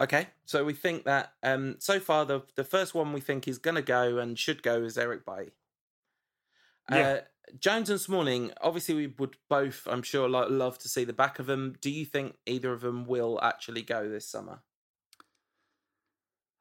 Okay, 0.00 0.28
so 0.44 0.64
we 0.64 0.72
think 0.72 1.04
that 1.04 1.34
um, 1.42 1.76
so 1.78 2.00
far 2.00 2.24
the 2.24 2.42
the 2.56 2.64
first 2.64 2.94
one 2.94 3.12
we 3.12 3.20
think 3.20 3.46
is 3.46 3.58
going 3.58 3.76
to 3.76 3.82
go 3.82 4.18
and 4.18 4.38
should 4.38 4.62
go 4.62 4.82
is 4.82 4.98
Eric 4.98 5.24
Bailly. 6.88 7.18
Uh, 7.18 7.20
Jones 7.58 7.90
and 7.90 8.00
Smalling, 8.00 8.52
obviously, 8.62 8.94
we 8.94 9.06
would 9.18 9.36
both, 9.50 9.86
I'm 9.90 10.02
sure, 10.02 10.28
like, 10.28 10.48
love 10.48 10.78
to 10.78 10.88
see 10.88 11.04
the 11.04 11.12
back 11.12 11.38
of 11.38 11.46
them. 11.46 11.74
Do 11.80 11.90
you 11.90 12.06
think 12.06 12.36
either 12.46 12.72
of 12.72 12.80
them 12.80 13.04
will 13.04 13.38
actually 13.42 13.82
go 13.82 14.08
this 14.08 14.26
summer? 14.26 14.60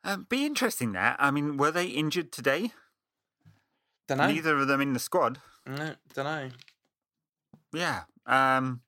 Um, 0.03 0.25
be 0.29 0.45
interesting 0.45 0.93
that. 0.93 1.15
I 1.19 1.31
mean, 1.31 1.57
were 1.57 1.71
they 1.71 1.85
injured 1.85 2.31
today? 2.31 2.71
Don't 4.07 4.17
know. 4.17 4.27
Neither 4.27 4.57
of 4.57 4.67
them 4.67 4.81
in 4.81 4.93
the 4.93 4.99
squad. 4.99 5.39
No, 5.65 5.95
don't 6.13 6.25
know. 6.25 6.49
Yeah. 7.71 8.01
Um, 8.25 8.81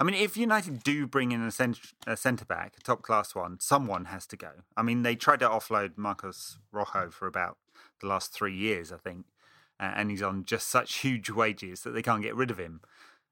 I 0.00 0.04
mean, 0.04 0.16
if 0.16 0.36
United 0.36 0.82
do 0.82 1.06
bring 1.06 1.32
in 1.32 1.40
a, 1.42 1.50
cent- 1.50 1.94
a 2.06 2.16
centre 2.16 2.44
back, 2.44 2.74
a 2.76 2.80
top 2.80 3.02
class 3.02 3.34
one, 3.34 3.60
someone 3.60 4.06
has 4.06 4.26
to 4.26 4.36
go. 4.36 4.50
I 4.76 4.82
mean, 4.82 5.02
they 5.02 5.14
tried 5.14 5.40
to 5.40 5.48
offload 5.48 5.96
Marcos 5.96 6.58
Rojo 6.72 7.10
for 7.10 7.26
about 7.26 7.58
the 8.00 8.08
last 8.08 8.32
three 8.32 8.54
years, 8.54 8.92
I 8.92 8.96
think, 8.96 9.26
and 9.80 10.10
he's 10.10 10.22
on 10.22 10.44
just 10.44 10.68
such 10.68 10.96
huge 10.96 11.30
wages 11.30 11.82
that 11.82 11.90
they 11.90 12.02
can't 12.02 12.22
get 12.22 12.34
rid 12.34 12.50
of 12.50 12.58
him. 12.58 12.80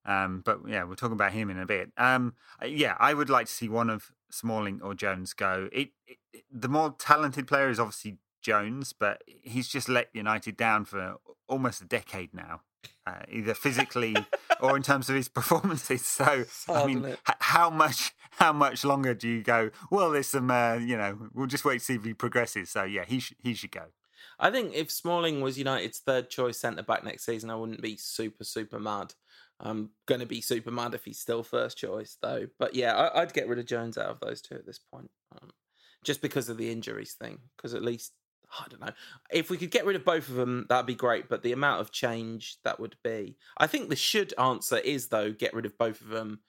Um, 0.04 0.42
but 0.44 0.60
yeah, 0.66 0.82
we'll 0.84 0.96
talk 0.96 1.12
about 1.12 1.32
him 1.32 1.48
in 1.50 1.58
a 1.58 1.66
bit. 1.66 1.92
Um, 1.96 2.34
yeah, 2.64 2.96
I 2.98 3.14
would 3.14 3.30
like 3.30 3.46
to 3.46 3.52
see 3.52 3.68
one 3.68 3.88
of 3.88 4.10
Smalling 4.30 4.80
or 4.82 4.94
Jones 4.94 5.32
go. 5.32 5.68
It, 5.72 5.90
it 6.06 6.18
the 6.50 6.68
more 6.68 6.94
talented 6.98 7.46
player 7.46 7.68
is 7.68 7.78
obviously 7.78 8.18
Jones, 8.40 8.92
but 8.92 9.22
he's 9.26 9.68
just 9.68 9.88
let 9.88 10.08
United 10.12 10.56
down 10.56 10.84
for 10.84 11.16
almost 11.48 11.82
a 11.82 11.84
decade 11.84 12.34
now, 12.34 12.62
uh, 13.06 13.20
either 13.30 13.54
physically 13.54 14.16
or 14.60 14.76
in 14.76 14.82
terms 14.82 15.08
of 15.08 15.14
his 15.14 15.28
performances. 15.28 16.04
So, 16.04 16.44
I 16.68 16.86
mean, 16.86 17.04
h- 17.06 17.16
how 17.40 17.70
much 17.70 18.12
how 18.32 18.52
much 18.52 18.84
longer 18.84 19.14
do 19.14 19.28
you 19.28 19.42
go? 19.42 19.70
Well, 19.90 20.10
there's 20.10 20.28
some, 20.28 20.50
uh, 20.50 20.74
you 20.74 20.96
know, 20.96 21.28
we'll 21.32 21.46
just 21.46 21.64
wait 21.64 21.78
to 21.78 21.84
see 21.84 21.94
if 21.94 22.04
he 22.04 22.14
progresses. 22.14 22.70
So, 22.70 22.82
yeah, 22.82 23.04
he 23.04 23.20
sh- 23.20 23.34
he 23.38 23.54
should 23.54 23.70
go. 23.70 23.84
I 24.38 24.50
think 24.50 24.74
if 24.74 24.90
Smalling 24.90 25.40
was 25.40 25.58
United's 25.58 25.98
third 25.98 26.30
choice 26.30 26.58
centre 26.58 26.82
back 26.82 27.04
next 27.04 27.24
season, 27.24 27.50
I 27.50 27.54
wouldn't 27.54 27.82
be 27.82 27.96
super, 27.96 28.44
super 28.44 28.78
mad. 28.78 29.14
I'm 29.60 29.90
going 30.06 30.20
to 30.20 30.26
be 30.26 30.40
super 30.40 30.70
mad 30.70 30.94
if 30.94 31.04
he's 31.04 31.20
still 31.20 31.42
first 31.42 31.78
choice, 31.78 32.16
though. 32.20 32.46
But 32.58 32.74
yeah, 32.74 32.94
I, 32.96 33.22
I'd 33.22 33.32
get 33.32 33.48
rid 33.48 33.58
of 33.58 33.66
Jones 33.66 33.96
out 33.96 34.10
of 34.10 34.20
those 34.20 34.42
two 34.42 34.56
at 34.56 34.66
this 34.66 34.78
point, 34.78 35.10
um, 35.40 35.50
just 36.04 36.20
because 36.20 36.48
of 36.48 36.56
the 36.56 36.70
injuries 36.70 37.14
thing. 37.14 37.38
Because 37.56 37.74
at 37.74 37.84
least, 37.84 38.12
I 38.58 38.66
don't 38.68 38.80
know, 38.80 38.92
if 39.30 39.50
we 39.50 39.56
could 39.56 39.70
get 39.70 39.86
rid 39.86 39.96
of 39.96 40.04
both 40.04 40.28
of 40.28 40.34
them, 40.34 40.66
that'd 40.68 40.86
be 40.86 40.94
great. 40.94 41.28
But 41.28 41.42
the 41.42 41.52
amount 41.52 41.80
of 41.80 41.92
change 41.92 42.56
that 42.64 42.80
would 42.80 42.96
be, 43.04 43.36
I 43.56 43.66
think 43.68 43.88
the 43.88 43.96
should 43.96 44.34
answer 44.38 44.78
is 44.78 45.08
though, 45.08 45.32
get 45.32 45.54
rid 45.54 45.66
of 45.66 45.78
both 45.78 46.00
of 46.00 46.08
them. 46.08 46.40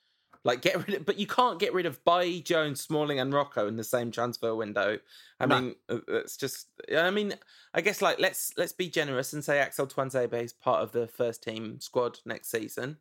Like 0.45 0.61
get 0.61 0.85
rid 0.85 0.97
of, 0.97 1.05
but 1.05 1.17
you 1.17 1.25
can't 1.25 1.57
get 1.57 1.73
rid 1.73 1.85
of 1.85 2.03
Bailly, 2.03 2.41
Jones, 2.41 2.81
Smalling, 2.81 3.17
and 3.19 3.33
Rojo 3.33 3.65
in 3.67 3.77
the 3.77 3.83
same 3.83 4.11
transfer 4.11 4.53
window. 4.53 4.99
I 5.39 5.45
No. 5.45 5.61
mean, 5.61 5.75
uh, 5.89 5.99
it's 6.09 6.35
just. 6.35 6.67
I 6.93 7.11
mean, 7.11 7.35
I 7.73 7.79
guess 7.79 8.01
like 8.01 8.19
let's 8.19 8.51
let's 8.57 8.73
be 8.73 8.89
generous 8.89 9.31
and 9.31 9.43
say 9.43 9.59
Axel 9.59 9.87
Tuanzebe 9.87 10.33
is 10.33 10.51
part 10.51 10.81
of 10.83 10.91
the 10.91 11.07
first 11.07 11.43
team 11.43 11.79
squad 11.79 12.19
next 12.25 12.51
season, 12.51 12.97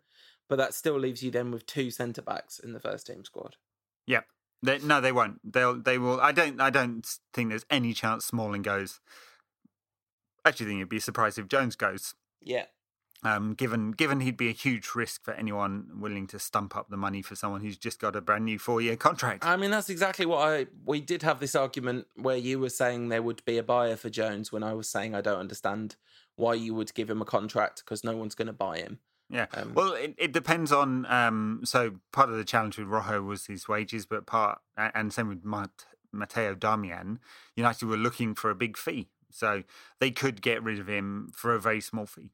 but 0.48 0.56
that 0.56 0.72
still 0.72 0.96
leaves 0.98 1.22
you 1.24 1.32
then 1.32 1.50
with 1.50 1.66
two 1.66 1.90
centre 1.90 2.22
backs 2.22 2.60
in 2.60 2.74
the 2.74 2.80
first 2.80 3.08
team 3.08 3.24
squad. 3.24 3.56
Yep. 4.06 4.26
They, 4.64 4.78
no, 4.78 5.00
they 5.00 5.10
won't. 5.10 5.40
They'll. 5.42 5.74
They 5.74 5.98
will. 5.98 6.20
I 6.20 6.30
don't. 6.30 6.60
I 6.60 6.70
don't 6.70 7.04
think 7.34 7.48
there's 7.48 7.66
any 7.68 7.92
chance 7.92 8.24
Smalling 8.24 8.62
goes. 8.62 9.00
I 10.44 10.50
actually 10.50 10.66
think 10.66 10.78
it'd 10.78 10.88
be 10.88 11.00
surprised 11.00 11.38
if 11.38 11.48
Jones 11.48 11.74
goes. 11.74 12.14
Yeah, 12.40 12.66
Um, 13.24 13.54
given 13.54 13.92
given 13.92 14.20
he'd 14.20 14.36
be 14.36 14.48
a 14.48 14.52
huge 14.52 14.96
risk 14.96 15.24
for 15.24 15.32
anyone 15.34 15.86
willing 15.94 16.26
to 16.28 16.40
stump 16.40 16.74
up 16.74 16.90
the 16.90 16.96
money 16.96 17.22
for 17.22 17.36
someone 17.36 17.60
who's 17.60 17.76
just 17.76 18.00
got 18.00 18.16
a 18.16 18.20
brand 18.20 18.44
new 18.44 18.58
four 18.58 18.80
year 18.80 18.96
contract. 18.96 19.44
I 19.46 19.56
mean 19.56 19.70
that's 19.70 19.88
exactly 19.88 20.26
what 20.26 20.38
I. 20.38 20.66
We 20.84 21.00
did 21.00 21.22
have 21.22 21.38
this 21.38 21.54
argument 21.54 22.08
where 22.16 22.36
you 22.36 22.58
were 22.58 22.68
saying 22.68 23.10
there 23.10 23.22
would 23.22 23.44
be 23.44 23.58
a 23.58 23.62
buyer 23.62 23.94
for 23.94 24.10
Jones 24.10 24.50
when 24.50 24.64
I 24.64 24.74
was 24.74 24.88
saying 24.88 25.14
I 25.14 25.20
don't 25.20 25.38
understand 25.38 25.94
why 26.34 26.54
you 26.54 26.74
would 26.74 26.94
give 26.94 27.08
him 27.08 27.22
a 27.22 27.24
contract 27.24 27.82
because 27.84 28.02
no 28.02 28.16
one's 28.16 28.34
going 28.34 28.46
to 28.46 28.52
buy 28.52 28.78
him. 28.78 28.98
Yeah. 29.30 29.46
Um, 29.54 29.72
well, 29.74 29.94
it, 29.94 30.14
it 30.18 30.32
depends 30.32 30.72
on. 30.72 31.06
Um, 31.06 31.60
so 31.64 31.94
part 32.12 32.28
of 32.28 32.36
the 32.36 32.44
challenge 32.44 32.76
with 32.76 32.88
Rojo 32.88 33.22
was 33.22 33.46
his 33.46 33.68
wages, 33.68 34.04
but 34.04 34.26
part 34.26 34.60
and 34.76 35.12
same 35.12 35.28
with 35.28 35.44
Mat- 35.44 35.86
Matteo 36.12 36.54
Darmian, 36.54 37.18
United 37.56 37.86
were 37.86 37.96
looking 37.96 38.34
for 38.34 38.50
a 38.50 38.54
big 38.54 38.76
fee, 38.76 39.08
so 39.30 39.62
they 40.00 40.10
could 40.10 40.42
get 40.42 40.62
rid 40.62 40.78
of 40.78 40.88
him 40.88 41.30
for 41.34 41.54
a 41.54 41.60
very 41.60 41.80
small 41.80 42.04
fee. 42.04 42.30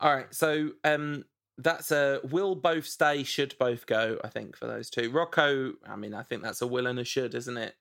All 0.00 0.14
right, 0.14 0.32
so 0.34 0.70
um, 0.84 1.24
that's 1.58 1.90
a 1.90 2.20
will 2.22 2.54
both 2.54 2.86
stay, 2.86 3.22
should 3.22 3.54
both 3.58 3.86
go. 3.86 4.18
I 4.22 4.28
think 4.28 4.56
for 4.56 4.66
those 4.66 4.90
two, 4.90 5.10
Rojo. 5.10 5.72
I 5.88 5.96
mean, 5.96 6.12
I 6.14 6.22
think 6.22 6.42
that's 6.42 6.60
a 6.60 6.66
will 6.66 6.86
and 6.86 6.98
a 6.98 7.04
should, 7.04 7.34
isn't 7.34 7.56
it? 7.56 7.76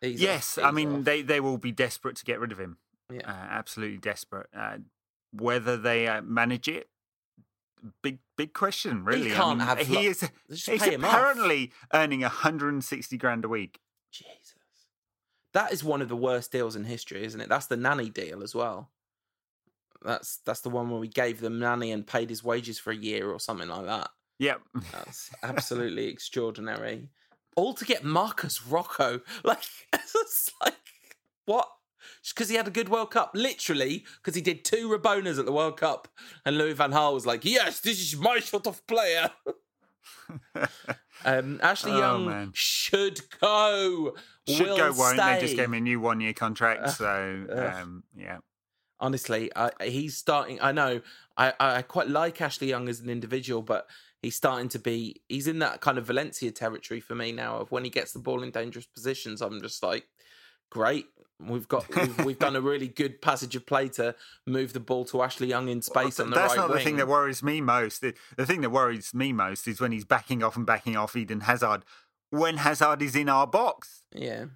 He's 0.00 0.20
off, 0.20 0.22
yes, 0.22 0.58
I 0.62 0.70
mean 0.70 0.96
off. 0.98 1.04
they 1.04 1.22
they 1.22 1.40
will 1.40 1.58
be 1.58 1.72
desperate 1.72 2.16
to 2.16 2.24
get 2.24 2.38
rid 2.38 2.52
of 2.52 2.60
him. 2.60 2.76
Yeah. 3.12 3.22
Uh, 3.26 3.46
absolutely 3.50 3.98
desperate. 3.98 4.48
Uh, 4.56 4.78
whether 5.32 5.76
they 5.76 6.06
uh, 6.06 6.20
manage 6.22 6.68
it, 6.68 6.88
big 8.02 8.18
big 8.36 8.52
question. 8.52 9.04
Really, 9.04 9.32
I 9.32 9.34
can't 9.34 9.58
mean, 9.58 9.66
have 9.66 9.78
he 9.78 9.94
lo- 9.94 10.00
is. 10.02 10.28
He's 10.48 10.66
him 10.84 11.04
off. 11.04 11.12
apparently 11.14 11.72
earning 11.94 12.20
160 12.20 13.16
grand 13.16 13.44
a 13.44 13.48
week. 13.48 13.80
Jesus, 14.12 14.54
that 15.52 15.72
is 15.72 15.82
one 15.82 16.02
of 16.02 16.08
the 16.08 16.16
worst 16.16 16.52
deals 16.52 16.76
in 16.76 16.84
history, 16.84 17.24
isn't 17.24 17.40
it? 17.40 17.48
That's 17.48 17.66
the 17.66 17.76
Nani 17.76 18.10
deal 18.10 18.42
as 18.42 18.54
well. 18.54 18.90
That's 20.04 20.38
that's 20.46 20.60
the 20.60 20.70
one 20.70 20.90
where 20.90 21.00
we 21.00 21.08
gave 21.08 21.40
them 21.40 21.58
Nani 21.58 21.90
and 21.92 22.06
paid 22.06 22.30
his 22.30 22.44
wages 22.44 22.78
for 22.78 22.90
a 22.92 22.96
year 22.96 23.30
or 23.30 23.40
something 23.40 23.68
like 23.68 23.86
that. 23.86 24.10
Yep. 24.38 24.60
That's 24.92 25.30
absolutely 25.42 26.06
extraordinary. 26.06 27.08
All 27.56 27.74
to 27.74 27.84
get 27.84 28.04
Marcos 28.04 28.62
Rojo. 28.62 29.20
Like, 29.44 29.62
it's 29.92 30.52
like, 30.62 30.76
what? 31.46 31.68
Because 32.32 32.48
he 32.48 32.54
had 32.56 32.68
a 32.68 32.70
good 32.70 32.88
World 32.88 33.10
Cup. 33.10 33.32
Literally, 33.34 34.04
because 34.16 34.36
he 34.36 34.40
did 34.40 34.64
two 34.64 34.88
Rabonas 34.88 35.38
at 35.40 35.44
the 35.46 35.52
World 35.52 35.76
Cup. 35.78 36.06
And 36.46 36.56
Louis 36.56 36.72
Van 36.74 36.92
Gaal 36.92 37.14
was 37.14 37.26
like, 37.26 37.44
yes, 37.44 37.80
this 37.80 38.00
is 38.00 38.16
my 38.16 38.38
sort 38.38 38.66
of 38.68 38.86
player. 38.86 39.30
um, 41.24 41.58
Ashley 41.62 41.92
Oh, 41.92 41.98
Young 41.98 42.26
man. 42.26 42.50
should 42.54 43.20
go. 43.40 44.14
Should 44.48 44.66
will 44.68 44.76
go, 44.76 44.92
won't. 44.92 45.16
They 45.16 45.38
just 45.40 45.56
gave 45.56 45.66
him 45.66 45.74
a 45.74 45.80
new 45.80 46.00
one 46.00 46.20
year 46.20 46.32
contract. 46.32 46.82
Ugh, 46.84 46.90
So, 46.90 47.46
ugh. 47.52 47.74
um, 47.82 48.04
yeah. 48.16 48.38
Honestly, 49.00 49.50
I, 49.56 49.70
he's 49.82 50.16
starting. 50.16 50.58
I 50.60 50.72
know 50.72 51.00
I, 51.36 51.52
I 51.58 51.82
quite 51.82 52.08
like 52.08 52.40
Ashley 52.40 52.68
Young 52.68 52.88
as 52.88 53.00
an 53.00 53.10
individual, 53.10 53.62
but 53.62 53.86
he's 54.22 54.36
starting 54.36 54.68
to 54.70 54.78
be. 54.78 55.22
He's 55.28 55.46
in 55.46 55.58
that 55.60 55.80
kind 55.80 55.98
of 55.98 56.06
Valencia 56.06 56.50
territory 56.50 57.00
for 57.00 57.14
me 57.14 57.32
now. 57.32 57.58
Of 57.58 57.70
when 57.70 57.84
he 57.84 57.90
gets 57.90 58.12
the 58.12 58.18
ball 58.18 58.42
in 58.42 58.50
dangerous 58.50 58.86
positions, 58.86 59.40
I'm 59.40 59.60
just 59.60 59.82
like, 59.82 60.06
great. 60.70 61.06
We've 61.40 61.68
got 61.68 61.88
we've, 61.94 62.24
we've 62.24 62.38
done 62.38 62.56
a 62.56 62.60
really 62.60 62.88
good 62.88 63.22
passage 63.22 63.54
of 63.54 63.64
play 63.64 63.88
to 63.90 64.16
move 64.44 64.72
the 64.72 64.80
ball 64.80 65.04
to 65.06 65.22
Ashley 65.22 65.46
Young 65.46 65.68
in 65.68 65.82
space 65.82 66.18
on 66.18 66.30
the 66.30 66.36
That's 66.36 66.56
right 66.56 66.62
not 66.62 66.68
wing. 66.70 66.78
the 66.78 66.84
thing 66.84 66.96
that 66.96 67.06
worries 67.06 67.44
me 67.44 67.60
most. 67.60 68.00
The, 68.00 68.14
the 68.36 68.44
thing 68.44 68.60
that 68.62 68.70
worries 68.70 69.14
me 69.14 69.32
most 69.32 69.68
is 69.68 69.80
when 69.80 69.92
he's 69.92 70.04
backing 70.04 70.42
off 70.42 70.56
and 70.56 70.66
backing 70.66 70.96
off 70.96 71.14
Eden 71.14 71.42
Hazard 71.42 71.84
when 72.30 72.58
Hazard 72.58 73.02
is 73.02 73.16
in 73.16 73.28
our 73.28 73.46
box. 73.46 74.02
yeah. 74.14 74.46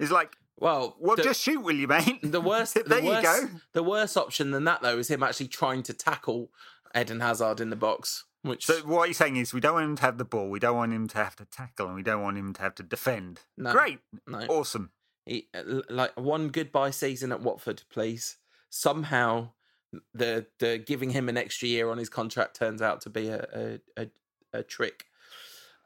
It's 0.00 0.10
like, 0.10 0.36
Well, 0.58 0.96
well, 1.00 1.16
the, 1.16 1.22
just 1.22 1.40
shoot, 1.40 1.60
will 1.60 1.74
you, 1.74 1.88
mate? 1.88 2.20
the 2.22 2.40
worst. 2.42 2.74
there 2.74 2.84
the 2.84 3.02
you 3.02 3.22
go. 3.22 3.48
The 3.72 3.82
worst 3.82 4.16
option 4.16 4.52
than 4.52 4.64
that 4.64 4.82
though 4.82 4.98
is 4.98 5.08
him 5.08 5.22
actually 5.22 5.48
trying 5.48 5.82
to 5.84 5.92
tackle 5.92 6.50
Eden 6.96 7.20
Hazard 7.20 7.60
in 7.60 7.70
the 7.70 7.76
box, 7.76 8.24
which 8.42 8.66
So 8.66 8.74
what 8.80 9.06
you're 9.06 9.14
saying 9.14 9.36
is 9.36 9.52
we 9.52 9.60
don't 9.60 9.74
want 9.74 9.84
him 9.84 9.96
to 9.96 10.02
have 10.02 10.18
the 10.18 10.24
ball, 10.24 10.48
we 10.48 10.60
don't 10.60 10.76
want 10.76 10.92
him 10.92 11.08
to 11.08 11.18
have 11.18 11.36
to 11.36 11.44
tackle, 11.44 11.86
and 11.86 11.96
we 11.96 12.02
don't 12.02 12.22
want 12.22 12.38
him 12.38 12.52
to 12.54 12.62
have 12.62 12.74
to 12.76 12.82
defend. 12.82 13.40
No. 13.56 13.72
Great, 13.72 13.98
no. 14.26 14.46
awesome. 14.48 14.90
He, 15.26 15.48
uh, 15.54 15.80
like 15.88 16.18
one 16.18 16.48
goodbye 16.48 16.90
season 16.90 17.32
at 17.32 17.40
Watford, 17.40 17.82
please. 17.90 18.36
Somehow, 18.70 19.50
the 20.12 20.46
the 20.58 20.78
giving 20.78 21.10
him 21.10 21.28
an 21.28 21.36
extra 21.36 21.66
year 21.66 21.90
on 21.90 21.98
his 21.98 22.08
contract 22.08 22.56
turns 22.56 22.80
out 22.80 23.00
to 23.02 23.10
be 23.10 23.28
a 23.28 23.80
a, 23.96 24.02
a, 24.02 24.08
a 24.52 24.62
trick. 24.62 25.06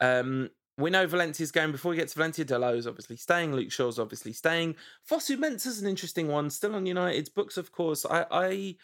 Um, 0.00 0.50
we 0.78 0.90
know 0.90 1.06
Valencia's 1.06 1.50
going 1.52 1.72
before 1.72 1.90
we 1.90 1.96
get 1.96 2.08
to 2.08 2.14
Valencia. 2.14 2.44
Dalot's 2.44 2.86
obviously 2.86 3.16
staying. 3.16 3.52
Luke 3.54 3.72
Shaw's 3.72 3.98
obviously 3.98 4.32
staying. 4.32 4.76
Fosu 5.08 5.36
Mensah's 5.36 5.82
an 5.82 5.88
interesting 5.88 6.28
one. 6.28 6.48
Still 6.50 6.74
on 6.74 6.86
United's 6.86 7.28
books, 7.28 7.56
of 7.56 7.72
course. 7.72 8.06
I, 8.06 8.24
I 8.30 8.76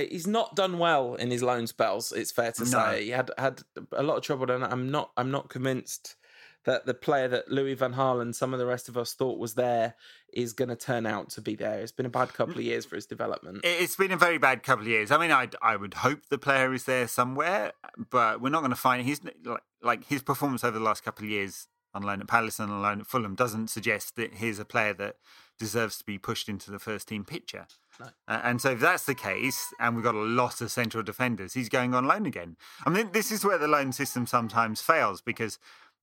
he's 0.00 0.26
not 0.26 0.54
done 0.56 0.78
well 0.78 1.16
in 1.16 1.30
his 1.30 1.42
loan 1.42 1.66
spells. 1.66 2.12
It's 2.12 2.30
fair 2.32 2.52
to 2.52 2.62
No. 2.62 2.70
say 2.70 3.04
he 3.04 3.10
had 3.10 3.30
had 3.36 3.62
a 3.92 4.02
lot 4.02 4.16
of 4.18 4.22
trouble, 4.22 4.50
and 4.50 4.64
I'm 4.64 4.90
not 4.90 5.10
I'm 5.16 5.30
not 5.30 5.48
convinced 5.48 6.16
that 6.64 6.86
the 6.86 6.94
player 6.94 7.28
that 7.28 7.50
Louis 7.50 7.74
Van 7.74 7.94
Gaal 7.94 8.20
and 8.22 8.34
some 8.36 8.52
of 8.52 8.58
the 8.60 8.66
rest 8.66 8.88
of 8.88 8.96
us 8.96 9.14
thought 9.14 9.38
was 9.38 9.54
there 9.54 9.94
is 10.32 10.52
going 10.52 10.68
to 10.68 10.76
turn 10.76 11.06
out 11.06 11.28
to 11.30 11.40
be 11.40 11.54
there. 11.56 11.80
It's 11.80 11.92
been 11.92 12.06
a 12.06 12.10
bad 12.10 12.32
couple 12.34 12.54
of 12.54 12.62
years 12.62 12.84
for 12.84 12.94
his 12.96 13.06
development. 13.06 13.64
It- 13.64 13.82
It's 13.82 13.96
been 13.96 14.12
a 14.12 14.16
very 14.16 14.38
bad 14.38 14.62
couple 14.62 14.82
of 14.84 14.88
years. 14.88 15.10
I 15.10 15.18
mean, 15.18 15.32
I 15.32 15.48
I 15.60 15.76
would 15.76 15.94
hope 15.94 16.20
the 16.28 16.38
player 16.38 16.72
is 16.72 16.84
there 16.84 17.08
somewhere, 17.08 17.72
but 18.10 18.40
we're 18.40 18.50
not 18.50 18.60
going 18.60 18.70
to 18.70 18.76
find 18.76 19.06
his 19.06 19.20
like 19.44 19.62
like 19.82 20.04
his 20.06 20.22
performance 20.22 20.62
over 20.64 20.78
the 20.78 20.84
last 20.84 21.02
couple 21.04 21.24
of 21.24 21.30
years 21.30 21.66
on 21.94 22.02
loan 22.02 22.20
at 22.22 22.26
Palace 22.28 22.58
and 22.58 22.72
on 22.72 22.80
loan 22.80 23.00
at 23.00 23.06
Fulham 23.06 23.34
doesn't 23.34 23.68
suggest 23.68 24.16
that 24.16 24.34
he's 24.34 24.58
a 24.58 24.64
player 24.64 24.94
that 24.94 25.16
deserves 25.58 25.98
to 25.98 26.04
be 26.04 26.16
pushed 26.16 26.48
into 26.48 26.70
the 26.70 26.78
first 26.78 27.06
team 27.08 27.22
picture. 27.24 27.66
No. 28.00 28.06
Uh, 28.26 28.40
and 28.42 28.62
so 28.62 28.70
if 28.70 28.80
that's 28.80 29.04
the 29.04 29.14
case, 29.14 29.74
and 29.78 29.94
we've 29.94 30.02
got 30.04 30.14
a 30.14 30.18
lot 30.18 30.62
of 30.62 30.70
central 30.70 31.02
defenders, 31.02 31.52
he's 31.52 31.68
going 31.68 31.94
on 31.94 32.06
loan 32.06 32.24
again. 32.24 32.56
I 32.86 32.90
mean, 32.90 33.10
this 33.12 33.30
is 33.30 33.44
where 33.44 33.58
the 33.58 33.68
loan 33.68 33.92
system 33.92 34.26
sometimes 34.26 34.80
fails 34.80 35.20
because 35.20 35.58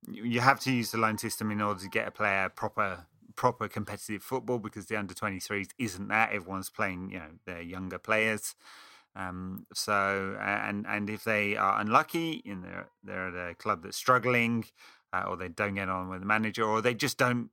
you 0.08 0.40
have 0.40 0.60
to 0.62 0.72
use 0.72 0.92
the 0.92 0.98
loan 0.98 1.18
system 1.18 1.52
in 1.52 1.62
order 1.62 1.82
to 1.82 1.90
get 1.90 2.08
a 2.08 2.12
player 2.12 2.50
proper 2.50 3.06
proper 3.36 3.70
competitive 3.70 4.22
football 4.22 4.60
because 4.60 4.88
the 4.88 4.98
under 4.98 5.14
23s 5.14 5.70
isn't 5.78 6.10
that. 6.10 6.34
Everyone's 6.34 6.70
playing, 6.70 7.12
you 7.12 7.20
know, 7.20 7.32
their 7.46 7.62
younger 7.62 7.98
players. 7.98 8.56
Um, 9.16 9.66
so 9.74 10.38
and 10.42 10.86
and 10.88 11.10
if 11.10 11.24
they 11.24 11.56
are 11.56 11.80
unlucky 11.80 12.42
in 12.46 12.62
their 12.62 12.90
they're 13.04 13.30
at 13.30 13.52
a 13.52 13.56
club 13.56 13.84
that's 13.84 13.98
struggling, 13.98 14.66
uh, 15.14 15.24
or 15.28 15.38
they 15.38 15.50
don't 15.50 15.76
get 15.76 15.90
on 15.90 16.10
with 16.10 16.20
the 16.20 16.26
manager, 16.26 16.64
or 16.64 16.82
they 16.82 16.94
just 16.94 17.18
don't 17.18 17.50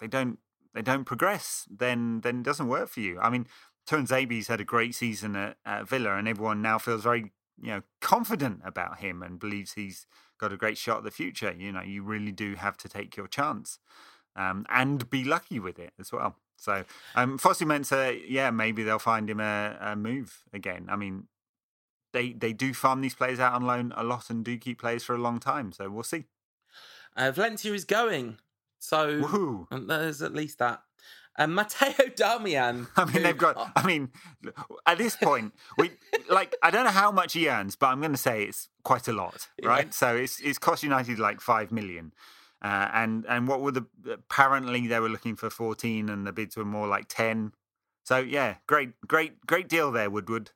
they 0.00 0.06
don't 0.06 0.38
they 0.74 0.82
don't 0.82 1.04
progress, 1.04 1.66
then 1.70 2.20
then 2.20 2.38
it 2.38 2.44
doesn't 2.44 2.68
work 2.68 2.88
for 2.88 3.00
you. 3.00 3.18
I 3.20 3.30
mean, 3.30 3.46
turns 3.86 4.10
Tuanzebe's 4.10 4.48
had 4.48 4.60
a 4.60 4.64
great 4.64 4.94
season 4.94 5.36
at, 5.36 5.56
at 5.64 5.88
Villa, 5.88 6.16
and 6.16 6.28
everyone 6.28 6.62
now 6.62 6.78
feels 6.78 7.02
very 7.02 7.32
you 7.60 7.68
know 7.68 7.82
confident 8.00 8.60
about 8.64 8.98
him 8.98 9.22
and 9.22 9.38
believes 9.38 9.72
he's 9.72 10.06
got 10.38 10.52
a 10.52 10.56
great 10.56 10.78
shot 10.78 10.98
at 10.98 11.04
the 11.04 11.10
future. 11.10 11.54
You 11.56 11.72
know, 11.72 11.82
you 11.82 12.02
really 12.02 12.32
do 12.32 12.54
have 12.54 12.76
to 12.78 12.88
take 12.88 13.16
your 13.16 13.26
chance 13.26 13.78
um, 14.36 14.66
and 14.68 15.08
be 15.10 15.24
lucky 15.24 15.58
with 15.58 15.78
it 15.78 15.92
as 15.98 16.12
well. 16.12 16.36
So, 16.56 16.84
um, 17.14 17.38
Fosu 17.38 17.66
Mensah, 17.66 18.22
yeah, 18.28 18.50
maybe 18.50 18.82
they'll 18.82 18.98
find 18.98 19.28
him 19.28 19.40
a, 19.40 19.76
a 19.80 19.96
move 19.96 20.42
again. 20.52 20.86
I 20.88 20.96
mean, 20.96 21.28
they 22.12 22.32
they 22.32 22.52
do 22.52 22.74
farm 22.74 23.00
these 23.00 23.14
players 23.14 23.40
out 23.40 23.54
on 23.54 23.66
loan 23.66 23.92
a 23.96 24.04
lot 24.04 24.30
and 24.30 24.44
do 24.44 24.56
keep 24.58 24.80
players 24.80 25.02
for 25.02 25.14
a 25.14 25.18
long 25.18 25.40
time. 25.40 25.72
So 25.72 25.90
we'll 25.90 26.02
see. 26.02 26.24
Uh, 27.16 27.30
Valencia 27.30 27.72
is 27.72 27.84
going, 27.84 28.38
so 28.78 29.22
Woohoo. 29.22 29.86
there's 29.88 30.22
at 30.22 30.34
least 30.34 30.58
that. 30.58 30.82
And 31.38 31.54
Matteo 31.54 32.08
Darmian. 32.08 32.88
I 32.96 33.04
mean, 33.06 33.22
they've 33.22 33.36
got. 33.36 33.72
I 33.74 33.86
mean, 33.86 34.10
at 34.86 34.98
this 34.98 35.16
point, 35.16 35.54
we 35.78 35.92
like. 36.28 36.54
I 36.62 36.70
don't 36.70 36.84
know 36.84 36.90
how 36.90 37.10
much 37.10 37.32
he 37.32 37.48
earns, 37.48 37.74
but 37.74 37.86
I'm 37.86 38.00
going 38.00 38.12
to 38.12 38.18
say 38.18 38.44
it's 38.44 38.68
quite 38.82 39.08
a 39.08 39.12
lot, 39.12 39.48
right? 39.62 39.92
So 39.94 40.14
it's 40.14 40.40
it's 40.40 40.58
cost 40.58 40.82
United 40.82 41.18
like 41.18 41.40
five 41.40 41.72
million, 41.72 42.12
uh, 42.62 42.88
and 42.92 43.24
and 43.26 43.48
what 43.48 43.62
were 43.62 43.72
the 43.72 43.86
apparently 44.10 44.86
they 44.86 45.00
were 45.00 45.08
looking 45.08 45.36
for 45.36 45.48
fourteen, 45.48 46.10
and 46.10 46.26
the 46.26 46.32
bids 46.32 46.56
were 46.56 46.66
more 46.66 46.86
like 46.86 47.06
ten. 47.08 47.52
So 48.04 48.18
yeah, 48.18 48.56
great, 48.66 48.90
great, 49.06 49.46
great 49.46 49.68
deal 49.68 49.90
there, 49.90 50.10
Woodward. 50.10 50.50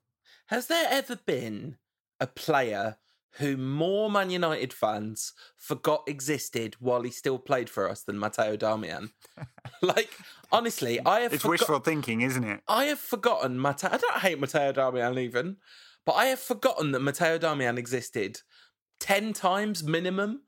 Has 0.47 0.67
there 0.67 0.87
ever 0.91 1.17
been 1.17 1.79
a 2.21 2.27
player 2.27 2.99
who 3.39 3.57
more 3.57 4.11
Man 4.11 4.31
United 4.31 4.73
fans 4.73 5.33
forgot 5.57 6.05
existed 6.07 6.77
while 6.81 7.03
he 7.03 7.11
still 7.11 7.39
played 7.39 7.69
for 7.71 7.89
us 7.89 8.03
than 8.03 8.19
Matteo 8.19 8.57
Darmian? 8.57 9.11
like, 9.83 10.11
honestly, 10.53 10.99
I 11.05 11.21
have 11.21 11.33
It's 11.33 11.43
forgo- 11.43 11.51
wishful 11.53 11.79
thinking, 11.81 12.21
isn't 12.23 12.45
it? 12.45 12.61
I 12.69 12.85
have 12.87 12.99
forgotten 13.01 13.61
Matteo. 13.61 13.91
I 13.93 13.97
don't 13.99 14.19
hate 14.19 14.41
Matteo 14.41 14.73
Darmian 14.73 15.19
even, 15.19 15.57
but 16.05 16.13
I 16.13 16.27
have 16.27 16.41
forgotten 16.41 16.93
that 16.93 17.01
Matteo 17.01 17.39
Darmian 17.39 17.79
existed 17.79 18.41
ten 19.01 19.33
times 19.33 19.83
minimum. 19.85 20.43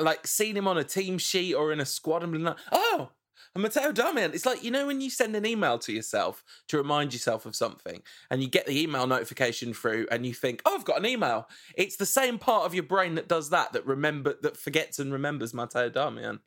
Like 0.00 0.26
seen 0.26 0.56
him 0.56 0.66
on 0.66 0.78
a 0.78 0.84
team 0.84 1.18
sheet 1.18 1.54
or 1.54 1.70
in 1.70 1.78
a 1.80 1.84
squad 1.84 2.22
and 2.22 2.32
been 2.32 2.44
like, 2.44 2.56
oh, 2.72 3.10
and 3.54 3.62
Matteo 3.62 3.92
Darmian. 3.92 4.34
It's 4.34 4.46
like 4.46 4.62
you 4.62 4.70
know 4.70 4.86
when 4.86 5.00
you 5.00 5.10
send 5.10 5.36
an 5.36 5.46
email 5.46 5.78
to 5.80 5.92
yourself 5.92 6.44
to 6.68 6.76
remind 6.76 7.12
yourself 7.12 7.46
of 7.46 7.54
something, 7.54 8.02
and 8.30 8.42
you 8.42 8.48
get 8.48 8.66
the 8.66 8.80
email 8.80 9.06
notification 9.06 9.74
through, 9.74 10.06
and 10.10 10.24
you 10.26 10.34
think, 10.34 10.62
oh, 10.64 10.76
I've 10.76 10.84
got 10.84 10.98
an 10.98 11.06
email. 11.06 11.48
It's 11.76 11.96
the 11.96 12.06
same 12.06 12.38
part 12.38 12.64
of 12.64 12.74
your 12.74 12.84
brain 12.84 13.14
that 13.16 13.28
does 13.28 13.50
that 13.50 13.72
that 13.72 13.86
remember 13.86 14.36
that 14.42 14.56
forgets 14.56 14.98
and 14.98 15.12
remembers 15.12 15.54
Matteo 15.54 15.90
Darmian. 15.90 16.40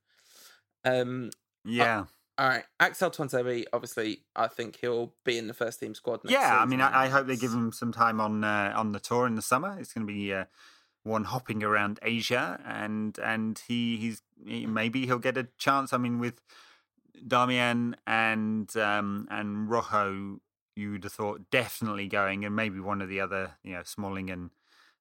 Um, 0.83 1.31
Yeah, 1.63 2.05
all 2.37 2.49
right, 2.49 2.63
Axel 2.81 3.11
Tuanzebe, 3.11 3.63
obviously, 3.71 4.23
I 4.35 4.47
think 4.47 4.77
he'll 4.81 5.13
be 5.23 5.37
in 5.37 5.47
the 5.47 5.53
first 5.53 5.79
team 5.79 5.95
squad. 5.95 6.23
Next 6.23 6.33
yeah. 6.33 6.59
I 6.59 6.65
mean, 6.65 6.81
I, 6.81 7.05
I 7.05 7.07
hope 7.07 7.27
they 7.27 7.37
give 7.37 7.53
him 7.53 7.71
some 7.71 7.93
time 7.93 8.19
on 8.19 8.43
uh, 8.43 8.73
on 8.75 8.91
the 8.91 8.99
tour 8.99 9.25
in 9.25 9.35
the 9.35 9.41
summer. 9.41 9.77
It's 9.79 9.93
going 9.93 10.05
to 10.05 10.11
be 10.11 10.33
uh, 10.33 10.45
one 11.03 11.23
hopping 11.23 11.63
around 11.63 11.99
Asia, 12.01 12.59
and 12.65 13.17
and 13.19 13.61
he 13.67 13.95
he's 13.95 14.21
he, 14.45 14.65
maybe 14.65 15.05
he'll 15.05 15.17
get 15.17 15.37
a 15.37 15.47
chance. 15.57 15.93
I 15.93 15.97
mean, 15.97 16.19
with 16.19 16.41
Darmian 17.27 17.95
and 18.07 18.75
um, 18.77 19.27
and 19.29 19.69
Rojo, 19.69 20.39
you 20.75 20.91
would 20.91 21.03
have 21.03 21.13
thought 21.13 21.49
definitely 21.51 22.07
going, 22.07 22.45
and 22.45 22.55
maybe 22.55 22.79
one 22.79 23.01
of 23.01 23.09
the 23.09 23.19
other, 23.19 23.53
you 23.63 23.73
know, 23.73 23.83
Smalling 23.83 24.29
and 24.29 24.49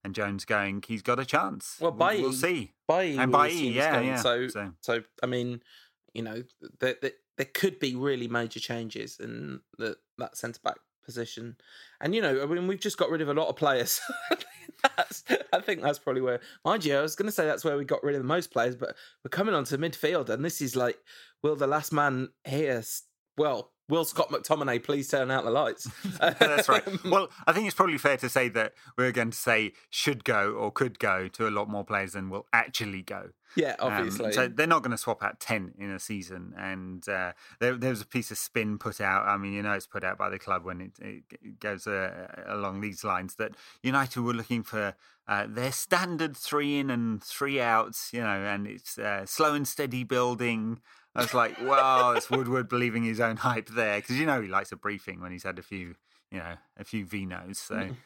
and 0.04 0.14
Jones 0.14 0.44
going. 0.44 0.82
He's 0.86 1.02
got 1.02 1.18
a 1.18 1.24
chance. 1.24 1.78
Well, 1.80 1.92
we'll, 1.92 2.20
we'll 2.20 2.32
see. 2.32 2.72
Bailly 2.86 3.16
And 3.18 3.32
Bailly, 3.32 3.68
yeah, 3.68 4.00
yeah. 4.00 4.16
So, 4.16 4.48
So- 4.48 4.72
so 4.80 5.02
I 5.22 5.26
mean, 5.26 5.62
you 6.12 6.22
know, 6.22 6.42
there, 6.80 6.96
there, 7.00 7.12
there 7.38 7.46
could 7.52 7.78
be 7.78 7.94
really 7.96 8.28
major 8.28 8.60
changes 8.60 9.18
in 9.18 9.60
the, 9.78 9.96
that 10.18 10.36
centre 10.36 10.60
back 10.62 10.76
position, 11.04 11.56
and 12.00 12.14
you 12.14 12.22
know, 12.22 12.42
I 12.42 12.46
mean, 12.46 12.66
we've 12.66 12.80
just 12.80 12.98
got 12.98 13.10
rid 13.10 13.20
of 13.20 13.28
a 13.28 13.34
lot 13.34 13.48
of 13.48 13.56
players. 13.56 14.00
I 15.52 15.60
think 15.60 15.82
that's 15.82 15.98
probably 15.98 16.22
where, 16.22 16.40
mind 16.64 16.84
you, 16.84 16.96
I 16.96 17.02
was 17.02 17.16
going 17.16 17.26
to 17.26 17.32
say 17.32 17.46
that's 17.46 17.64
where 17.64 17.76
we 17.76 17.84
got 17.84 18.02
rid 18.02 18.16
of 18.16 18.22
the 18.22 18.28
most 18.28 18.50
players, 18.50 18.76
but 18.76 18.94
we're 19.22 19.30
coming 19.30 19.54
on 19.54 19.64
to 19.64 19.78
midfield, 19.78 20.28
and 20.28 20.44
this 20.44 20.60
is 20.60 20.76
like, 20.76 20.98
will 21.42 21.56
the 21.56 21.66
last 21.66 21.92
man 21.92 22.28
here? 22.44 22.82
Well, 23.36 23.70
will 23.88 24.04
Scott 24.04 24.30
McTominay 24.30 24.82
please 24.82 25.08
turn 25.08 25.30
out 25.30 25.44
the 25.44 25.50
lights? 25.50 25.90
That's 26.20 26.68
right. 26.68 26.82
Well, 27.04 27.28
I 27.46 27.52
think 27.52 27.66
it's 27.66 27.74
probably 27.74 27.98
fair 27.98 28.16
to 28.18 28.28
say 28.28 28.48
that 28.50 28.72
we're 28.96 29.12
going 29.12 29.30
to 29.32 29.36
say 29.36 29.72
should 29.90 30.24
go 30.24 30.52
or 30.52 30.70
could 30.70 30.98
go 30.98 31.28
to 31.28 31.48
a 31.48 31.50
lot 31.50 31.68
more 31.68 31.84
players 31.84 32.12
than 32.12 32.30
will 32.30 32.46
actually 32.52 33.02
go. 33.02 33.30
yeah, 33.56 33.74
Um, 33.78 33.92
obviously. 33.92 34.32
so 34.32 34.48
they're 34.48 34.66
not 34.66 34.82
going 34.82 34.92
to 34.92 34.98
swap 34.98 35.22
out 35.22 35.38
10 35.40 35.74
in 35.78 35.90
a 35.90 35.98
season. 35.98 36.54
And 36.56 37.06
uh, 37.08 37.32
there, 37.60 37.74
there 37.76 37.90
was 37.90 38.00
a 38.00 38.06
piece 38.06 38.30
of 38.30 38.38
spin 38.38 38.78
put 38.78 39.00
out. 39.00 39.26
I 39.26 39.36
mean, 39.36 39.52
you 39.52 39.62
know, 39.62 39.72
it's 39.72 39.86
put 39.86 40.02
out 40.04 40.16
by 40.16 40.30
the 40.30 40.38
club 40.38 40.64
when 40.64 40.80
it, 40.80 40.92
it 41.00 41.60
goes 41.60 41.86
uh, 41.86 42.44
along 42.46 42.80
these 42.80 43.04
lines 43.04 43.34
that 43.36 43.52
United 43.82 44.20
were 44.22 44.32
looking 44.32 44.62
for 44.62 44.94
uh, 45.26 45.46
their 45.48 45.72
standard 45.72 46.36
three 46.36 46.78
in 46.78 46.90
and 46.90 47.22
three 47.22 47.60
outs, 47.60 48.10
you 48.12 48.20
know, 48.20 48.26
and 48.44 48.66
it's 48.66 48.98
uh, 48.98 49.24
slow 49.26 49.54
and 49.54 49.66
steady 49.68 50.04
building. 50.04 50.80
I 51.14 51.22
was 51.22 51.34
like, 51.34 51.60
well, 51.60 52.12
it's 52.12 52.28
Woodward 52.28 52.68
believing 52.68 53.04
his 53.04 53.20
own 53.20 53.36
hype 53.36 53.68
there. 53.68 53.96
Because, 53.96 54.18
you 54.18 54.26
know, 54.26 54.40
he 54.40 54.48
likes 54.48 54.72
a 54.72 54.76
briefing 54.76 55.20
when 55.20 55.32
he's 55.32 55.44
had 55.44 55.58
a 55.58 55.62
few, 55.62 55.94
you 56.30 56.38
know, 56.38 56.54
a 56.76 56.84
few 56.84 57.06
Vinos. 57.06 57.56
So. 57.56 57.90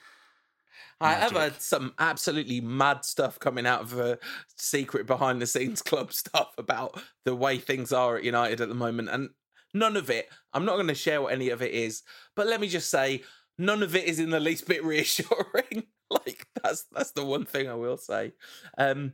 I 1.01 1.13
have 1.15 1.33
had 1.33 1.61
some 1.61 1.95
absolutely 1.99 2.61
mad 2.61 3.05
stuff 3.05 3.39
coming 3.39 3.67
out 3.67 3.83
of 3.83 3.99
a 3.99 4.19
secret 4.57 5.07
behind 5.07 5.41
the 5.41 5.47
scenes 5.47 5.83
club 5.83 6.13
stuff 6.13 6.53
about 6.59 7.01
the 7.25 7.35
way 7.35 7.59
things 7.59 7.93
are 7.93 8.17
at 8.17 8.25
United 8.25 8.61
at 8.61 8.69
the 8.69 8.75
moment. 8.75 9.09
And 9.09 9.31
none 9.73 9.97
of 9.97 10.11
it, 10.11 10.29
I'm 10.53 10.65
not 10.65 10.75
going 10.75 10.89
to 10.89 10.95
share 10.95 11.23
what 11.23 11.33
any 11.33 11.51
of 11.51 11.63
it 11.63 11.73
is, 11.73 12.03
but 12.35 12.47
let 12.47 12.61
me 12.61 12.69
just 12.69 12.91
say, 12.91 13.23
none 13.59 13.83
of 13.83 13.95
it 13.95 14.05
is 14.05 14.19
in 14.19 14.31
the 14.31 14.41
least 14.41 14.67
bit 14.67 14.85
reassuring. 14.85 15.85
like, 16.11 16.47
that's 16.63 16.87
that's 16.93 17.13
the 17.13 17.25
one 17.25 17.45
thing 17.45 17.69
I 17.69 17.75
will 17.75 17.97
say. 17.97 18.33
Um, 18.77 19.13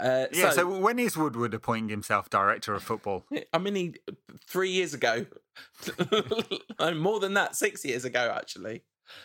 uh, 0.00 0.26
Yeah, 0.32 0.50
so, 0.50 0.56
so 0.56 0.78
when 0.78 0.98
is 0.98 1.16
Woodward 1.16 1.54
appointing 1.54 1.88
himself 1.88 2.30
director 2.30 2.74
of 2.74 2.82
football? 2.82 3.24
I 3.52 3.58
mean, 3.58 3.74
he, 3.74 3.94
three 4.48 4.70
years 4.70 4.94
ago, 4.94 5.26
more 6.94 7.20
than 7.20 7.34
that, 7.34 7.56
six 7.56 7.84
years 7.84 8.04
ago, 8.04 8.34
actually. 8.36 8.82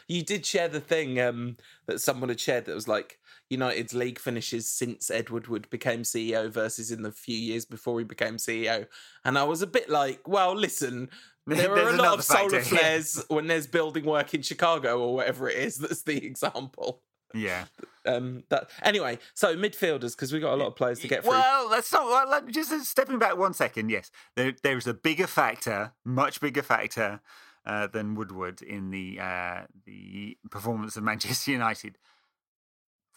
You 0.07 0.23
did 0.23 0.45
share 0.45 0.67
the 0.67 0.81
thing 0.81 1.19
um, 1.21 1.55
that 1.87 2.01
someone 2.01 2.29
had 2.29 2.39
shared 2.39 2.65
that 2.65 2.75
was 2.75 2.87
like 2.87 3.17
United's 3.49 3.93
league 3.93 4.19
finishes 4.19 4.69
since 4.69 5.09
Edward 5.09 5.47
Wood 5.47 5.69
became 5.69 6.03
CEO 6.03 6.49
versus 6.49 6.91
in 6.91 7.01
the 7.01 7.11
few 7.11 7.37
years 7.37 7.65
before 7.65 7.97
he 7.99 8.05
became 8.05 8.37
CEO. 8.37 8.87
And 9.25 9.37
I 9.37 9.43
was 9.43 9.61
a 9.61 9.67
bit 9.67 9.89
like, 9.89 10.27
well, 10.27 10.55
listen, 10.55 11.09
there 11.47 11.71
are 11.73 11.89
a 11.89 11.95
lot 11.95 12.19
of 12.19 12.23
solar 12.23 12.61
factor, 12.61 12.77
flares 12.77 13.23
when 13.27 13.47
there's 13.47 13.67
building 13.67 14.05
work 14.05 14.33
in 14.33 14.41
Chicago 14.41 14.99
or 14.99 15.15
whatever 15.15 15.49
it 15.49 15.57
is. 15.57 15.77
That's 15.77 16.03
the 16.03 16.17
example. 16.25 17.01
Yeah. 17.33 17.65
Um, 18.05 18.43
that 18.49 18.69
anyway. 18.81 19.19
So 19.35 19.55
midfielders 19.55 20.11
because 20.15 20.33
we've 20.33 20.41
got 20.41 20.53
a 20.53 20.55
lot 20.55 20.67
of 20.67 20.75
players 20.75 20.99
to 20.99 21.07
get 21.07 21.21
through. 21.23 21.31
Well, 21.31 21.69
let's 21.69 21.91
not. 21.91 22.05
Well, 22.05 22.27
let- 22.29 22.47
just 22.47 22.71
stepping 22.85 23.19
back 23.19 23.37
one 23.37 23.53
second. 23.53 23.89
Yes, 23.89 24.09
there, 24.35 24.53
there's 24.63 24.87
a 24.87 24.93
bigger 24.93 25.27
factor, 25.27 25.93
much 26.03 26.41
bigger 26.41 26.63
factor 26.63 27.21
uh, 27.65 27.87
than 27.87 28.15
Woodward 28.15 28.61
in 28.61 28.89
the 28.89 29.19
uh, 29.19 29.61
the 29.85 30.37
performance 30.49 30.97
of 30.97 31.03
Manchester 31.11 31.51
United. 31.51 31.97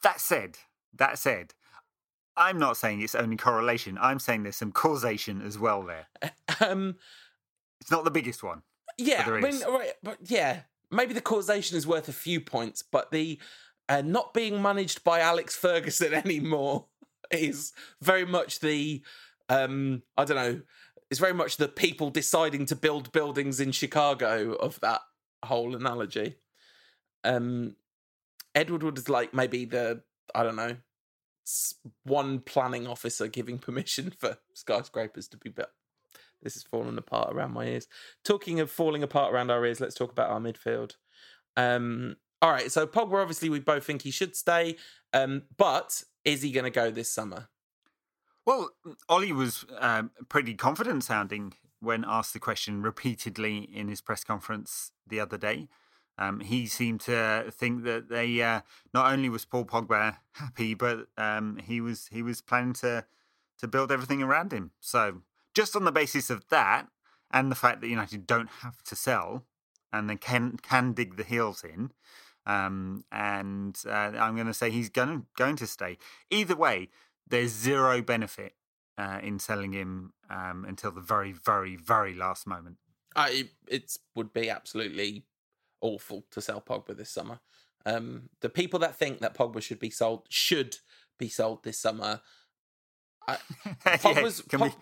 That 0.03 0.21
said, 0.21 0.59
that 0.95 1.19
said, 1.19 1.55
I'm 2.37 2.59
not 2.59 2.77
saying 2.77 3.01
it's 3.03 3.15
only 3.15 3.37
correlation. 3.37 3.97
I'm 4.01 4.19
saying 4.19 4.43
there's 4.43 4.57
some 4.57 4.73
causation 4.73 5.41
as 5.43 5.59
well 5.59 5.83
there. 5.85 6.07
Um, 6.61 6.97
It's 7.81 7.91
not 7.91 8.05
the 8.05 8.11
biggest 8.11 8.43
one. 8.43 8.63
Yeah, 8.99 9.25
there 9.25 9.37
I 9.37 9.41
mean, 9.41 9.51
is. 9.55 9.65
right, 9.67 9.93
but 10.03 10.19
yeah, 10.25 10.61
maybe 10.91 11.15
the 11.15 11.21
causation 11.21 11.77
is 11.77 11.87
worth 11.87 12.09
a 12.09 12.13
few 12.13 12.41
points, 12.41 12.83
but 12.83 13.11
the 13.11 13.39
uh, 13.93 14.01
not 14.01 14.33
being 14.33 14.63
managed 14.63 15.05
by 15.05 15.21
Alex 15.21 15.55
Ferguson 15.55 16.15
anymore 16.25 16.87
is 17.31 17.73
very 18.01 18.25
much 18.25 18.61
the 18.61 19.03
um, 19.49 20.03
I 20.17 20.25
don't 20.25 20.37
know. 20.37 20.63
It's 21.11 21.21
very 21.21 21.35
much 21.35 21.59
the 21.59 21.69
people 21.69 22.09
deciding 22.09 22.65
to 22.67 22.77
build 22.77 23.13
buildings 23.13 23.61
in 23.61 23.71
Chicago 23.71 24.55
of 24.55 24.81
that 24.81 25.03
whole 25.45 25.77
analogy. 25.77 26.37
Um, 27.23 27.77
Edward 28.55 28.83
Wood 28.83 28.97
is 28.97 29.11
like 29.11 29.35
maybe 29.35 29.67
the 29.67 30.03
I 30.35 30.43
don't 30.43 30.57
know 30.57 30.77
one 32.05 32.39
planning 32.39 32.87
officer 32.87 33.27
giving 33.27 33.59
permission 33.59 34.11
for 34.19 34.39
skyscrapers 34.55 35.29
to 35.29 35.37
be 35.37 35.51
built. 35.51 35.69
This 36.43 36.57
is 36.57 36.63
falling 36.63 36.97
apart 36.97 37.35
around 37.35 37.53
my 37.53 37.67
ears. 37.67 37.89
Talking 38.25 38.59
of 38.61 38.71
falling 38.71 39.03
apart 39.03 39.35
around 39.35 39.51
our 39.51 39.67
ears, 39.67 39.81
let's 39.81 39.95
talk 39.95 40.13
about 40.13 40.31
our 40.31 40.41
midfield. 40.41 40.93
Um, 41.59 42.17
all 42.43 42.51
right, 42.51 42.73
so 42.73 42.89
Pogba, 42.89 43.23
obviously, 43.23 43.49
we 43.49 43.61
both 43.61 43.85
think 43.85 44.03
he 44.03 44.11
should 44.11 44.35
stay, 44.35 44.77
um, 45.13 45.45
but 45.57 46.03
is 46.25 46.43
he 46.43 46.51
going 46.51 46.65
to 46.65 46.71
go 46.71 46.91
this 46.91 47.09
summer? 47.09 47.49
Well, 48.45 48.71
Ollie 49.09 49.33
was 49.33 49.65
um, 49.79 50.11
pretty 50.29 50.55
confident 50.55 51.05
sounding 51.05 51.55
when 51.79 52.05
asked 52.07 52.33
the 52.33 52.41
question 52.41 52.83
repeatedly 52.83 53.59
in 53.73 53.87
his 53.87 54.01
press 54.01 54.25
conference 54.25 54.91
the 55.07 55.21
other 55.21 55.39
day. 55.39 55.69
Um, 56.19 56.41
he 56.41 56.67
seemed 56.67 57.01
to 57.03 57.47
think 57.51 57.85
that 57.85 58.09
they 58.09 58.43
uh, 58.43 58.63
not 58.93 59.13
only 59.13 59.29
was 59.29 59.45
Paul 59.45 59.65
Pogba 59.65 60.17
happy, 60.33 60.75
but 60.75 61.07
um, 61.17 61.59
he 61.65 61.81
was 61.81 62.09
he 62.09 62.23
was 62.23 62.41
planning 62.41 62.75
to 62.75 63.07
to 63.59 63.69
build 63.69 63.91
everything 63.91 64.23
around 64.23 64.53
him. 64.53 64.73
So 64.81 65.23
just 65.55 65.75
on 65.75 65.85
the 65.85 65.93
basis 65.93 66.29
of 66.29 66.47
that, 66.49 66.89
and 67.31 67.51
the 67.51 67.57
fact 67.57 67.81
that 67.81 67.89
United 67.89 68.27
don't 68.27 68.51
have 68.61 68.83
to 68.85 68.97
sell, 68.97 69.45
and 69.93 70.11
they 70.11 70.17
can 70.17 70.59
can 70.59 70.93
dig 70.93 71.17
the 71.17 71.25
heels 71.25 71.65
in, 71.65 71.93
um, 72.47 73.05
and 73.13 73.79
uh, 73.87 74.13
I'm 74.19 74.35
going 74.35 74.47
to 74.47 74.55
say 74.55 74.71
he's 74.71 74.89
going 74.89 75.27
going 75.37 75.57
to 75.57 75.67
stay. 75.67 75.99
Either 76.31 76.57
way, 76.57 76.89
there's 77.29 77.53
zero 77.53 78.03
benefit 78.03 78.55
uh, 78.99 79.21
in 79.23 79.39
selling 79.39 79.73
him 79.73 80.13
um, 80.31 80.65
until 80.67 80.91
the 80.91 81.01
very, 81.01 81.33
very, 81.33 81.77
very 81.77 82.15
last 82.15 82.47
moment. 82.47 82.77
I 83.15 83.49
it 83.69 83.97
would 84.15 84.33
be 84.33 84.51
absolutely 84.51 85.25
awful 85.81 86.25
to 86.31 86.41
sell 86.41 86.61
Pogba 86.61 86.97
this 86.97 87.11
summer. 87.11 87.41
Um, 87.85 88.31
the 88.41 88.49
people 88.49 88.79
that 88.81 88.97
think 88.97 89.21
that 89.21 89.35
Pogba 89.37 89.61
should 89.61 89.81
be 89.81 89.91
sold 89.91 90.27
should 90.29 90.79
be 91.19 91.29
sold 91.29 91.65
this 91.65 91.79
summer. 91.79 92.21
I, 93.29 93.37
Pogba's, 93.85 94.43
yeah, 94.51 94.59
Pog. 94.59 94.75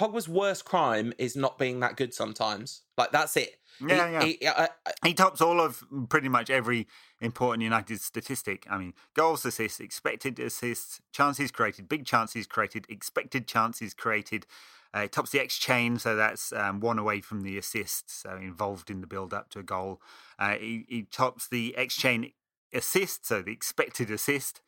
Pogba's 0.00 0.26
worst 0.26 0.64
crime 0.64 1.12
is 1.18 1.36
not 1.36 1.58
being 1.58 1.80
that 1.80 1.94
good 1.96 2.14
sometimes. 2.14 2.80
Like 2.96 3.12
that's 3.12 3.36
it. 3.36 3.56
Yeah, 3.86 4.22
he, 4.22 4.38
yeah. 4.40 4.68
He, 5.02 5.10
he, 5.10 5.14
tops 5.14 5.42
all 5.42 5.60
of 5.60 5.84
pretty 6.08 6.30
much 6.30 6.48
every 6.48 6.86
important 7.20 7.62
United 7.62 8.00
statistic. 8.00 8.66
I 8.70 8.78
mean, 8.78 8.94
goals, 9.14 9.44
assists, 9.44 9.78
expected 9.78 10.38
assists, 10.38 11.02
chances 11.12 11.50
created, 11.50 11.86
big 11.86 12.06
chances 12.06 12.46
created, 12.46 12.86
expected 12.88 13.46
chances 13.46 13.92
created. 13.92 14.46
Uh, 14.92 15.06
tops 15.06 15.30
the 15.30 15.40
X 15.40 15.58
chain, 15.58 15.98
so 15.98 16.16
that's 16.16 16.52
um, 16.52 16.80
one 16.80 16.98
away 16.98 17.20
from 17.20 17.42
the 17.42 17.56
assists, 17.58 18.22
so 18.22 18.36
involved 18.36 18.90
in 18.90 19.02
the 19.02 19.06
build 19.06 19.32
up 19.34 19.50
to 19.50 19.58
a 19.58 19.62
goal. 19.62 20.00
Uh, 20.38 20.54
he, 20.54 20.84
he 20.88 21.02
tops 21.02 21.46
the 21.46 21.76
X 21.76 21.94
chain 21.94 22.32
assist, 22.72 23.26
so 23.26 23.42
the 23.42 23.52
expected 23.52 24.10
assist 24.10 24.62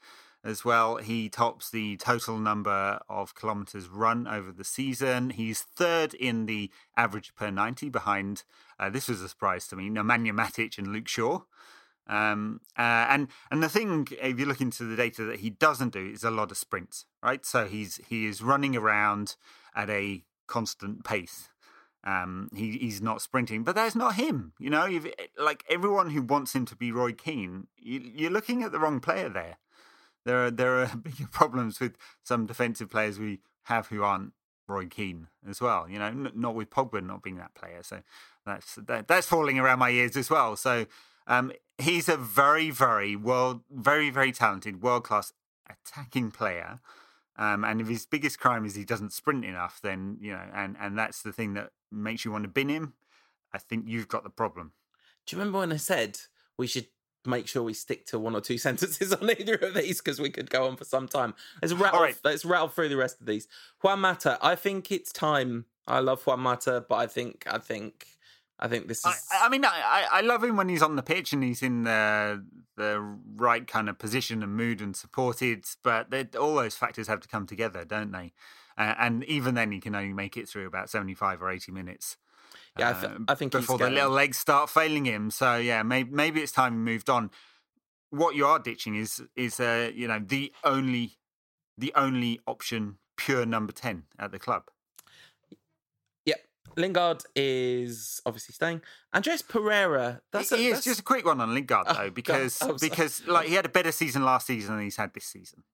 as 0.44 0.64
well. 0.64 0.96
He 0.96 1.28
tops 1.28 1.70
the 1.70 1.96
total 1.96 2.38
number 2.38 3.00
of 3.08 3.34
kilometers 3.34 3.88
run 3.88 4.26
over 4.26 4.50
the 4.50 4.64
season. 4.64 5.30
He's 5.30 5.60
third 5.60 6.14
in 6.14 6.46
the 6.46 6.70
average 6.96 7.34
per 7.34 7.50
90 7.50 7.88
behind, 7.90 8.44
uh, 8.78 8.90
this 8.90 9.08
was 9.08 9.20
a 9.20 9.28
surprise 9.28 9.66
to 9.68 9.76
me, 9.76 9.88
Nemanja 9.88 10.32
Matic 10.32 10.78
and 10.78 10.88
Luke 10.88 11.08
Shaw. 11.08 11.40
Um, 12.08 12.60
uh, 12.76 13.06
and 13.08 13.28
and 13.50 13.62
the 13.62 13.68
thing, 13.68 14.08
if 14.20 14.38
you 14.38 14.44
look 14.44 14.60
into 14.60 14.84
the 14.84 14.96
data 14.96 15.22
that 15.24 15.38
he 15.38 15.50
doesn't 15.50 15.92
do, 15.92 16.10
is 16.12 16.24
a 16.24 16.32
lot 16.32 16.50
of 16.50 16.56
sprints, 16.56 17.06
right? 17.22 17.46
So 17.46 17.66
he's 17.66 18.00
he 18.08 18.26
is 18.26 18.42
running 18.42 18.76
around 18.76 19.36
at 19.74 19.88
a 19.88 20.24
constant 20.48 21.04
pace. 21.04 21.48
Um, 22.04 22.48
he 22.56 22.72
he's 22.72 23.00
not 23.00 23.22
sprinting, 23.22 23.62
but 23.62 23.76
that's 23.76 23.94
not 23.94 24.16
him. 24.16 24.52
You 24.58 24.70
know, 24.70 25.00
like 25.38 25.64
everyone 25.70 26.10
who 26.10 26.22
wants 26.22 26.56
him 26.56 26.66
to 26.66 26.76
be 26.76 26.90
Roy 26.90 27.12
Keane, 27.12 27.68
you, 27.78 28.00
you're 28.02 28.32
looking 28.32 28.64
at 28.64 28.72
the 28.72 28.80
wrong 28.80 28.98
player 28.98 29.28
there 29.28 29.58
there 30.24 30.46
are 30.46 30.50
there 30.50 30.82
are 30.82 30.96
bigger 31.02 31.26
problems 31.30 31.80
with 31.80 31.96
some 32.22 32.46
defensive 32.46 32.90
players 32.90 33.18
we 33.18 33.40
have 33.64 33.88
who 33.88 34.02
aren't 34.02 34.32
Roy 34.68 34.86
Keane 34.86 35.28
as 35.48 35.60
well. 35.60 35.88
You 35.88 35.98
know, 35.98 36.06
N- 36.06 36.32
not 36.34 36.54
with 36.54 36.70
Pogba 36.70 37.04
not 37.04 37.22
being 37.22 37.36
that 37.36 37.54
player. 37.54 37.82
So 37.82 38.02
that's 38.46 38.74
that, 38.76 39.08
that's 39.08 39.26
falling 39.26 39.58
around 39.58 39.78
my 39.78 39.90
ears 39.90 40.16
as 40.16 40.30
well. 40.30 40.56
So 40.56 40.86
um, 41.26 41.52
he's 41.78 42.08
a 42.08 42.16
very 42.16 42.70
very 42.70 43.16
world 43.16 43.62
very 43.70 44.10
very 44.10 44.32
talented 44.32 44.82
world 44.82 45.04
class 45.04 45.32
attacking 45.68 46.30
player. 46.30 46.80
Um, 47.36 47.64
and 47.64 47.80
if 47.80 47.88
his 47.88 48.04
biggest 48.04 48.38
crime 48.38 48.64
is 48.66 48.74
he 48.74 48.84
doesn't 48.84 49.12
sprint 49.12 49.44
enough, 49.44 49.80
then 49.82 50.18
you 50.20 50.32
know, 50.32 50.42
and 50.54 50.76
and 50.78 50.98
that's 50.98 51.22
the 51.22 51.32
thing 51.32 51.54
that 51.54 51.70
makes 51.90 52.24
you 52.24 52.32
want 52.32 52.44
to 52.44 52.48
bin 52.48 52.68
him. 52.68 52.94
I 53.52 53.58
think 53.58 53.84
you've 53.86 54.08
got 54.08 54.24
the 54.24 54.30
problem. 54.30 54.72
Do 55.26 55.36
you 55.36 55.40
remember 55.40 55.58
when 55.58 55.72
I 55.72 55.76
said 55.76 56.18
we 56.56 56.66
should 56.66 56.86
make 57.24 57.46
sure 57.46 57.62
we 57.62 57.74
stick 57.74 58.06
to 58.06 58.18
one 58.18 58.34
or 58.34 58.40
two 58.40 58.58
sentences 58.66 59.12
on 59.12 59.30
either 59.30 59.54
of 59.54 59.74
these 59.74 60.00
because 60.00 60.20
we 60.20 60.30
could 60.30 60.50
go 60.50 60.66
on 60.66 60.76
for 60.76 60.84
some 60.84 61.08
time. 61.08 61.34
Let's 61.60 61.74
rattle, 61.74 62.00
right. 62.00 62.16
let's 62.24 62.44
rattle 62.44 62.68
through 62.68 62.88
the 62.88 62.96
rest 62.96 63.20
of 63.20 63.26
these. 63.26 63.48
Juan 63.82 64.00
Mata, 64.00 64.38
I 64.42 64.54
think 64.54 64.90
it's 64.90 65.12
time. 65.12 65.66
I 65.86 66.00
love 66.00 66.26
Juan 66.26 66.40
Mata, 66.40 66.84
but 66.88 66.96
I 66.96 67.06
think 67.06 67.44
I 67.50 67.58
think 67.58 68.06
I 68.58 68.68
think 68.68 68.86
this 68.86 69.04
is. 69.04 69.26
I, 69.32 69.46
I 69.46 69.48
mean, 69.48 69.64
I, 69.64 70.06
I 70.10 70.20
love 70.20 70.44
him 70.44 70.56
when 70.56 70.68
he's 70.68 70.82
on 70.82 70.94
the 70.94 71.02
pitch 71.02 71.32
and 71.32 71.42
he's 71.42 71.62
in 71.62 71.82
the 71.82 72.44
the 72.76 73.00
right 73.34 73.66
kind 73.66 73.88
of 73.88 73.98
position 73.98 74.42
and 74.42 74.56
mood 74.56 74.80
and 74.80 74.96
supported. 74.96 75.64
But 75.82 76.36
all 76.36 76.54
those 76.54 76.76
factors 76.76 77.08
have 77.08 77.20
to 77.20 77.28
come 77.28 77.46
together, 77.46 77.84
don't 77.84 78.12
they? 78.12 78.32
Uh, 78.78 78.94
and 78.98 79.24
even 79.24 79.54
then, 79.54 79.72
he 79.72 79.80
can 79.80 79.94
only 79.94 80.12
make 80.12 80.36
it 80.36 80.48
through 80.48 80.66
about 80.66 80.90
seventy 80.90 81.14
five 81.14 81.42
or 81.42 81.50
eighty 81.50 81.72
minutes. 81.72 82.16
Yeah, 82.78 82.96
I, 82.96 83.00
th- 83.00 83.12
I 83.28 83.34
think 83.34 83.52
before 83.52 83.78
the 83.78 83.90
little 83.90 84.10
legs 84.10 84.38
start 84.38 84.70
failing 84.70 85.04
him. 85.04 85.30
So 85.30 85.56
yeah, 85.56 85.82
maybe 85.82 86.10
maybe 86.10 86.40
it's 86.40 86.52
time 86.52 86.72
he 86.72 86.78
moved 86.78 87.10
on. 87.10 87.30
What 88.10 88.34
you 88.34 88.46
are 88.46 88.58
ditching 88.58 88.96
is 88.96 89.22
is 89.36 89.60
uh, 89.60 89.90
you 89.94 90.08
know 90.08 90.20
the 90.24 90.52
only 90.64 91.18
the 91.76 91.92
only 91.94 92.40
option 92.46 92.96
pure 93.16 93.44
number 93.44 93.72
ten 93.72 94.04
at 94.18 94.32
the 94.32 94.38
club. 94.38 94.64
Yep, 96.24 96.40
Lingard 96.76 97.24
is 97.36 98.22
obviously 98.24 98.54
staying. 98.54 98.80
Andreas 99.14 99.42
Pereira. 99.42 100.22
That's 100.32 100.50
he 100.50 100.70
a, 100.70 100.74
is 100.74 100.84
just 100.84 101.00
a 101.00 101.02
quick 101.02 101.26
one 101.26 101.40
on 101.42 101.52
Lingard 101.52 101.86
oh, 101.88 101.94
though, 101.94 102.10
because 102.10 102.62
because 102.80 103.26
like 103.26 103.48
he 103.48 103.54
had 103.54 103.66
a 103.66 103.70
better 103.70 103.92
season 103.92 104.24
last 104.24 104.46
season 104.46 104.76
than 104.76 104.84
he's 104.84 104.96
had 104.96 105.12
this 105.12 105.26
season. 105.26 105.64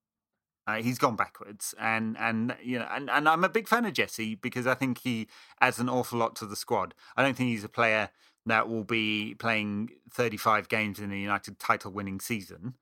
Uh, 0.68 0.82
he's 0.82 0.98
gone 0.98 1.16
backwards, 1.16 1.74
and 1.80 2.14
and 2.18 2.54
you 2.62 2.78
know, 2.78 2.86
and, 2.90 3.08
and 3.08 3.26
I'm 3.26 3.42
a 3.42 3.48
big 3.48 3.66
fan 3.66 3.86
of 3.86 3.94
Jesse 3.94 4.34
because 4.34 4.66
I 4.66 4.74
think 4.74 4.98
he 4.98 5.26
adds 5.62 5.78
an 5.78 5.88
awful 5.88 6.18
lot 6.18 6.36
to 6.36 6.46
the 6.46 6.56
squad. 6.56 6.94
I 7.16 7.22
don't 7.22 7.34
think 7.34 7.48
he's 7.48 7.64
a 7.64 7.70
player 7.70 8.10
that 8.44 8.68
will 8.68 8.84
be 8.84 9.34
playing 9.34 9.88
35 10.12 10.68
games 10.68 10.98
in 11.00 11.10
a 11.10 11.16
United 11.16 11.58
title-winning 11.58 12.20
season, 12.20 12.74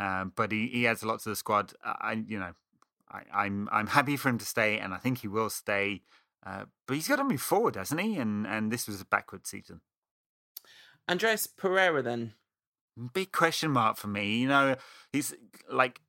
um, 0.00 0.32
but 0.34 0.50
he, 0.50 0.66
he 0.66 0.88
adds 0.88 1.04
a 1.04 1.06
lot 1.06 1.20
to 1.20 1.28
the 1.28 1.36
squad. 1.36 1.72
I 1.84 2.24
you 2.26 2.36
know, 2.36 2.50
I, 3.08 3.22
I'm 3.32 3.68
I'm 3.70 3.86
happy 3.86 4.16
for 4.16 4.28
him 4.28 4.38
to 4.38 4.44
stay, 4.44 4.80
and 4.80 4.92
I 4.92 4.96
think 4.96 5.18
he 5.18 5.28
will 5.28 5.50
stay. 5.50 6.02
Uh, 6.44 6.64
but 6.88 6.94
he's 6.94 7.06
got 7.06 7.16
to 7.16 7.24
move 7.24 7.40
forward, 7.40 7.76
hasn't 7.76 8.00
he? 8.00 8.16
And 8.16 8.44
and 8.44 8.72
this 8.72 8.88
was 8.88 9.00
a 9.00 9.04
backward 9.04 9.46
season. 9.46 9.82
Andreas 11.08 11.46
Pereira, 11.46 12.02
then 12.02 12.34
big 13.12 13.32
question 13.32 13.70
mark 13.70 13.96
for 13.96 14.08
me. 14.08 14.38
You 14.38 14.48
know, 14.48 14.76
he's 15.12 15.34
like 15.70 16.00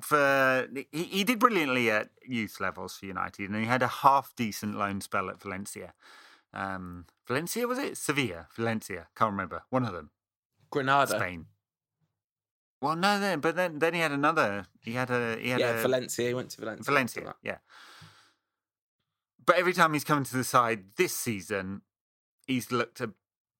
for 0.00 0.68
he, 0.92 1.02
he 1.02 1.24
did 1.24 1.38
brilliantly 1.38 1.90
at 1.90 2.10
youth 2.26 2.60
levels 2.60 2.96
for 2.96 3.06
United, 3.06 3.50
and 3.50 3.58
he 3.58 3.66
had 3.66 3.82
a 3.82 3.88
half 3.88 4.34
decent 4.36 4.76
loan 4.76 5.00
spell 5.00 5.30
at 5.30 5.40
Valencia. 5.40 5.92
Um, 6.52 7.06
Valencia 7.26 7.66
was 7.66 7.78
it? 7.78 7.96
Sevilla, 7.96 8.48
Valencia, 8.56 9.08
can't 9.16 9.30
remember. 9.30 9.62
One 9.70 9.84
of 9.84 9.92
them. 9.92 10.10
Granada, 10.70 11.16
Spain. 11.16 11.46
Well, 12.80 12.96
no, 12.96 13.20
then 13.20 13.40
but 13.40 13.56
then 13.56 13.78
then 13.78 13.94
he 13.94 14.00
had 14.00 14.12
another. 14.12 14.66
He 14.80 14.92
had 14.92 15.10
a 15.10 15.36
he 15.38 15.50
had 15.50 15.60
yeah 15.60 15.78
a, 15.78 15.82
Valencia. 15.82 16.28
He 16.28 16.34
went 16.34 16.50
to 16.50 16.60
Valencia. 16.60 16.84
Valencia, 16.84 17.34
yeah. 17.42 17.58
But 19.44 19.56
every 19.56 19.72
time 19.72 19.92
he's 19.92 20.04
come 20.04 20.24
to 20.24 20.36
the 20.36 20.44
side 20.44 20.84
this 20.96 21.14
season, 21.14 21.82
he's 22.46 22.70
looked 22.70 23.00
a 23.00 23.10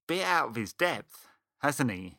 bit 0.07 0.25
out 0.25 0.51
of 0.51 0.57
his 0.57 0.73
depth, 0.73 1.27
hasn't 1.61 1.91
he? 1.91 2.17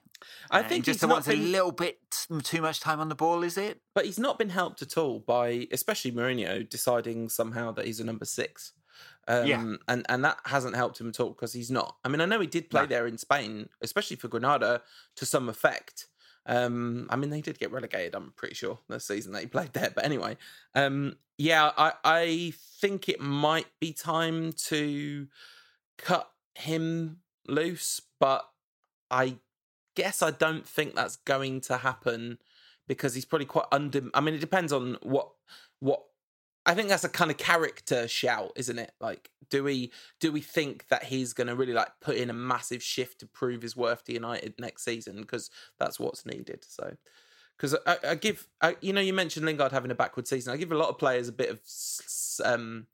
I 0.50 0.64
think 0.64 0.86
just 0.86 1.04
wants 1.06 1.28
been... 1.28 1.40
a 1.40 1.44
little 1.44 1.72
bit 1.72 2.00
too 2.44 2.62
much 2.62 2.80
time 2.80 3.00
on 3.00 3.10
the 3.10 3.16
ball, 3.16 3.44
is 3.44 3.58
it? 3.58 3.82
But 3.94 4.06
he's 4.06 4.20
not 4.20 4.38
been 4.38 4.50
helped 4.50 4.82
at 4.82 4.98
all 4.98 5.20
by, 5.20 5.68
especially 5.72 6.12
Mourinho, 6.12 6.68
deciding 6.68 7.30
somehow 7.30 7.72
that 7.74 7.86
he's 7.86 8.00
a 8.00 8.06
number 8.06 8.26
six. 8.26 8.74
Um, 9.28 9.46
yeah. 9.46 9.62
and, 9.88 10.06
and 10.10 10.26
that 10.26 10.40
hasn't 10.46 10.76
helped 10.76 11.00
him 11.00 11.10
at 11.10 11.20
all 11.20 11.30
because 11.30 11.54
he's 11.54 11.72
not. 11.72 11.96
I 12.04 12.10
mean, 12.10 12.22
I 12.22 12.26
know 12.26 12.40
he 12.40 12.48
did 12.48 12.70
play 12.70 12.82
no. 12.82 12.88
there 12.88 13.08
in 13.08 13.18
Spain, 13.18 13.70
especially 13.82 14.18
for 14.18 14.28
Granada, 14.28 14.82
to 15.16 15.26
some 15.26 15.48
effect. 15.48 16.08
Um, 16.46 17.08
I 17.10 17.16
mean, 17.16 17.30
they 17.30 17.42
did 17.42 17.60
get 17.60 17.72
relegated. 17.72 18.16
I'm 18.16 18.34
pretty 18.36 18.56
sure 18.56 18.80
the 18.88 19.00
season 19.00 19.34
that 19.34 19.42
he 19.42 19.48
played 19.48 19.74
there. 19.74 19.92
But 19.94 20.06
anyway, 20.06 20.38
um, 20.74 21.18
yeah, 21.38 21.72
I 21.78 21.94
I 22.04 22.54
think 22.80 23.10
it 23.10 23.22
might 23.22 23.68
be 23.80 23.94
time 23.94 24.54
to 24.68 25.28
cut 25.98 26.32
him 26.56 27.20
loose, 27.48 28.02
but 28.20 28.48
I 29.10 29.38
guess 30.02 30.24
I 30.24 30.32
don't 30.32 30.68
think 30.68 30.96
that's 30.96 31.18
going 31.18 31.62
to 31.62 31.78
happen 31.78 32.40
because 32.88 33.14
he's 33.14 33.26
probably 33.26 33.46
quite 33.46 33.68
under. 33.72 34.02
I 34.16 34.22
mean, 34.22 34.34
it 34.34 34.42
depends 34.42 34.74
on 34.74 34.98
what 35.04 35.30
what. 35.80 36.02
I 36.64 36.76
think 36.76 36.90
that's 36.90 37.04
a 37.04 37.10
kind 37.10 37.32
of 37.32 37.38
character 37.38 38.08
shout, 38.08 38.52
isn't 38.56 38.78
it? 38.78 38.92
Like, 39.00 39.30
do 39.50 39.64
we 39.64 39.92
do 40.20 40.32
we 40.32 40.42
think 40.42 40.88
that 40.90 41.04
he's 41.04 41.34
going 41.34 41.48
to 41.48 41.56
really 41.56 41.74
like 41.74 41.90
put 42.02 42.18
in 42.18 42.30
a 42.30 42.34
massive 42.34 42.82
shift 42.82 43.20
to 43.20 43.28
prove 43.28 43.62
his 43.62 43.76
worth 43.76 44.04
to 44.06 44.14
United 44.14 44.56
next 44.60 44.84
season? 44.84 45.22
Because 45.22 45.50
that's 45.80 46.00
what's 46.00 46.26
needed. 46.26 46.64
So, 46.68 46.96
because 47.58 47.76
I, 47.86 47.98
I, 48.10 48.16
give, 48.16 48.48
I, 48.60 48.76
you 48.82 48.92
know, 48.92 49.02
you 49.02 49.14
mentioned 49.14 49.46
Lingard 49.46 49.72
having 49.72 49.92
a 49.92 49.96
backward 49.96 50.28
season. 50.28 50.52
I 50.52 50.58
give 50.58 50.72
a 50.72 50.78
lot 50.78 50.90
of 50.90 50.98
players 50.98 51.28
a 51.28 51.32
bit 51.32 51.50
of 51.50 51.60
um, 52.44 52.88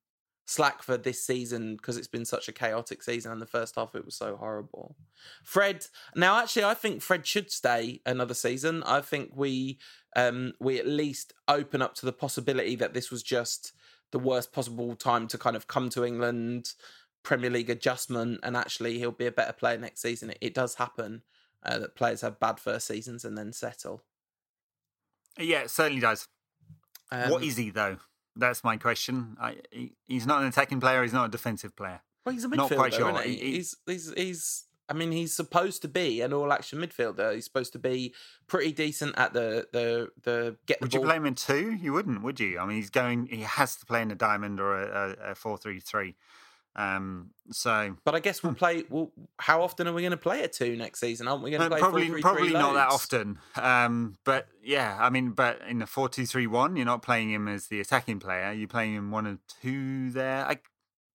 slack 0.47 0.81
for 0.81 0.97
this 0.97 1.23
season 1.23 1.75
because 1.75 1.97
it's 1.97 2.07
been 2.07 2.25
such 2.25 2.47
a 2.47 2.53
chaotic 2.53 3.03
season 3.03 3.31
and 3.31 3.41
the 3.41 3.45
first 3.45 3.75
half 3.75 3.93
it 3.93 4.05
was 4.05 4.15
so 4.15 4.35
horrible. 4.35 4.95
Fred 5.43 5.85
now 6.15 6.39
actually 6.39 6.63
I 6.63 6.73
think 6.73 7.01
Fred 7.01 7.27
should 7.27 7.51
stay 7.51 8.01
another 8.05 8.33
season. 8.33 8.81
I 8.83 9.01
think 9.01 9.31
we 9.35 9.77
um 10.15 10.53
we 10.59 10.79
at 10.79 10.87
least 10.87 11.33
open 11.47 11.81
up 11.81 11.93
to 11.95 12.05
the 12.05 12.13
possibility 12.13 12.75
that 12.77 12.93
this 12.93 13.11
was 13.11 13.21
just 13.21 13.73
the 14.11 14.19
worst 14.19 14.53
possible 14.53 14.95
time 14.95 15.27
to 15.27 15.37
kind 15.37 15.55
of 15.55 15.67
come 15.67 15.89
to 15.89 16.05
England 16.05 16.73
Premier 17.27 17.49
League 17.49 17.69
adjustment, 17.69 18.39
and 18.41 18.55
actually 18.55 18.99
he'll 18.99 19.11
be 19.11 19.25
a 19.25 19.31
better 19.33 19.51
player 19.51 19.77
next 19.77 20.01
season. 20.01 20.29
It, 20.29 20.37
it 20.39 20.53
does 20.53 20.75
happen 20.75 21.23
uh, 21.61 21.77
that 21.79 21.93
players 21.93 22.21
have 22.21 22.39
bad 22.39 22.57
first 22.57 22.87
seasons 22.87 23.25
and 23.25 23.37
then 23.37 23.51
settle. 23.51 24.01
Yeah, 25.37 25.63
it 25.63 25.69
certainly 25.69 25.99
does. 25.99 26.25
Um, 27.11 27.29
what 27.29 27.43
is 27.43 27.57
he 27.57 27.69
though? 27.69 27.97
That's 28.37 28.63
my 28.63 28.77
question. 28.77 29.37
I, 29.41 29.57
he, 29.71 29.93
he's 30.07 30.25
not 30.25 30.41
an 30.41 30.47
attacking 30.47 30.79
player. 30.79 31.01
He's 31.03 31.13
not 31.13 31.25
a 31.25 31.29
defensive 31.29 31.75
player. 31.75 32.01
Well, 32.25 32.33
he's 32.33 32.43
a 32.43 32.49
midfielder, 32.49 32.57
Not 32.57 32.71
quite 32.75 32.93
sure. 32.93 33.09
isn't 33.11 33.23
he? 33.25 33.35
He- 33.35 33.37
he- 33.45 33.51
He's, 33.57 33.75
he's, 33.85 34.13
he's. 34.15 34.63
I 34.89 34.93
mean, 34.93 35.11
he's 35.11 35.33
supposed 35.33 35.81
to 35.81 35.89
be 35.89 36.21
an 36.21 36.31
all-action 36.31 36.79
midfielder. 36.79 37.35
He's 37.35 37.43
supposed 37.43 37.73
to 37.73 37.79
be 37.79 38.13
pretty 38.47 38.71
decent 38.71 39.17
at 39.17 39.33
the 39.33 39.67
the 39.73 40.07
the 40.23 40.55
get 40.65 40.79
the 40.79 40.85
Would 40.85 40.93
you 40.93 40.99
ball. 41.01 41.07
play 41.07 41.17
him 41.17 41.25
in 41.25 41.35
two? 41.35 41.73
You 41.73 41.91
wouldn't, 41.91 42.21
would 42.23 42.39
you? 42.39 42.57
I 42.57 42.65
mean, 42.65 42.77
he's 42.77 42.89
going. 42.89 43.27
He 43.27 43.41
has 43.41 43.75
to 43.77 43.85
play 43.85 44.01
in 44.01 44.11
a 44.11 44.15
diamond 44.15 44.61
or 44.61 44.81
a, 44.81 45.15
a, 45.27 45.31
a 45.31 45.35
four-three-three. 45.35 46.15
Um, 46.77 47.31
so 47.49 47.97
But 48.05 48.13
I 48.13 48.19
guess 48.19 48.43
we'll 48.43 48.53
play. 48.53 48.83
Well, 48.89 49.11
how 49.39 49.63
often 49.63 49.87
are 49.87 49.93
we 49.93 50.03
going 50.03 50.11
to 50.11 50.17
play 50.17 50.43
a 50.43 50.47
two 50.47 50.75
next 50.75 50.99
season? 50.99 51.27
Aren't 51.27 51.41
we 51.43 51.49
going 51.49 51.61
to 51.61 51.65
Uh, 51.65 51.69
play 51.69 51.79
probably 51.79 52.07
4-3-3 52.09 52.21
probably 52.21 52.53
not 52.53 52.73
that 52.75 52.89
often. 52.89 53.39
Um, 53.55 54.17
but 54.23 54.47
yeah, 54.63 54.95
I 54.99 55.09
mean, 55.09 55.31
but 55.31 55.59
in 55.67 55.81
a 55.81 55.87
four-two-three-one, 55.87 56.75
you're 56.75 56.85
not 56.85 57.01
playing 57.01 57.31
him 57.31 57.47
as 57.47 57.67
the 57.67 57.79
attacking 57.79 58.19
player. 58.19 58.51
You're 58.51 58.67
playing 58.67 58.93
him 58.93 59.09
one 59.11 59.25
or 59.25 59.39
two 59.61 60.11
there. 60.11 60.45
I, 60.45 60.59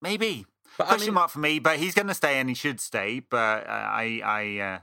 maybe 0.01 0.47
But 0.79 0.85
I 0.85 0.89
question 0.89 1.09
mean, 1.09 1.15
mark 1.15 1.31
for 1.31 1.39
me. 1.39 1.61
But 1.61 1.79
he's 1.79 1.95
going 1.95 2.09
to 2.09 2.15
stay 2.15 2.41
and 2.41 2.49
he 2.49 2.55
should 2.57 2.81
stay. 2.81 3.21
But 3.21 3.67
uh, 3.67 3.71
I 3.71 4.21
I 4.25 4.59
uh, 4.59 4.79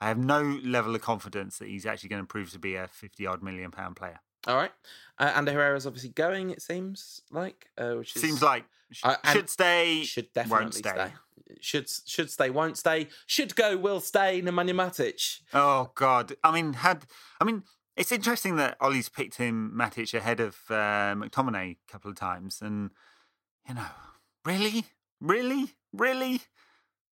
I 0.00 0.08
have 0.08 0.18
no 0.18 0.42
level 0.62 0.94
of 0.94 1.00
confidence 1.00 1.56
that 1.58 1.68
he's 1.68 1.86
actually 1.86 2.10
going 2.10 2.22
to 2.22 2.26
prove 2.26 2.50
to 2.52 2.58
be 2.58 2.74
a 2.74 2.86
fifty-odd 2.86 3.42
million 3.42 3.70
pound 3.70 3.96
player. 3.96 4.20
all 4.46 4.56
right. 4.56 4.72
Uh, 5.18 5.32
and 5.34 5.48
Herrera's 5.48 5.86
obviously 5.86 6.10
going. 6.10 6.50
It 6.50 6.60
seems 6.62 7.22
like, 7.30 7.70
uh, 7.78 7.94
which 7.94 8.14
is, 8.14 8.22
Seems 8.22 8.42
like 8.42 8.64
I- 9.04 9.32
should 9.32 9.50
stay. 9.50 10.02
should 10.04 10.32
definitely 10.32 10.64
won't 10.64 10.74
stay. 10.74 10.90
stay. 10.90 11.12
Should 11.60 11.88
should 12.06 12.30
stay, 12.30 12.50
won't 12.50 12.76
stay. 12.76 13.08
Should 13.26 13.56
go, 13.56 13.76
will 13.76 14.00
stay. 14.00 14.42
Nemanja 14.42 14.74
Matic. 14.74 15.40
Oh 15.54 15.90
God! 15.94 16.34
I 16.44 16.52
mean, 16.52 16.74
had 16.74 17.06
I 17.40 17.44
mean, 17.44 17.64
it's 17.96 18.12
interesting 18.12 18.56
that 18.56 18.76
Ollie's 18.80 19.08
picked 19.08 19.36
him 19.36 19.72
Matic 19.74 20.14
ahead 20.14 20.40
of 20.40 20.56
uh, 20.70 21.14
McTominay 21.14 21.72
a 21.72 21.92
couple 21.92 22.10
of 22.10 22.16
times, 22.16 22.60
and 22.62 22.90
you 23.68 23.74
know, 23.74 23.86
really, 24.44 24.84
really, 25.20 25.74
really. 25.92 26.42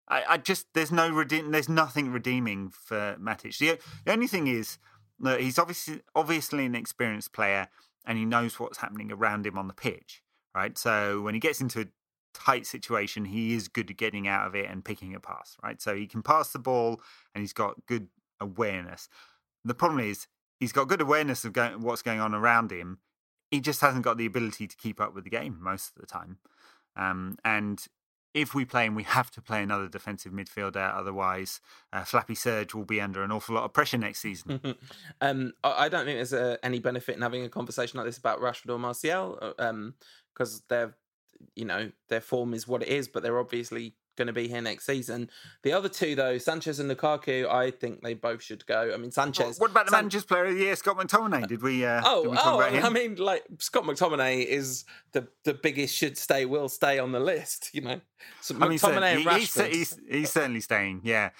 I, 0.08 0.22
I 0.28 0.36
just 0.36 0.66
there's 0.74 0.92
no 0.92 1.10
redeem, 1.10 1.50
there's 1.50 1.68
nothing 1.68 2.12
redeeming 2.12 2.70
for 2.70 3.16
Matic. 3.20 3.58
The, 3.58 3.78
the 4.04 4.12
only 4.12 4.28
thing 4.28 4.46
is 4.46 4.78
that 5.20 5.40
he's 5.40 5.58
obviously 5.58 6.02
obviously 6.14 6.66
an 6.66 6.74
experienced 6.74 7.32
player, 7.32 7.68
and 8.06 8.16
he 8.16 8.24
knows 8.24 8.60
what's 8.60 8.78
happening 8.78 9.10
around 9.10 9.46
him 9.46 9.58
on 9.58 9.66
the 9.66 9.74
pitch, 9.74 10.22
right? 10.56 10.76
So 10.78 11.20
when 11.20 11.34
he 11.34 11.40
gets 11.40 11.60
into 11.60 11.82
a 11.82 11.86
tight 12.32 12.66
situation, 12.66 13.26
he 13.26 13.54
is 13.54 13.68
good 13.68 13.90
at 13.90 13.98
getting 13.98 14.26
out 14.26 14.46
of 14.46 14.54
it 14.54 14.70
and 14.70 14.82
picking 14.82 15.14
a 15.14 15.20
pass, 15.20 15.56
right? 15.62 15.80
So 15.80 15.94
he 15.94 16.06
can 16.06 16.22
pass 16.22 16.50
the 16.50 16.58
ball 16.58 17.02
and 17.34 17.42
he's 17.42 17.52
got 17.52 17.84
good 17.86 18.08
awareness. 18.40 19.10
The 19.64 19.74
problem 19.74 20.00
is 20.00 20.26
he's 20.58 20.72
got 20.72 20.88
good 20.88 21.02
awareness 21.02 21.44
of 21.44 21.52
going, 21.52 21.82
what's 21.82 22.02
going 22.02 22.20
on 22.20 22.34
around 22.34 22.72
him. 22.72 23.00
He 23.50 23.60
just 23.60 23.82
hasn't 23.82 24.02
got 24.02 24.16
the 24.16 24.26
ability 24.26 24.66
to 24.66 24.76
keep 24.76 24.98
up 24.98 25.14
with 25.14 25.24
the 25.24 25.30
game 25.30 25.58
most 25.60 25.90
of 25.94 26.00
the 26.00 26.06
time. 26.06 26.38
Um, 26.96 27.36
and 27.44 27.86
if 28.32 28.54
we 28.54 28.64
play 28.64 28.86
him, 28.86 28.94
we 28.94 29.02
have 29.02 29.30
to 29.32 29.40
play 29.40 29.62
another 29.62 29.88
defensive 29.88 30.32
midfielder. 30.32 30.94
Otherwise, 30.94 31.60
uh, 31.92 32.04
Flappy 32.04 32.34
Serge 32.34 32.74
will 32.74 32.84
be 32.84 33.00
under 33.00 33.22
an 33.22 33.30
awful 33.30 33.54
lot 33.54 33.64
of 33.64 33.72
pressure 33.72 33.98
next 33.98 34.20
season. 34.20 34.76
um, 35.20 35.52
I 35.62 35.88
don't 35.88 36.04
think 36.04 36.18
there's 36.18 36.32
uh, 36.32 36.56
any 36.62 36.78
benefit 36.78 37.16
in 37.16 37.22
having 37.22 37.44
a 37.44 37.48
conversation 37.48 37.98
like 37.98 38.06
this 38.06 38.18
about 38.18 38.40
Rashford 38.40 38.70
or 38.70 38.78
Martial, 38.78 39.54
because 40.36 40.60
their, 40.68 40.94
you 41.54 41.64
know, 41.64 41.90
their 42.08 42.20
form 42.20 42.52
is 42.54 42.68
what 42.68 42.82
it 42.82 42.88
is, 42.88 43.08
but 43.08 43.22
they're 43.22 43.38
obviously 43.38 43.94
going 44.16 44.26
to 44.26 44.32
be 44.32 44.48
here 44.48 44.60
next 44.62 44.86
season. 44.86 45.30
The 45.62 45.72
other 45.72 45.88
two, 45.88 46.14
though, 46.14 46.38
Sanchez 46.38 46.80
and 46.80 46.90
Lukaku, 46.90 47.46
I 47.48 47.70
think 47.70 48.02
they 48.02 48.14
both 48.14 48.42
should 48.42 48.64
go. 48.66 48.90
I 48.92 48.96
mean, 48.96 49.10
Sanchez. 49.10 49.58
what 49.60 49.70
about 49.70 49.86
the 49.86 49.90
San- 49.90 50.04
manager's 50.04 50.24
player 50.24 50.46
of 50.46 50.54
the 50.54 50.60
year, 50.60 50.76
Scott 50.76 50.96
McTominay? 50.96 51.46
Did 51.46 51.62
we? 51.62 51.84
Uh, 51.84 52.00
Oh, 52.04 52.22
did 52.22 52.30
we 52.32 52.38
oh! 52.40 52.60
I 52.82 52.88
mean, 52.88 53.16
like 53.16 53.44
Scott 53.58 53.84
McTominay 53.84 54.44
is 54.44 54.84
the 55.12 55.28
the 55.44 55.54
biggest 55.54 55.94
should 55.94 56.16
stay, 56.16 56.44
will 56.46 56.68
stay 56.68 56.98
on 56.98 57.12
the 57.12 57.20
list. 57.20 57.70
You 57.74 57.82
know, 57.82 58.00
so 58.40 58.56
I 58.60 58.68
mean, 58.68 58.78
McTominay 58.78 59.16
and 59.16 59.20
he- 59.20 59.40
he's, 59.40 59.54
Rashford. 59.54 59.72
he's, 59.72 60.00
he's 60.08 60.30
certainly 60.30 60.60
staying. 60.60 61.02
Yeah. 61.04 61.30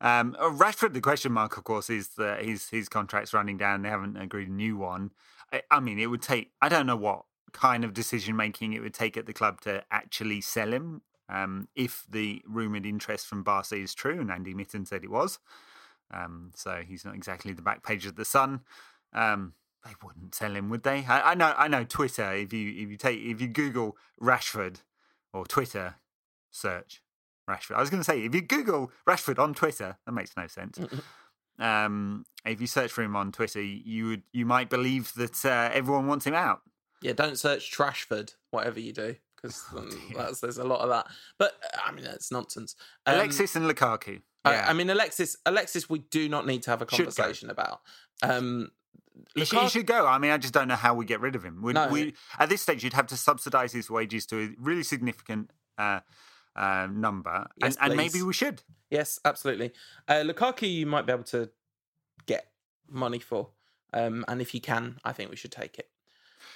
Um, 0.00 0.36
uh, 0.38 0.50
Rashford, 0.50 0.92
the 0.92 1.00
question 1.00 1.32
mark, 1.32 1.56
of 1.56 1.64
course, 1.64 1.88
is 1.88 2.08
that 2.16 2.44
his 2.44 2.68
his 2.68 2.88
contract's 2.88 3.32
running 3.32 3.56
down. 3.56 3.80
They 3.82 3.88
haven't 3.88 4.16
agreed 4.18 4.48
a 4.48 4.52
new 4.52 4.76
one. 4.76 5.12
I, 5.52 5.62
I 5.70 5.80
mean, 5.80 5.98
it 5.98 6.06
would 6.06 6.22
take. 6.22 6.52
I 6.60 6.68
don't 6.68 6.86
know 6.86 6.96
what 6.96 7.24
kind 7.56 7.84
of 7.84 7.94
decision 7.94 8.36
making 8.36 8.74
it 8.74 8.82
would 8.82 8.94
take 8.94 9.16
at 9.16 9.26
the 9.26 9.32
club 9.32 9.60
to 9.62 9.82
actually 9.90 10.40
sell 10.40 10.72
him. 10.72 11.02
Um, 11.28 11.68
if 11.74 12.04
the 12.08 12.42
rumored 12.46 12.86
interest 12.86 13.26
from 13.26 13.42
Barca 13.42 13.74
is 13.74 13.94
true, 13.94 14.20
and 14.20 14.30
Andy 14.30 14.54
Mitten 14.54 14.86
said 14.86 15.02
it 15.02 15.10
was, 15.10 15.40
um, 16.12 16.52
so 16.54 16.82
he's 16.86 17.04
not 17.04 17.16
exactly 17.16 17.52
the 17.52 17.62
back 17.62 17.82
page 17.82 18.06
of 18.06 18.14
the 18.14 18.24
Sun. 18.24 18.60
Um, 19.12 19.54
they 19.84 19.92
wouldn't 20.04 20.34
sell 20.34 20.54
him, 20.54 20.68
would 20.70 20.82
they? 20.82 21.04
I, 21.08 21.32
I 21.32 21.34
know. 21.34 21.54
I 21.56 21.66
know. 21.68 21.84
Twitter. 21.84 22.32
If 22.32 22.52
you 22.52 22.70
if 22.70 22.90
you 22.90 22.96
take 22.96 23.20
if 23.20 23.40
you 23.40 23.48
Google 23.48 23.96
Rashford 24.20 24.82
or 25.32 25.46
Twitter 25.46 25.96
search 26.50 27.02
Rashford. 27.48 27.76
I 27.76 27.80
was 27.80 27.90
going 27.90 28.00
to 28.00 28.04
say 28.04 28.24
if 28.24 28.34
you 28.34 28.40
Google 28.42 28.90
Rashford 29.06 29.38
on 29.38 29.54
Twitter, 29.54 29.98
that 30.04 30.12
makes 30.12 30.36
no 30.36 30.46
sense. 30.46 30.78
um, 31.58 32.24
if 32.44 32.60
you 32.60 32.66
search 32.66 32.90
for 32.90 33.02
him 33.02 33.16
on 33.16 33.32
Twitter, 33.32 33.62
you 33.62 34.06
would 34.08 34.22
you 34.32 34.46
might 34.46 34.70
believe 34.70 35.12
that 35.14 35.44
uh, 35.44 35.70
everyone 35.72 36.06
wants 36.06 36.26
him 36.26 36.34
out. 36.34 36.62
Yeah, 37.02 37.12
don't 37.12 37.38
search 37.38 37.70
Trashford, 37.70 38.34
whatever 38.50 38.80
you 38.80 38.92
do, 38.92 39.16
because 39.36 39.62
Oh, 39.74 40.32
there's 40.40 40.58
a 40.58 40.64
lot 40.64 40.80
of 40.80 40.88
that. 40.88 41.06
But 41.38 41.52
uh, 41.62 41.78
I 41.86 41.92
mean, 41.92 42.04
that's 42.04 42.30
nonsense. 42.32 42.74
Um, 43.06 43.16
Alexis 43.16 43.54
and 43.56 43.70
Lukaku. 43.70 44.22
I- 44.44 44.52
Yeah. 44.52 44.66
I, 44.68 44.72
mean, 44.72 44.88
Alexis, 44.90 45.36
Alexis, 45.44 45.90
we 45.90 45.98
do 45.98 46.28
not 46.28 46.46
need 46.46 46.62
to 46.64 46.70
have 46.70 46.80
a 46.82 46.86
conversation 46.86 47.50
about. 47.50 47.80
Um, 48.22 48.70
He 49.34 49.44
should, 49.44 49.58
he 49.60 49.68
should 49.68 49.86
go. 49.86 50.06
I 50.06 50.18
mean, 50.18 50.30
I 50.30 50.38
just 50.38 50.54
don't 50.54 50.68
know 50.68 50.76
how 50.76 50.94
we 50.94 51.04
get 51.04 51.20
rid 51.20 51.34
of 51.36 51.42
him. 51.44 51.60
Would 51.62 51.74
No. 51.74 51.88
we, 51.88 52.14
at 52.38 52.48
this 52.48 52.62
stage, 52.62 52.84
you'd 52.84 52.92
have 52.92 53.06
to 53.08 53.16
subsidise 53.16 53.72
his 53.72 53.90
wages 53.90 54.24
to 54.26 54.38
a 54.40 54.48
really 54.58 54.82
significant 54.82 55.50
uh, 55.78 56.00
uh, 56.54 56.86
number, 56.90 57.46
Yes, 57.58 57.76
and, 57.80 57.90
and 57.90 57.96
maybe 57.98 58.22
we 58.22 58.32
should. 58.32 58.62
yes, 58.90 59.18
absolutely. 59.24 59.72
Uh, 60.08 60.22
Lukaku, 60.24 60.70
you 60.72 60.86
might 60.86 61.04
be 61.06 61.12
able 61.12 61.24
to 61.24 61.50
get 62.26 62.50
money 62.88 63.18
for, 63.18 63.50
um, 63.92 64.24
and 64.28 64.40
if 64.40 64.54
you 64.54 64.60
can, 64.60 64.98
I 65.04 65.12
think 65.12 65.28
we 65.30 65.36
should 65.36 65.52
take 65.52 65.78
it. 65.78 65.90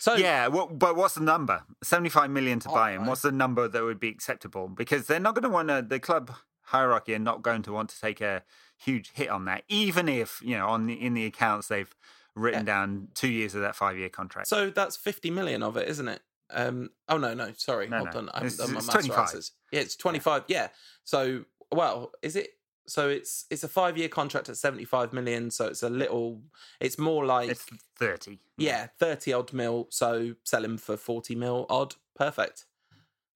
So 0.00 0.14
Yeah, 0.14 0.48
what, 0.48 0.78
but 0.78 0.96
what's 0.96 1.14
the 1.14 1.20
number? 1.20 1.62
Seventy-five 1.84 2.30
million 2.30 2.58
to 2.60 2.70
Oh, 2.70 2.74
buy 2.74 2.92
him. 2.92 3.02
right. 3.02 3.08
What's 3.08 3.22
the 3.22 3.30
number 3.32 3.68
that 3.68 3.82
would 3.84 4.00
be 4.00 4.08
acceptable? 4.08 4.66
Because 4.68 5.06
they're 5.06 5.20
not 5.20 5.34
going 5.34 5.42
to 5.44 5.48
want 5.50 5.68
to. 5.68 5.82
The 5.86 6.00
club 6.00 6.32
hierarchy 6.62 7.14
are 7.14 7.18
not 7.18 7.42
going 7.42 7.62
to 7.62 7.72
want 7.72 7.90
to 7.90 8.00
take 8.00 8.20
a 8.20 8.42
huge 8.78 9.10
hit 9.12 9.28
on 9.28 9.44
that, 9.44 9.64
even 9.68 10.08
if 10.08 10.40
you 10.42 10.56
know 10.56 10.68
on 10.68 10.86
the, 10.86 10.94
in 10.94 11.14
the 11.14 11.26
accounts 11.26 11.68
they've 11.68 11.94
written 12.34 12.64
down 12.64 13.08
two 13.14 13.28
years 13.28 13.54
of 13.54 13.60
that 13.60 13.76
five-year 13.76 14.08
contract. 14.08 14.48
So 14.48 14.70
that's 14.70 14.96
50 14.96 15.30
million 15.30 15.62
of 15.62 15.76
it, 15.76 15.88
isn't 15.88 16.08
it? 16.08 16.22
Um, 16.48 16.90
oh, 17.08 17.18
no, 17.18 17.34
no, 17.34 17.52
sorry. 17.56 17.88
No, 17.88 17.98
hold 17.98 18.12
no. 18.14 18.18
on. 18.20 18.28
I 18.30 18.38
haven't 18.38 18.46
It's- 18.54 18.56
done 18.56 18.68
my 18.68 18.74
maths 18.80 18.88
25. 18.88 19.16
right. 19.34 19.50
Yeah, 19.72 19.80
it's 19.80 19.96
25. 19.96 20.44
Yeah. 20.48 20.68
So, 21.04 21.44
well, 21.72 22.12
is 22.22 22.36
it? 22.36 22.50
So 22.90 23.08
it's 23.08 23.46
it's 23.50 23.62
a 23.62 23.68
five 23.68 23.96
year 23.96 24.08
contract 24.08 24.48
at 24.48 24.56
75 24.56 25.12
million. 25.12 25.50
So 25.50 25.66
it's 25.66 25.82
a 25.82 25.88
little, 25.88 26.42
it's 26.80 26.98
more 26.98 27.24
like, 27.24 27.50
it's 27.50 27.64
thirty. 27.96 28.40
yeah, 28.58 28.88
30 28.98 29.32
odd 29.32 29.52
mil. 29.52 29.86
So 29.90 30.34
sell 30.44 30.64
him 30.64 30.76
for 30.76 30.96
40 30.96 31.34
mil 31.36 31.66
odd. 31.70 31.94
Perfect. 32.16 32.66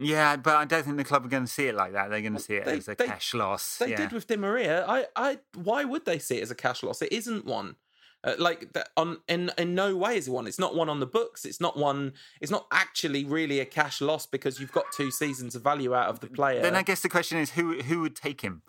Yeah, 0.00 0.34
but 0.36 0.56
I 0.56 0.64
don't 0.64 0.82
think 0.84 0.96
the 0.96 1.04
club 1.04 1.24
are 1.24 1.28
going 1.28 1.44
to 1.44 1.50
see 1.50 1.68
it 1.68 1.74
like 1.76 1.92
that. 1.92 2.10
They're 2.10 2.20
going 2.20 2.34
to 2.34 2.40
see 2.40 2.54
it 2.56 2.64
They- 2.64 2.78
as 2.78 2.88
a 2.88 2.96
they- 2.96 3.06
cash 3.06 3.32
loss. 3.32 3.78
They 3.78 3.90
yeah. 3.90 3.96
did 3.96 4.12
with 4.12 4.26
Di 4.26 4.36
Maria. 4.36 4.84
I, 4.88 5.06
I, 5.14 5.38
why 5.54 5.84
would 5.84 6.04
they 6.04 6.18
see 6.18 6.38
it 6.38 6.42
as 6.42 6.50
a 6.50 6.56
cash 6.56 6.82
loss? 6.82 7.00
It 7.00 7.12
isn't 7.12 7.44
one. 7.46 7.76
Uh, 8.24 8.34
like 8.38 8.72
that 8.72 8.88
on 8.96 9.18
in 9.28 9.50
in 9.58 9.74
no 9.74 9.94
way 9.94 10.16
is 10.16 10.26
it 10.26 10.30
one. 10.30 10.46
It's 10.46 10.58
not 10.58 10.74
one 10.74 10.88
on 10.88 10.98
the 10.98 11.06
books. 11.06 11.44
It's 11.44 11.60
not 11.60 11.76
one. 11.76 12.14
It's 12.40 12.50
not 12.50 12.66
actually 12.72 13.22
really 13.24 13.60
a 13.60 13.66
cash 13.66 14.00
loss 14.00 14.24
because 14.24 14.58
you've 14.58 14.72
got 14.72 14.86
two 14.96 15.10
seasons 15.10 15.54
of 15.54 15.62
value 15.62 15.94
out 15.94 16.08
of 16.08 16.20
the 16.20 16.28
player. 16.28 16.62
Then 16.62 16.74
I 16.74 16.82
guess 16.82 17.02
the 17.02 17.10
question 17.10 17.36
is 17.38 17.50
who 17.50 17.82
who 17.82 18.00
would 18.00 18.16
take 18.16 18.40
him? 18.40 18.62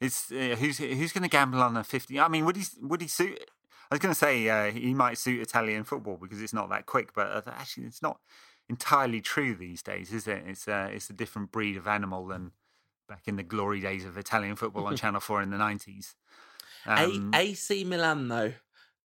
Is 0.00 0.32
uh, 0.32 0.56
who's 0.56 0.78
who's 0.78 1.12
going 1.12 1.22
to 1.22 1.28
gamble 1.28 1.62
on 1.62 1.76
a 1.76 1.84
fifty? 1.84 2.18
I 2.18 2.28
mean, 2.28 2.44
would 2.46 2.56
he 2.56 2.64
would 2.80 3.02
he 3.02 3.08
suit? 3.08 3.38
I 3.90 3.94
was 3.94 4.00
going 4.00 4.14
to 4.14 4.18
say 4.18 4.48
uh, 4.48 4.70
he 4.70 4.94
might 4.94 5.18
suit 5.18 5.42
Italian 5.42 5.84
football 5.84 6.16
because 6.16 6.40
it's 6.40 6.54
not 6.54 6.70
that 6.70 6.86
quick, 6.86 7.12
but 7.12 7.26
uh, 7.26 7.42
actually, 7.46 7.86
it's 7.86 8.02
not 8.02 8.20
entirely 8.68 9.20
true 9.20 9.54
these 9.54 9.82
days, 9.82 10.12
is 10.12 10.26
it? 10.26 10.44
It's 10.46 10.68
uh, 10.68 10.88
it's 10.92 11.10
a 11.10 11.12
different 11.12 11.52
breed 11.52 11.76
of 11.76 11.86
animal 11.86 12.26
than 12.26 12.52
back 13.08 13.22
in 13.26 13.36
the 13.36 13.42
glory 13.42 13.80
days 13.80 14.04
of 14.04 14.16
Italian 14.16 14.56
football 14.56 14.86
on 14.86 14.96
Channel 14.96 15.20
Four 15.20 15.42
in 15.42 15.50
the 15.50 15.58
nineties. 15.58 16.14
Um, 16.86 17.30
A- 17.34 17.38
AC 17.40 17.84
Milan 17.84 18.28
though 18.28 18.54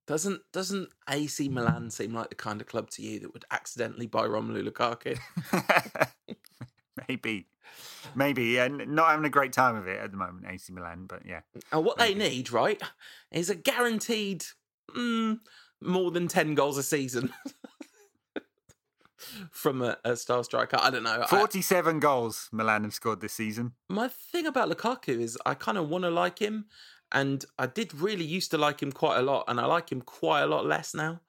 doesn't 0.07 0.41
doesn't 0.53 0.89
AC 1.09 1.49
Milan 1.49 1.89
seem 1.89 2.13
like 2.13 2.29
the 2.29 2.35
kind 2.35 2.61
of 2.61 2.67
club 2.67 2.89
to 2.91 3.01
you 3.01 3.19
that 3.19 3.33
would 3.33 3.45
accidentally 3.51 4.07
buy 4.07 4.25
Romelu 4.25 4.67
Lukaku? 4.67 5.17
maybe, 7.07 7.47
maybe, 8.15 8.43
yeah, 8.45 8.67
not 8.67 9.09
having 9.09 9.25
a 9.25 9.29
great 9.29 9.53
time 9.53 9.75
of 9.75 9.87
it 9.87 9.99
at 9.99 10.11
the 10.11 10.17
moment, 10.17 10.45
AC 10.49 10.71
Milan, 10.71 11.05
but 11.07 11.25
yeah. 11.25 11.41
and 11.71 11.85
what 11.85 11.97
they 11.97 12.13
need, 12.13 12.51
right, 12.51 12.81
is 13.31 13.49
a 13.49 13.55
guaranteed 13.55 14.45
mm, 14.95 15.39
more 15.81 16.11
than 16.11 16.27
ten 16.27 16.55
goals 16.55 16.77
a 16.77 16.83
season. 16.83 17.33
from 19.51 19.81
a, 19.81 19.97
a 20.03 20.15
star 20.15 20.43
striker. 20.43 20.77
I 20.79 20.89
don't 20.89 21.03
know. 21.03 21.23
I- 21.23 21.27
47 21.27 21.99
goals 21.99 22.49
Milan 22.51 22.83
have 22.83 22.93
scored 22.93 23.21
this 23.21 23.33
season. 23.33 23.73
my 23.89 24.07
thing 24.07 24.45
about 24.45 24.69
Lukaku 24.69 25.19
is 25.19 25.37
I 25.45 25.53
kind 25.53 25.77
of 25.77 25.89
want 25.89 26.03
to 26.03 26.09
like 26.09 26.39
him, 26.39 26.65
and 27.11 27.43
I 27.57 27.67
did 27.67 27.93
really 27.93 28.25
used 28.25 28.51
to 28.51 28.57
like 28.57 28.81
him 28.81 28.91
quite 28.91 29.17
a 29.17 29.21
lot, 29.21 29.45
and 29.47 29.59
I 29.59 29.65
like 29.65 29.91
him 29.91 30.01
quite 30.01 30.41
a 30.41 30.47
lot 30.47 30.65
less 30.65 30.93
now. 30.93 31.21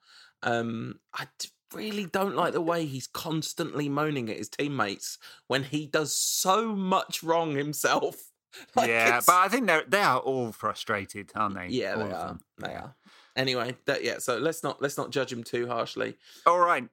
Um, 0.43 0.99
I 1.13 1.27
really 1.73 2.05
don't 2.05 2.35
like 2.35 2.53
the 2.53 2.61
way 2.61 2.85
he's 2.85 3.07
constantly 3.07 3.89
moaning 3.89 4.29
at 4.29 4.37
his 4.37 4.49
teammates 4.49 5.17
when 5.47 5.63
he 5.63 5.85
does 5.87 6.13
so 6.13 6.73
much 6.75 7.23
wrong 7.23 7.55
himself. 7.55 8.15
Like, 8.75 8.87
yeah, 8.89 9.19
but 9.27 9.35
I 9.35 9.49
think 9.49 9.67
they're, 9.67 9.83
they 9.87 9.99
are 10.01 10.17
all 10.19 10.51
frustrated, 10.51 11.31
aren't 11.35 11.53
they? 11.55 11.67
yeah, 11.67 11.93
All 11.93 11.99
they 12.07 12.11
are. 12.11 12.27
them. 12.29 12.39
They 12.57 12.73
are. 12.73 12.95
Anyway, 13.35 13.75
that 13.85 14.03
yeah. 14.03 14.17
So 14.17 14.37
let's 14.39 14.63
not 14.63 14.81
let's 14.81 14.97
not 14.97 15.11
judge 15.11 15.31
him 15.31 15.43
too 15.43 15.67
harshly. 15.67 16.15
All 16.45 16.57
right. 16.57 16.87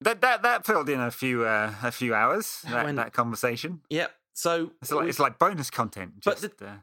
That 0.00 0.22
that 0.22 0.42
that 0.42 0.66
filled 0.66 0.88
in 0.88 0.98
a 1.00 1.12
few 1.12 1.44
uh, 1.44 1.72
a 1.84 1.92
few 1.92 2.14
hours. 2.14 2.62
That 2.68 2.86
That, 2.86 2.96
that 2.96 3.12
conversation. 3.12 3.82
Yep. 3.90 4.10
So 4.32 4.72
It's 4.82 4.90
like 4.90 5.04
we- 5.04 5.08
it's 5.10 5.20
like 5.20 5.38
bonus 5.38 5.70
content. 5.70 6.14
But 6.24 6.40
Just, 6.40 6.60
uh, 6.62 6.78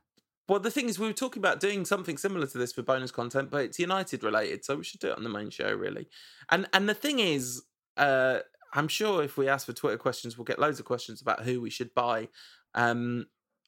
Well, 0.52 0.60
the 0.60 0.70
thing 0.70 0.90
is, 0.90 1.00
we 1.00 1.08
were 1.08 1.14
talking 1.14 1.40
about 1.40 1.62
doing 1.62 1.86
something 1.86 2.18
similar 2.18 2.46
to 2.46 2.58
this 2.58 2.74
for 2.74 2.82
bonus 2.82 3.10
content, 3.10 3.50
but 3.50 3.64
it's 3.64 3.80
United 3.80 4.22
related, 4.22 4.66
so 4.66 4.76
we 4.76 4.84
should 4.84 5.00
do 5.00 5.08
it 5.08 5.16
on 5.16 5.24
the 5.24 5.30
main 5.30 5.50
show, 5.50 5.72
really. 5.74 6.10
And 6.50 6.68
and 6.74 6.90
the 6.90 6.94
thing 6.94 7.20
is, 7.20 7.64
uh, 7.96 8.40
I'm 8.74 8.90
sure 8.90 9.24
if 9.24 9.38
we 9.38 9.48
ask 9.48 9.66
for 9.66 9.72
Twitter 9.72 9.98
questions, 9.98 10.38
we'll 10.38 10.44
get 10.44 10.60
loads 10.60 10.78
of 10.78 10.86
questions 10.86 11.22
about 11.22 11.44
who 11.44 11.62
we 11.62 11.70
should 11.70 11.94
buy. 11.94 12.28
Um, 12.76 13.28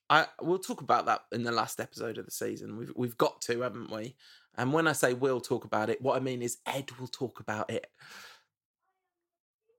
I 0.09 0.25
we'll 0.41 0.59
talk 0.59 0.81
about 0.81 1.05
that 1.05 1.21
in 1.31 1.43
the 1.43 1.53
last 1.53 1.79
episode 1.79 2.17
of 2.17 2.25
the 2.25 2.31
season. 2.31 2.75
We've 2.75 2.91
we've 2.97 3.17
got 3.17 3.39
to, 3.43 3.61
haven't 3.61 3.89
we? 3.89 4.17
And 4.57 4.73
when 4.73 4.85
I 4.85 4.91
say 4.91 5.13
we'll 5.13 5.39
talk 5.39 5.63
about 5.63 5.89
it, 5.89 6.01
what 6.01 6.17
I 6.17 6.19
mean 6.19 6.41
is 6.41 6.57
Ed 6.65 6.91
will 6.99 7.07
talk 7.07 7.39
about 7.39 7.69
it 7.69 7.87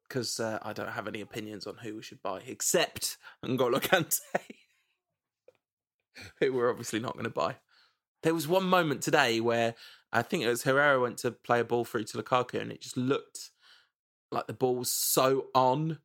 because 0.08 0.40
uh, 0.40 0.58
I 0.62 0.72
don't 0.72 0.88
have 0.88 1.06
any 1.06 1.20
opinions 1.20 1.66
on 1.66 1.76
who 1.76 1.96
we 1.96 2.02
should 2.02 2.22
buy 2.22 2.40
except 2.46 3.18
N'Golo 3.44 3.78
Kante. 3.78 4.20
who 6.40 6.52
we're 6.52 6.70
obviously 6.70 7.00
not 7.00 7.14
going 7.14 7.24
to 7.24 7.30
buy. 7.30 7.56
There 8.22 8.34
was 8.34 8.48
one 8.48 8.64
moment 8.64 9.02
today 9.02 9.40
where 9.40 9.74
I 10.12 10.22
think 10.22 10.44
it 10.44 10.48
was 10.48 10.62
Herrera 10.62 11.00
went 11.00 11.18
to 11.18 11.30
play 11.30 11.60
a 11.60 11.64
ball 11.64 11.84
through 11.84 12.04
to 12.04 12.22
Lukaku, 12.22 12.60
and 12.60 12.72
it 12.72 12.80
just 12.80 12.96
looked 12.96 13.50
like 14.30 14.46
the 14.46 14.52
ball 14.52 14.76
was 14.76 14.90
so 14.92 15.48
on. 15.54 15.98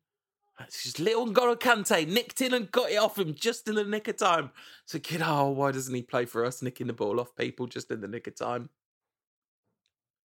It's 0.60 0.82
just 0.82 0.98
little 1.00 1.26
N'Golo 1.26 1.58
Kante 1.58 2.06
nicked 2.06 2.42
in 2.42 2.52
and 2.52 2.70
got 2.70 2.90
it 2.90 2.96
off 2.96 3.18
him 3.18 3.34
just 3.34 3.66
in 3.66 3.76
the 3.76 3.84
nick 3.84 4.08
of 4.08 4.18
time. 4.18 4.50
So, 4.84 4.98
kid, 4.98 5.22
oh, 5.24 5.48
why 5.48 5.72
doesn't 5.72 5.94
he 5.94 6.02
play 6.02 6.26
for 6.26 6.44
us, 6.44 6.60
nicking 6.60 6.86
the 6.86 6.92
ball 6.92 7.18
off 7.18 7.34
people 7.34 7.66
just 7.66 7.90
in 7.90 8.02
the 8.02 8.08
nick 8.08 8.26
of 8.26 8.36
time? 8.36 8.68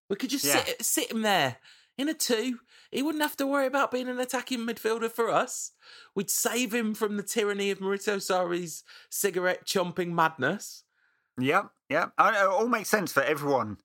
We 0.10 0.18
could 0.18 0.30
just 0.30 0.46
Yeah. 0.46 0.64
sit 0.64 0.86
sit 0.86 1.12
him 1.12 1.22
there 1.22 1.58
in 1.98 2.10
a 2.10 2.14
two. 2.14 2.60
He 2.92 3.02
wouldn't 3.02 3.24
have 3.24 3.38
to 3.38 3.48
worry 3.48 3.66
about 3.68 3.92
being 3.92 4.08
an 4.08 4.20
attacking 4.20 4.60
midfielder 4.60 5.12
for 5.12 5.30
us. 5.30 5.72
We'd 6.14 6.30
save 6.30 6.74
him 6.74 6.94
from 6.94 7.18
the 7.18 7.24
tyranny 7.24 7.72
of 7.72 7.80
Maurizio 7.80 8.18
Sarri's 8.18 8.84
cigarette 9.10 9.66
chomping 9.66 10.12
madness. 10.14 10.84
Yep, 11.40 11.68
yep. 11.90 12.14
It 12.18 12.48
all 12.48 12.68
makes 12.68 12.90
sense 12.90 13.12
for 13.12 13.24
everyone 13.24 13.78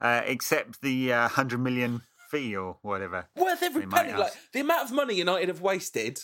uh, 0.00 0.22
except 0.24 0.80
the 0.82 1.12
uh, 1.12 1.28
hundred 1.28 1.60
million 1.60 2.02
fee 2.30 2.56
or 2.56 2.78
whatever. 2.82 3.28
Worth 3.36 3.62
every 3.62 3.86
penny. 3.86 4.12
Like 4.12 4.32
the 4.52 4.60
amount 4.60 4.86
of 4.88 4.92
money 4.92 5.14
United 5.14 5.48
have 5.48 5.60
wasted, 5.60 6.20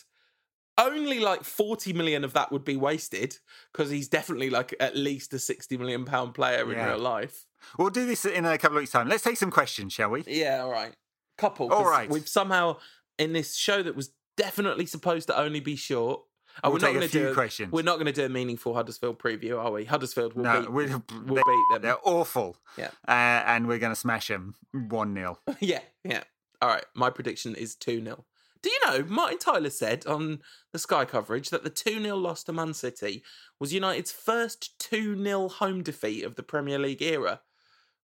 only 0.79 1.21
like 1.21 1.45
40 1.45 1.93
million 1.93 2.25
of 2.25 2.33
that 2.33 2.51
would 2.51 2.65
be 2.65 2.77
wasted 2.77 3.39
because 3.73 3.91
he's 3.91 4.09
definitely 4.09 4.51
like 4.51 4.75
at 4.81 4.97
least 4.97 5.33
a 5.35 5.39
60 5.39 5.77
million 5.77 6.05
pound 6.05 6.35
player 6.35 6.65
in 6.65 6.77
Yeah. 6.79 6.89
real 6.89 6.99
life. 6.99 7.47
We'll 7.79 7.91
do 7.91 8.05
this 8.07 8.25
in 8.25 8.45
a 8.45 8.59
couple 8.59 8.79
of 8.79 8.81
weeks' 8.83 8.91
time. 8.91 9.09
Let's 9.09 9.23
take 9.23 9.37
some 9.37 9.51
questions, 9.53 9.93
shall 9.93 10.11
we? 10.11 10.25
Yeah, 10.27 10.63
all 10.63 10.71
right. 10.73 10.95
Couple. 11.39 11.73
All 11.73 11.85
right. 11.85 12.09
We've 12.09 12.29
somehow 12.29 12.77
in 13.19 13.33
this 13.33 13.57
show 13.57 13.83
that 13.83 13.97
was 13.97 14.11
definitely 14.37 14.87
supposed 14.87 15.29
to 15.29 15.39
only 15.39 15.61
be 15.61 15.77
short. 15.77 16.23
Oh, 16.63 16.69
We'll 16.69 16.73
we're 16.75 16.79
not 16.81 16.91
a 16.91 16.95
going 16.95 17.09
to 17.09 17.29
do. 17.29 17.35
questions. 17.35 17.73
We're 17.73 17.83
not 17.83 17.95
going 17.95 18.07
to 18.07 18.13
do 18.13 18.27
a 18.27 18.29
meaningful 18.29 18.75
Huddersfield 18.75 19.19
preview, 19.19 19.59
are 19.59 19.71
we? 19.73 19.87
Huddersfield 19.87 20.35
will 20.35 20.45
no, 20.45 20.61
beat. 20.61 20.71
We'll 20.71 20.87
they, 21.25 21.35
beat 21.35 21.65
them. 21.73 21.83
they're 21.83 21.97
awful. 22.05 22.57
Yeah. 22.77 22.91
Uh, 23.09 23.43
and 23.47 23.67
we're 23.67 23.79
going 23.79 23.93
to 23.93 23.97
smash 23.99 24.29
them 24.29 24.55
1 24.73 25.15
0. 25.15 25.39
yeah, 25.61 25.81
yeah. 26.05 26.25
All 26.61 26.69
right. 26.69 26.85
My 26.95 27.09
prediction 27.09 27.55
is 27.55 27.75
2 27.77 28.05
0. 28.05 28.25
Do 28.63 28.71
you 28.71 28.79
know, 28.87 29.05
Martin 29.09 29.39
Tyler 29.39 29.71
said 29.71 30.07
on 30.07 30.41
the 30.73 30.79
Sky 30.79 31.05
coverage 31.05 31.51
that 31.51 31.65
the 31.65 31.71
2 31.71 32.03
0 32.03 32.17
loss 32.17 32.45
to 32.45 32.53
Man 32.53 32.75
City 32.75 33.23
was 33.59 33.73
United's 33.73 34.13
first 34.13 34.79
2 34.79 35.21
0 35.23 35.49
home 35.49 35.83
defeat 35.83 36.23
of 36.23 36.37
the 36.37 36.43
Premier 36.43 36.79
League 36.79 37.03
era, 37.03 37.41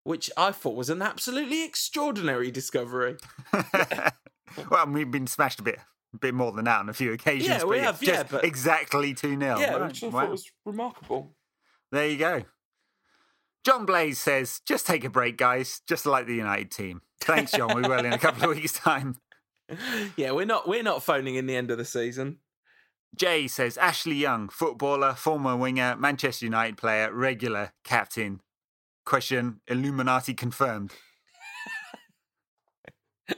which 0.08 0.30
I 0.38 0.52
thought 0.52 0.74
was 0.74 0.88
an 0.88 1.02
absolutely 1.02 1.62
extraordinary 1.62 2.50
discovery. 2.50 3.18
well, 4.70 4.86
we've 4.86 5.10
been 5.10 5.26
smashed 5.26 5.60
a 5.60 5.62
bit. 5.62 5.78
A 6.14 6.16
bit 6.16 6.32
more 6.32 6.50
than 6.50 6.64
that 6.64 6.80
on 6.80 6.88
a 6.88 6.94
few 6.94 7.12
occasions. 7.12 7.46
Yeah, 7.50 7.58
but 7.58 7.68
we 7.68 7.78
have, 7.80 8.02
yeah, 8.02 8.22
but- 8.22 8.42
exactly 8.42 9.12
2 9.12 9.38
0. 9.38 9.58
yeah, 9.58 9.76
which 9.84 10.02
I 10.02 10.10
thought 10.10 10.30
was 10.30 10.50
remarkable. 10.64 11.34
There 11.92 12.06
you 12.06 12.16
go. 12.16 12.44
John 13.66 13.84
Blaze 13.84 14.18
says, 14.18 14.62
just 14.64 14.86
take 14.86 15.04
a 15.04 15.10
break, 15.10 15.36
guys, 15.36 15.82
just 15.86 16.06
like 16.06 16.26
the 16.26 16.36
United 16.36 16.70
team. 16.70 17.02
Thanks, 17.20 17.52
John. 17.52 17.76
we 17.76 17.82
will 17.82 18.02
in 18.02 18.14
a 18.14 18.18
couple 18.18 18.48
of 18.50 18.56
weeks' 18.56 18.72
time. 18.72 19.16
Yeah, 20.16 20.30
we're 20.30 20.46
not 20.46 20.66
we're 20.66 20.82
not 20.82 21.02
phoning 21.02 21.34
in 21.34 21.44
the 21.44 21.54
end 21.54 21.70
of 21.70 21.76
the 21.76 21.84
season. 21.84 22.38
Jay 23.14 23.46
says, 23.46 23.76
Ashley 23.76 24.14
Young, 24.14 24.48
footballer, 24.48 25.12
former 25.12 25.54
winger, 25.54 25.96
Manchester 25.98 26.46
United 26.46 26.78
player, 26.78 27.12
regular 27.12 27.72
captain. 27.84 28.40
Question 29.08 29.62
Illuminati 29.66 30.34
confirmed. 30.34 30.92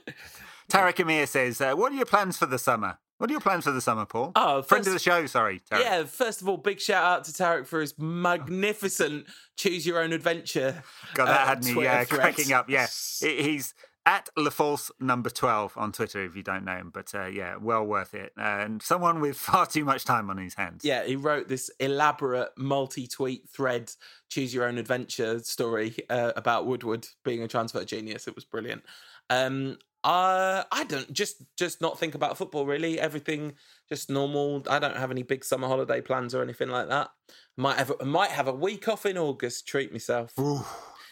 Tarek 0.68 0.98
Amir 0.98 1.28
says, 1.28 1.60
uh, 1.60 1.74
What 1.74 1.92
are 1.92 1.94
your 1.94 2.06
plans 2.06 2.36
for 2.36 2.46
the 2.46 2.58
summer? 2.58 2.98
What 3.18 3.30
are 3.30 3.32
your 3.32 3.40
plans 3.40 3.62
for 3.62 3.70
the 3.70 3.80
summer, 3.80 4.04
Paul? 4.04 4.32
Oh, 4.34 4.62
Friend 4.62 4.84
of 4.84 4.92
the 4.92 4.98
show, 4.98 5.26
sorry. 5.26 5.62
Tarek. 5.70 5.80
yeah. 5.80 6.02
First 6.02 6.42
of 6.42 6.48
all, 6.48 6.56
big 6.56 6.80
shout 6.80 7.04
out 7.04 7.22
to 7.26 7.30
Tarek 7.30 7.68
for 7.68 7.80
his 7.80 7.96
magnificent 7.96 9.26
choose 9.56 9.86
your 9.86 10.00
own 10.02 10.12
adventure. 10.12 10.82
God, 11.14 11.26
that 11.26 11.42
uh, 11.42 11.46
had 11.46 11.64
me 11.64 11.86
uh, 11.86 12.04
cracking 12.04 12.52
up. 12.52 12.68
Yeah, 12.68 12.88
he's 13.20 13.72
at 14.06 14.28
LaFalse 14.36 14.90
number 14.98 15.28
12 15.30 15.74
on 15.76 15.92
Twitter 15.92 16.24
if 16.24 16.34
you 16.34 16.42
don't 16.42 16.64
know 16.64 16.76
him. 16.76 16.90
But 16.92 17.14
uh, 17.14 17.26
yeah, 17.26 17.56
well 17.60 17.84
worth 17.84 18.14
it. 18.14 18.32
And 18.36 18.82
someone 18.82 19.20
with 19.20 19.36
far 19.38 19.66
too 19.66 19.84
much 19.84 20.04
time 20.04 20.30
on 20.30 20.38
his 20.38 20.54
hands. 20.54 20.84
Yeah, 20.84 21.04
he 21.04 21.16
wrote 21.16 21.48
this 21.48 21.70
elaborate 21.78 22.50
multi-tweet 22.56 23.48
thread, 23.48 23.92
choose 24.30 24.54
your 24.54 24.64
own 24.66 24.78
adventure 24.78 25.38
story 25.40 25.94
uh, 26.08 26.32
about 26.36 26.66
Woodward 26.66 27.06
being 27.24 27.42
a 27.42 27.48
transfer 27.48 27.84
genius. 27.84 28.26
It 28.26 28.34
was 28.34 28.44
brilliant. 28.44 28.82
Um, 29.28 29.78
uh, 30.02 30.64
I 30.72 30.84
don't 30.84 31.12
just 31.12 31.42
just 31.58 31.82
not 31.82 31.98
think 31.98 32.14
about 32.14 32.38
football 32.38 32.64
really. 32.64 32.98
Everything 32.98 33.52
just 33.86 34.08
normal. 34.08 34.64
I 34.68 34.78
don't 34.78 34.96
have 34.96 35.10
any 35.10 35.22
big 35.22 35.44
summer 35.44 35.68
holiday 35.68 36.00
plans 36.00 36.34
or 36.34 36.42
anything 36.42 36.70
like 36.70 36.88
that. 36.88 37.10
Might 37.58 37.76
have 37.76 37.92
a, 38.00 38.04
might 38.06 38.30
have 38.30 38.48
a 38.48 38.52
week 38.54 38.88
off 38.88 39.04
in 39.04 39.18
August. 39.18 39.68
Treat 39.68 39.92
myself. 39.92 40.32
Ooh. 40.40 40.64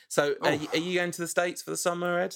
So, 0.09 0.37
are, 0.41 0.55
you- 0.55 0.69
are 0.73 0.79
you 0.79 0.99
going 0.99 1.11
to 1.11 1.21
the 1.21 1.29
states 1.29 1.61
for 1.61 1.71
the 1.71 1.77
summer, 1.77 2.19
Ed? 2.19 2.35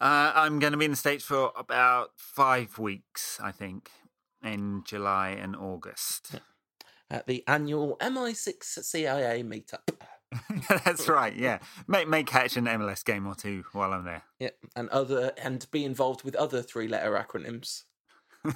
Uh, 0.00 0.32
I'm 0.34 0.58
going 0.58 0.72
to 0.72 0.78
be 0.78 0.86
in 0.86 0.92
the 0.92 0.96
States 0.96 1.24
for 1.24 1.52
about 1.56 2.12
five 2.16 2.78
weeks, 2.78 3.38
I 3.42 3.52
think, 3.52 3.90
in 4.42 4.82
July 4.86 5.30
and 5.30 5.54
August. 5.54 6.40
At 7.10 7.26
the 7.26 7.44
annual 7.46 7.98
MI6 8.00 8.64
CIA 8.82 9.42
meetup. 9.42 9.90
That's 10.84 11.06
right, 11.06 11.34
yeah. 11.36 11.58
May, 11.86 12.06
may 12.06 12.22
catch 12.22 12.56
an 12.56 12.64
MLS 12.64 13.04
game 13.04 13.26
or 13.26 13.34
two 13.34 13.64
while 13.72 13.92
I'm 13.92 14.04
there. 14.04 14.22
Yeah, 14.38 14.50
and 14.74 14.88
other 14.88 15.32
and 15.36 15.66
be 15.70 15.84
involved 15.84 16.22
with 16.22 16.34
other 16.36 16.62
three-letter 16.62 17.10
acronyms. 17.12 17.82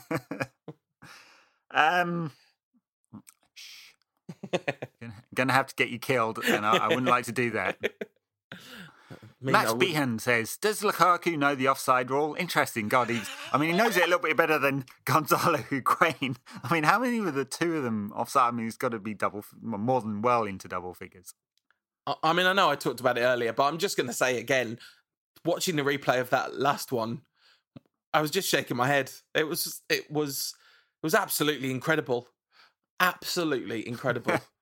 um, 1.70 2.30
shh. 3.54 3.90
Gonna, 5.00 5.14
gonna 5.34 5.52
have 5.52 5.66
to 5.66 5.74
get 5.74 5.90
you 5.90 5.98
killed, 5.98 6.38
and 6.38 6.64
I, 6.64 6.76
I 6.76 6.88
wouldn't 6.88 7.06
like 7.06 7.26
to 7.26 7.32
do 7.32 7.50
that. 7.50 7.76
Max 9.52 9.74
Behan 9.74 10.18
says, 10.18 10.56
"Does 10.56 10.80
Lukaku 10.80 11.36
know 11.38 11.54
the 11.54 11.68
offside 11.68 12.10
rule? 12.10 12.34
Interesting. 12.38 12.88
God, 12.88 13.10
he's. 13.10 13.28
I 13.52 13.58
mean, 13.58 13.70
he 13.70 13.76
knows 13.76 13.96
it 13.96 14.02
a 14.02 14.06
little 14.06 14.18
bit 14.20 14.36
better 14.36 14.58
than 14.58 14.84
Gonzalo 15.04 15.58
Higuain. 15.58 16.36
I 16.62 16.72
mean, 16.72 16.84
how 16.84 16.98
many 16.98 17.20
were 17.20 17.30
the 17.30 17.44
two 17.44 17.76
of 17.76 17.82
them 17.84 18.12
offside? 18.14 18.52
I 18.52 18.56
mean, 18.56 18.66
he's 18.66 18.76
got 18.76 18.90
to 18.90 18.98
be 18.98 19.14
double, 19.14 19.44
more 19.62 20.00
than 20.00 20.22
well 20.22 20.44
into 20.44 20.68
double 20.68 20.94
figures. 20.94 21.34
I- 22.06 22.14
I 22.22 22.32
mean, 22.32 22.46
I 22.46 22.52
know 22.52 22.70
I 22.70 22.76
talked 22.76 23.00
about 23.00 23.18
it 23.18 23.22
earlier, 23.22 23.52
but 23.52 23.64
I'm 23.64 23.78
just 23.78 23.96
going 23.96 24.06
to 24.08 24.12
say 24.14 24.38
again, 24.38 24.78
watching 25.44 25.76
the 25.76 25.82
replay 25.82 26.20
of 26.20 26.30
that 26.30 26.58
last 26.58 26.92
one, 26.92 27.22
I 28.12 28.20
was 28.20 28.30
just 28.30 28.48
shaking 28.48 28.76
my 28.76 28.86
head. 28.86 29.10
It 29.34 29.48
was, 29.48 29.82
it 29.88 30.10
was, 30.10 30.54
it 31.02 31.06
was 31.06 31.14
absolutely 31.14 31.70
incredible, 31.70 32.28
absolutely 33.00 33.86
incredible. 33.86 34.38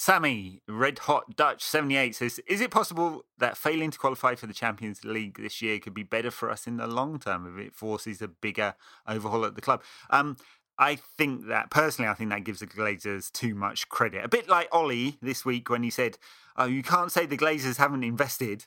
Sammy, 0.00 0.62
Red 0.68 1.00
Hot 1.00 1.34
Dutch 1.34 1.62
78 1.64 2.14
says, 2.14 2.38
Is 2.46 2.60
it 2.60 2.70
possible 2.70 3.24
that 3.38 3.56
failing 3.56 3.90
to 3.90 3.98
qualify 3.98 4.36
for 4.36 4.46
the 4.46 4.54
Champions 4.54 5.04
League 5.04 5.38
this 5.38 5.60
year 5.60 5.80
could 5.80 5.92
be 5.92 6.04
better 6.04 6.30
for 6.30 6.50
us 6.50 6.68
in 6.68 6.76
the 6.76 6.86
long 6.86 7.18
term 7.18 7.52
if 7.52 7.66
it 7.66 7.74
forces 7.74 8.22
a 8.22 8.28
bigger 8.28 8.76
overhaul 9.08 9.44
at 9.44 9.56
the 9.56 9.60
club? 9.60 9.82
Um, 10.08 10.36
I 10.78 10.94
think 10.94 11.48
that, 11.48 11.70
personally, 11.70 12.08
I 12.08 12.14
think 12.14 12.30
that 12.30 12.44
gives 12.44 12.60
the 12.60 12.68
Glazers 12.68 13.32
too 13.32 13.56
much 13.56 13.88
credit. 13.88 14.24
A 14.24 14.28
bit 14.28 14.48
like 14.48 14.68
Ollie 14.70 15.18
this 15.20 15.44
week 15.44 15.68
when 15.68 15.82
he 15.82 15.90
said, 15.90 16.16
Oh, 16.56 16.66
you 16.66 16.84
can't 16.84 17.10
say 17.10 17.26
the 17.26 17.36
Glazers 17.36 17.78
haven't 17.78 18.04
invested. 18.04 18.66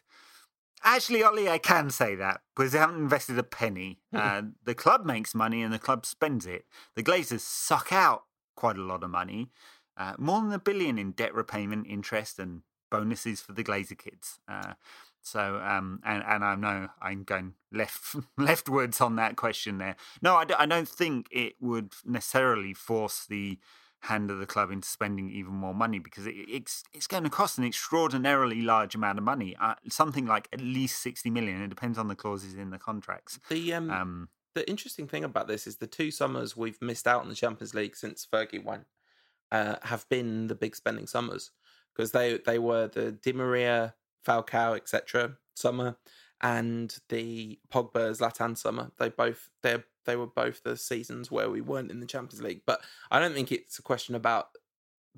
Actually, 0.83 1.23
Ollie, 1.23 1.47
I 1.47 1.59
can 1.59 1.91
say 1.91 2.13
that 2.15 2.41
because 2.53 2.73
they 2.73 2.79
haven't 2.79 2.97
invested 2.97 3.39
a 3.39 3.43
penny. 3.43 3.99
Uh, 4.13 4.41
the 4.65 4.75
club 4.75 5.05
makes 5.05 5.33
money 5.33 5.61
and 5.61 5.71
the 5.71 5.79
club 5.79 6.05
spends 6.05 6.45
it. 6.45 6.65
The 6.95 7.03
Glazers 7.03 7.41
suck 7.41 7.93
out 7.93 8.23
quite 8.55 8.77
a 8.77 8.83
lot 8.83 9.03
of 9.03 9.09
money, 9.09 9.49
uh, 9.97 10.13
more 10.17 10.41
than 10.41 10.51
a 10.53 10.59
billion 10.59 10.97
in 10.97 11.11
debt 11.11 11.33
repayment, 11.33 11.87
interest, 11.87 12.39
and 12.39 12.61
bonuses 12.89 13.41
for 13.41 13.53
the 13.53 13.63
Glazer 13.63 13.97
kids. 13.97 14.39
Uh, 14.47 14.73
so, 15.21 15.61
um, 15.63 15.99
and 16.03 16.23
and 16.25 16.43
I 16.43 16.55
know 16.55 16.89
I'm 17.01 17.23
going 17.23 17.53
left 17.71 18.15
leftwards 18.37 18.99
on 19.01 19.15
that 19.17 19.35
question 19.35 19.77
there. 19.77 19.95
No, 20.21 20.35
I, 20.35 20.45
d- 20.45 20.55
I 20.57 20.65
don't 20.65 20.87
think 20.89 21.27
it 21.31 21.53
would 21.59 21.93
necessarily 22.05 22.73
force 22.73 23.25
the 23.29 23.59
hand 24.05 24.31
of 24.31 24.39
the 24.39 24.47
club 24.47 24.71
into 24.71 24.87
spending 24.87 25.29
even 25.29 25.53
more 25.53 25.75
money 25.75 25.99
because 25.99 26.25
it, 26.25 26.33
it's 26.49 26.83
it's 26.91 27.05
going 27.05 27.23
to 27.23 27.29
cost 27.29 27.59
an 27.59 27.63
extraordinarily 27.63 28.61
large 28.63 28.95
amount 28.95 29.19
of 29.19 29.23
money. 29.23 29.55
Uh, 29.61 29.75
something 29.89 30.25
like 30.25 30.47
at 30.51 30.59
least 30.59 31.01
sixty 31.01 31.29
million. 31.29 31.61
It 31.61 31.69
depends 31.69 31.99
on 31.99 32.07
the 32.07 32.15
clauses 32.15 32.55
in 32.55 32.71
the 32.71 32.79
contracts. 32.79 33.39
The 33.49 33.73
um, 33.75 33.91
Um, 33.91 34.29
the 34.55 34.67
interesting 34.67 35.07
thing 35.07 35.23
about 35.23 35.47
this 35.47 35.67
is 35.67 35.77
the 35.77 35.87
two 35.87 36.09
summers 36.09 36.57
we've 36.57 36.81
missed 36.81 37.07
out 37.07 37.21
on 37.21 37.29
the 37.29 37.35
Champions 37.35 37.73
League 37.75 37.95
since 37.95 38.25
Fergie 38.25 38.63
went 38.63 38.85
uh, 39.51 39.75
have 39.83 40.07
been 40.09 40.47
the 40.47 40.55
big 40.55 40.75
spending 40.75 41.07
summers 41.07 41.51
because 41.93 42.11
they 42.11 42.39
they 42.45 42.59
were 42.59 42.87
the 42.87 43.11
Di 43.11 43.33
Maria, 43.33 43.95
Falcao, 44.25 44.75
etc. 44.75 45.37
summer 45.55 45.97
and 46.41 46.97
the 47.09 47.59
Pogba 47.71 48.11
Zlatan 48.17 48.57
summer. 48.57 48.91
They 48.97 49.09
both 49.09 49.49
they 49.61 49.77
they 50.05 50.15
were 50.15 50.27
both 50.27 50.63
the 50.63 50.75
seasons 50.77 51.29
where 51.29 51.49
we 51.49 51.61
weren't 51.61 51.91
in 51.91 51.99
the 51.99 52.07
Champions 52.07 52.41
League. 52.41 52.61
But 52.65 52.81
I 53.11 53.19
don't 53.19 53.33
think 53.33 53.51
it's 53.51 53.79
a 53.79 53.83
question 53.83 54.15
about 54.15 54.47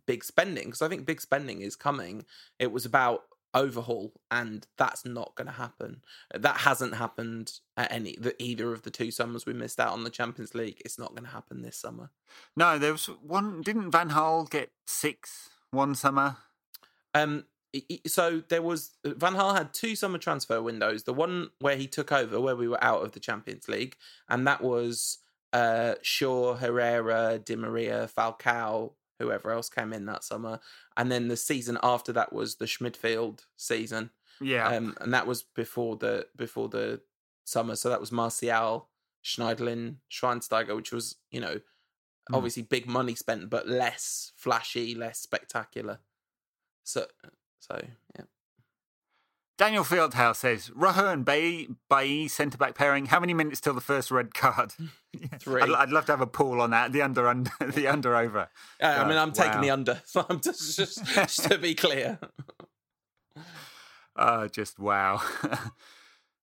big 0.06 0.24
spending 0.24 0.66
because 0.66 0.82
I 0.82 0.90
think 0.90 1.06
big 1.06 1.22
spending 1.22 1.62
is 1.62 1.76
coming. 1.76 2.26
It 2.60 2.72
was 2.72 2.86
about 2.86 3.22
overhaul 3.54 4.12
and 4.32 4.68
that's 4.78 5.06
not 5.06 5.34
going 5.36 5.48
to 5.48 5.54
happen 5.54 6.04
that 6.34 6.58
hasn't 6.58 6.96
happened 6.96 7.60
at 7.78 7.92
any 7.92 8.16
the, 8.20 8.36
either 8.42 8.74
of 8.74 8.82
the 8.82 8.90
two 8.90 9.12
summers 9.12 9.46
we 9.46 9.54
missed 9.54 9.80
out 9.80 9.94
on 9.94 10.04
the 10.04 10.10
champions 10.10 10.56
league 10.56 10.82
it's 10.84 10.98
not 10.98 11.12
going 11.12 11.24
to 11.24 11.30
happen 11.30 11.62
this 11.62 11.78
summer 11.78 12.10
no, 12.56 12.78
there 12.78 12.92
was 12.92 13.06
one. 13.06 13.62
Didn't 13.62 13.92
Van 13.92 14.10
Gaal 14.10 14.50
get 14.50 14.72
six 14.86 15.50
one 15.72 15.96
summer? 15.96 16.38
um 17.14 17.46
so 18.06 18.44
there 18.50 18.62
was 18.62 18.92
van 19.04 19.34
Gaal 19.34 19.56
had 19.56 19.74
two 19.74 19.96
summer 19.96 20.18
transfer 20.18 20.62
windows 20.62 21.04
the 21.04 21.14
one 21.14 21.50
where 21.60 21.76
he 21.76 21.88
took 21.88 22.12
over 22.12 22.40
where 22.40 22.56
we 22.56 22.68
were 22.68 22.84
out 22.84 23.04
of 23.04 23.12
the 23.12 23.20
champions 23.20 23.68
league 23.68 23.96
and 24.30 24.48
that 24.48 24.62
was 24.62 25.20
uh 25.54 25.94
shaw 26.02 26.56
herrera 26.56 27.40
di 27.44 27.56
maria 27.56 28.08
falcao 28.16 28.94
whoever 29.20 29.52
else 29.52 29.70
came 29.70 29.94
in 29.94 30.06
that 30.06 30.24
summer 30.24 30.60
and 30.98 31.12
then 31.12 31.28
the 31.28 31.38
season 31.38 31.78
after 31.84 32.12
that 32.14 32.34
was 32.34 32.56
the 32.56 32.66
schmidfield 32.66 33.46
season 33.58 34.10
Yeah, 34.42 34.68
um, 34.68 34.96
and 35.02 35.14
that 35.14 35.28
was 35.28 35.44
before 35.44 35.96
the 35.98 36.28
before 36.36 36.68
the 36.70 37.02
summer. 37.46 37.76
So 37.76 37.90
that 37.90 38.00
was 38.00 38.12
Martial, 38.12 38.90
Schneiderlin, 39.24 39.98
Schweinsteiger, 40.10 40.76
which 40.76 40.92
was 40.92 41.18
you 41.30 41.40
know 41.42 41.62
Mm. 42.30 42.38
obviously 42.38 42.64
big 42.64 42.88
money 42.88 43.16
spent, 43.16 43.50
but 43.50 43.68
less 43.68 44.32
flashy, 44.38 44.96
less 44.96 45.20
spectacular. 45.20 46.00
So 46.84 47.06
so 47.60 47.80
yeah. 48.18 48.26
Daniel 49.58 49.84
Fieldhouse 49.84 50.38
says 50.38 50.72
Rojo 50.74 51.10
and 51.10 51.24
Bay 51.24 51.68
Bailly 51.90 52.28
centre 52.28 52.58
back 52.58 52.76
pairing. 52.76 53.06
How 53.06 53.20
many 53.20 53.34
minutes 53.34 53.62
till 53.62 53.74
the 53.74 53.82
first 53.82 54.10
red 54.10 54.34
card? 54.34 54.74
Three. 55.40 55.62
I'd, 55.62 55.70
I'd 55.70 55.90
love 55.92 56.06
to 56.08 56.12
have 56.12 56.22
a 56.22 56.28
pool 56.28 56.60
on 56.60 56.72
that. 56.72 56.92
The 56.92 57.04
under 57.04 57.28
under 57.28 57.52
the 57.68 57.88
under 57.88 58.16
over. 58.16 58.50
Uh, 58.82 58.86
I 58.86 59.08
mean, 59.08 59.18
I'm 59.18 59.32
taking 59.32 59.56
wow. 59.56 59.62
the 59.62 59.70
under. 59.70 60.02
So 60.06 60.26
I'm 60.30 60.42
just, 60.42 60.76
just, 60.76 61.06
just 61.06 61.44
to 61.52 61.58
be 61.58 61.76
clear. 61.76 62.20
Uh, 64.16 64.48
just 64.48 64.80
wow. 64.80 65.22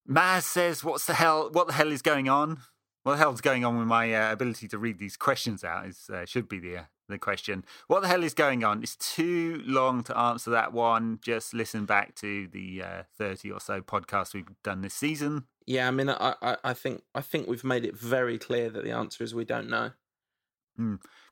Maz 0.08 0.42
says, 0.42 0.84
"What's 0.84 1.06
the 1.06 1.14
hell? 1.14 1.50
What 1.52 1.66
the 1.66 1.72
hell 1.72 1.90
is 1.90 2.02
going 2.02 2.28
on? 2.28 2.58
What 3.02 3.12
the 3.12 3.18
hell's 3.18 3.40
going 3.40 3.64
on 3.64 3.78
with 3.78 3.88
my 3.88 4.14
uh, 4.14 4.32
ability 4.32 4.68
to 4.68 4.78
read 4.78 4.98
these 4.98 5.16
questions 5.16 5.64
out? 5.64 5.86
Is 5.86 6.08
uh, 6.12 6.26
should 6.26 6.48
be 6.48 6.60
the 6.60 6.76
uh, 6.78 6.82
the 7.10 7.18
question. 7.18 7.64
What 7.86 8.02
the 8.02 8.08
hell 8.08 8.22
is 8.22 8.34
going 8.34 8.64
on? 8.64 8.82
It's 8.82 8.96
too 8.96 9.62
long 9.66 10.02
to 10.04 10.16
answer 10.16 10.50
that 10.50 10.72
one. 10.72 11.18
Just 11.22 11.54
listen 11.54 11.84
back 11.84 12.14
to 12.16 12.48
the 12.48 12.82
uh, 12.82 13.02
thirty 13.16 13.50
or 13.50 13.60
so 13.60 13.80
podcasts 13.80 14.34
we've 14.34 14.46
done 14.62 14.80
this 14.82 14.94
season. 14.94 15.44
Yeah, 15.66 15.88
I 15.88 15.90
mean, 15.90 16.08
I, 16.08 16.34
I, 16.42 16.56
I 16.64 16.72
think 16.72 17.02
I 17.14 17.20
think 17.20 17.48
we've 17.48 17.64
made 17.64 17.84
it 17.84 17.96
very 17.96 18.38
clear 18.38 18.70
that 18.70 18.84
the 18.84 18.92
answer 18.92 19.22
is 19.22 19.34
we 19.34 19.44
don't 19.44 19.68
know. 19.68 19.92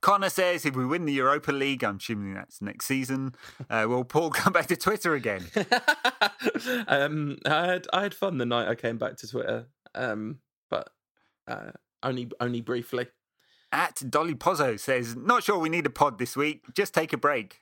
Connor 0.00 0.28
says, 0.28 0.66
if 0.66 0.76
we 0.76 0.84
win 0.84 1.06
the 1.06 1.12
Europa 1.12 1.52
League, 1.52 1.82
I'm 1.82 1.96
assuming 1.96 2.34
that's 2.34 2.60
next 2.60 2.86
season, 2.86 3.34
uh, 3.70 3.86
will 3.88 4.04
Paul 4.04 4.30
come 4.40 4.52
back 4.52 4.66
to 4.66 4.76
Twitter 4.76 5.14
again? 5.14 5.44
um, 6.88 7.38
I 7.46 7.66
had 7.66 7.86
I 7.92 8.02
had 8.02 8.14
fun 8.14 8.38
the 8.38 8.46
night 8.46 8.68
I 8.68 8.74
came 8.74 8.98
back 8.98 9.16
to 9.18 9.28
Twitter, 9.28 9.66
um, 9.94 10.40
but 10.70 10.90
uh, 11.46 11.72
only 12.02 12.30
only 12.40 12.60
briefly. 12.60 13.06
At 13.70 14.02
Dolly 14.08 14.34
Pozzo 14.34 14.78
says, 14.80 15.14
not 15.14 15.44
sure 15.44 15.58
we 15.58 15.68
need 15.68 15.86
a 15.86 15.90
pod 15.90 16.18
this 16.18 16.36
week. 16.36 16.64
Just 16.74 16.94
take 16.94 17.12
a 17.12 17.18
break. 17.18 17.60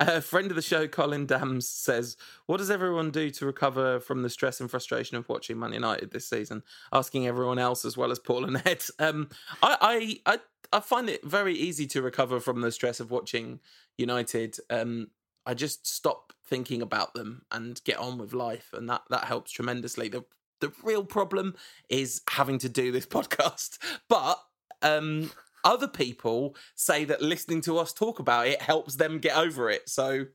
A 0.00 0.20
friend 0.20 0.50
of 0.50 0.56
the 0.56 0.62
show, 0.62 0.88
Colin 0.88 1.26
Dams, 1.26 1.68
says, 1.68 2.16
"What 2.46 2.56
does 2.56 2.70
everyone 2.70 3.10
do 3.10 3.30
to 3.30 3.46
recover 3.46 4.00
from 4.00 4.22
the 4.22 4.30
stress 4.30 4.60
and 4.60 4.70
frustration 4.70 5.16
of 5.16 5.28
watching 5.28 5.58
Man 5.58 5.72
United 5.72 6.10
this 6.10 6.26
season?" 6.26 6.62
Asking 6.92 7.26
everyone 7.26 7.58
else 7.58 7.84
as 7.84 7.96
well 7.96 8.10
as 8.10 8.18
Paul 8.18 8.44
and 8.44 8.62
Ed. 8.66 8.82
Um, 8.98 9.28
I, 9.62 10.20
I, 10.26 10.34
I, 10.34 10.38
I 10.72 10.80
find 10.80 11.08
it 11.08 11.24
very 11.24 11.54
easy 11.54 11.86
to 11.88 12.02
recover 12.02 12.40
from 12.40 12.60
the 12.60 12.72
stress 12.72 12.98
of 13.00 13.10
watching 13.10 13.60
United. 13.96 14.56
Um, 14.70 15.08
I 15.46 15.54
just 15.54 15.86
stop 15.86 16.32
thinking 16.44 16.82
about 16.82 17.14
them 17.14 17.42
and 17.52 17.82
get 17.84 17.98
on 17.98 18.18
with 18.18 18.32
life, 18.32 18.70
and 18.72 18.88
that 18.88 19.02
that 19.10 19.24
helps 19.24 19.52
tremendously. 19.52 20.08
the 20.08 20.24
The 20.60 20.72
real 20.82 21.04
problem 21.04 21.54
is 21.88 22.22
having 22.30 22.58
to 22.58 22.68
do 22.68 22.90
this 22.90 23.06
podcast, 23.16 23.78
but 24.08 24.40
um, 24.82 25.30
other 25.64 25.88
people 25.88 26.54
say 26.74 27.04
that 27.04 27.20
listening 27.22 27.60
to 27.62 27.78
us 27.78 27.92
talk 27.92 28.18
about 28.18 28.46
it 28.46 28.62
helps 28.62 28.96
them 28.96 29.18
get 29.18 29.36
over 29.36 29.68
it. 29.70 29.88
So, 29.88 30.26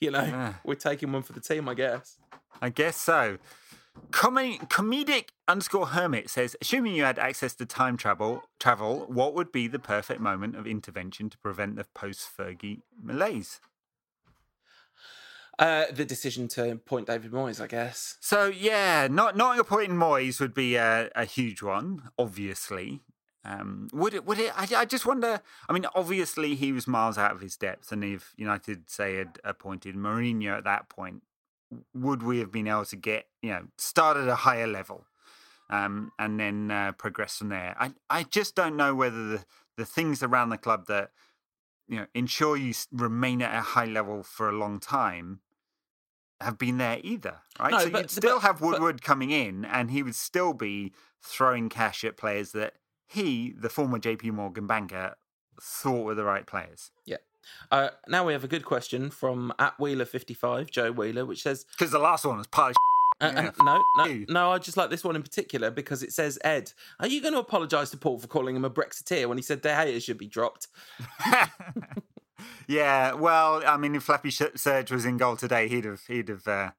you 0.00 0.10
know, 0.10 0.22
Yeah. 0.24 0.54
we're 0.64 0.74
taking 0.74 1.12
one 1.12 1.22
for 1.22 1.32
the 1.32 1.40
team, 1.40 1.68
I 1.68 1.74
guess. 1.74 2.18
I 2.60 2.70
guess 2.70 2.96
so. 2.96 3.38
Com- 4.10 4.36
comedic 4.68 5.28
underscore 5.46 5.88
hermit 5.88 6.30
says, 6.30 6.56
assuming 6.62 6.94
you 6.94 7.04
had 7.04 7.18
access 7.18 7.54
to 7.56 7.66
time 7.66 7.98
travel, 7.98 8.42
travel, 8.58 9.00
what 9.06 9.34
would 9.34 9.52
be 9.52 9.68
the 9.68 9.78
perfect 9.78 10.18
moment 10.20 10.56
of 10.56 10.66
intervention 10.66 11.28
to 11.28 11.36
prevent 11.38 11.76
the 11.76 11.84
post 11.94 12.30
Fergie 12.34 12.80
malaise? 13.02 13.60
Uh, 15.58 15.84
the 15.92 16.04
decision 16.06 16.48
to 16.48 16.72
appoint 16.72 17.06
David 17.06 17.30
Moyes, 17.30 17.60
I 17.60 17.66
guess. 17.66 18.16
So 18.20 18.46
yeah, 18.46 19.06
not 19.10 19.36
not 19.36 19.58
appointing 19.58 19.96
Moyes 19.96 20.40
would 20.40 20.54
be 20.54 20.76
a, 20.76 21.10
a 21.14 21.26
huge 21.26 21.62
one, 21.62 22.08
obviously. 22.18 23.00
Um, 23.44 23.88
would 23.92 24.14
it? 24.14 24.24
Would 24.24 24.38
it? 24.38 24.52
I, 24.56 24.68
I 24.76 24.84
just 24.84 25.04
wonder. 25.04 25.40
I 25.68 25.72
mean, 25.72 25.86
obviously 25.94 26.54
he 26.54 26.70
was 26.72 26.86
miles 26.86 27.18
out 27.18 27.32
of 27.32 27.40
his 27.40 27.56
depth, 27.56 27.90
and 27.90 28.04
if 28.04 28.32
United 28.36 28.88
say 28.88 29.16
had 29.16 29.38
appointed 29.42 29.96
Mourinho 29.96 30.56
at 30.56 30.64
that 30.64 30.88
point, 30.88 31.22
would 31.92 32.22
we 32.22 32.38
have 32.38 32.52
been 32.52 32.68
able 32.68 32.84
to 32.84 32.96
get 32.96 33.26
you 33.42 33.50
know 33.50 33.64
start 33.78 34.16
at 34.16 34.28
a 34.28 34.36
higher 34.36 34.68
level, 34.68 35.06
um, 35.70 36.12
and 36.20 36.38
then 36.38 36.70
uh, 36.70 36.92
progress 36.92 37.38
from 37.38 37.48
there? 37.48 37.74
I 37.80 37.92
I 38.08 38.22
just 38.22 38.54
don't 38.54 38.76
know 38.76 38.94
whether 38.94 39.28
the 39.28 39.44
the 39.76 39.84
things 39.84 40.22
around 40.22 40.50
the 40.50 40.58
club 40.58 40.86
that 40.86 41.10
you 41.88 41.96
know 41.96 42.06
ensure 42.14 42.56
you 42.56 42.74
remain 42.92 43.42
at 43.42 43.52
a 43.52 43.60
high 43.62 43.86
level 43.86 44.22
for 44.22 44.48
a 44.48 44.52
long 44.52 44.78
time 44.78 45.40
have 46.40 46.58
been 46.58 46.78
there 46.78 47.00
either, 47.02 47.38
right? 47.58 47.72
No, 47.72 47.78
so 47.78 47.90
but- 47.90 48.02
you'd 48.02 48.10
still 48.10 48.36
but- 48.36 48.42
have 48.46 48.60
but- 48.60 48.68
Woodward 48.68 49.02
coming 49.02 49.32
in, 49.32 49.64
and 49.64 49.90
he 49.90 50.04
would 50.04 50.14
still 50.14 50.52
be 50.52 50.92
throwing 51.20 51.68
cash 51.68 52.04
at 52.04 52.16
players 52.16 52.52
that 52.52 52.74
he, 53.12 53.54
the 53.56 53.68
former 53.68 53.98
JP 53.98 54.32
Morgan 54.32 54.66
banker, 54.66 55.16
thought 55.60 56.04
were 56.04 56.14
the 56.14 56.24
right 56.24 56.46
players. 56.46 56.90
Yeah. 57.04 57.18
Uh, 57.70 57.90
now 58.08 58.24
we 58.24 58.32
have 58.32 58.44
a 58.44 58.48
good 58.48 58.64
question 58.64 59.10
from 59.10 59.52
at 59.58 59.76
Wheeler55, 59.78 60.70
Joe 60.70 60.92
Wheeler, 60.92 61.26
which 61.26 61.42
says, 61.42 61.66
Because 61.76 61.90
the 61.90 61.98
last 61.98 62.24
one 62.24 62.38
was 62.38 62.46
pile 62.46 62.72
uh, 63.20 63.32
uh, 63.36 63.50
no, 63.62 63.84
no, 63.98 64.24
no, 64.28 64.50
I 64.50 64.58
just 64.58 64.76
like 64.76 64.90
this 64.90 65.04
one 65.04 65.14
in 65.14 65.22
particular 65.22 65.70
because 65.70 66.02
it 66.02 66.12
says, 66.12 66.40
Ed, 66.42 66.72
are 66.98 67.06
you 67.06 67.20
going 67.20 67.34
to 67.34 67.38
apologise 67.38 67.90
to 67.90 67.96
Paul 67.96 68.18
for 68.18 68.26
calling 68.26 68.56
him 68.56 68.64
a 68.64 68.70
Brexiteer 68.70 69.28
when 69.28 69.38
he 69.38 69.42
said 69.42 69.60
De 69.60 69.68
Gea 69.68 70.02
should 70.02 70.18
be 70.18 70.26
dropped? 70.26 70.66
yeah, 72.66 73.12
well, 73.12 73.62
I 73.64 73.76
mean, 73.76 73.94
if 73.94 74.02
Flappy 74.02 74.30
Serge 74.30 74.90
was 74.90 75.04
in 75.04 75.18
goal 75.18 75.36
today, 75.36 75.68
he'd 75.68 75.84
have 75.84 76.02
he'd 76.08 76.28
have 76.28 76.48
uh, 76.48 76.70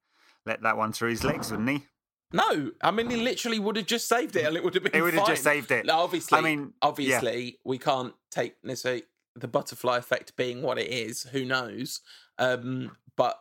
let 0.45 0.61
that 0.63 0.75
one 0.75 0.91
through 0.91 1.11
his 1.11 1.23
legs, 1.23 1.49
wouldn't 1.49 1.69
he? 1.69 1.85
No, 2.33 2.71
I 2.81 2.89
mean, 2.91 3.09
he 3.11 3.17
literally 3.17 3.59
would 3.59 3.75
have 3.77 3.85
just 3.85 4.07
saved 4.07 4.35
it 4.35 4.45
and 4.45 4.57
it 4.57 4.63
would 4.63 4.73
have 4.73 4.83
been 4.83 4.91
He 4.93 5.01
would 5.01 5.13
have 5.13 5.27
just 5.27 5.43
saved 5.43 5.71
it. 5.71 5.85
No, 5.85 5.99
obviously, 5.99 6.37
I 6.37 6.41
mean, 6.41 6.73
obviously, 6.81 7.59
we 7.63 7.77
can't 7.77 8.13
take 8.31 8.55
necessarily 8.63 9.03
the 9.35 9.47
butterfly 9.47 9.97
effect 9.97 10.35
being 10.35 10.61
what 10.63 10.77
it 10.79 10.87
is. 10.89 11.23
Who 11.31 11.45
knows? 11.45 12.01
Um, 12.39 12.97
but 13.15 13.39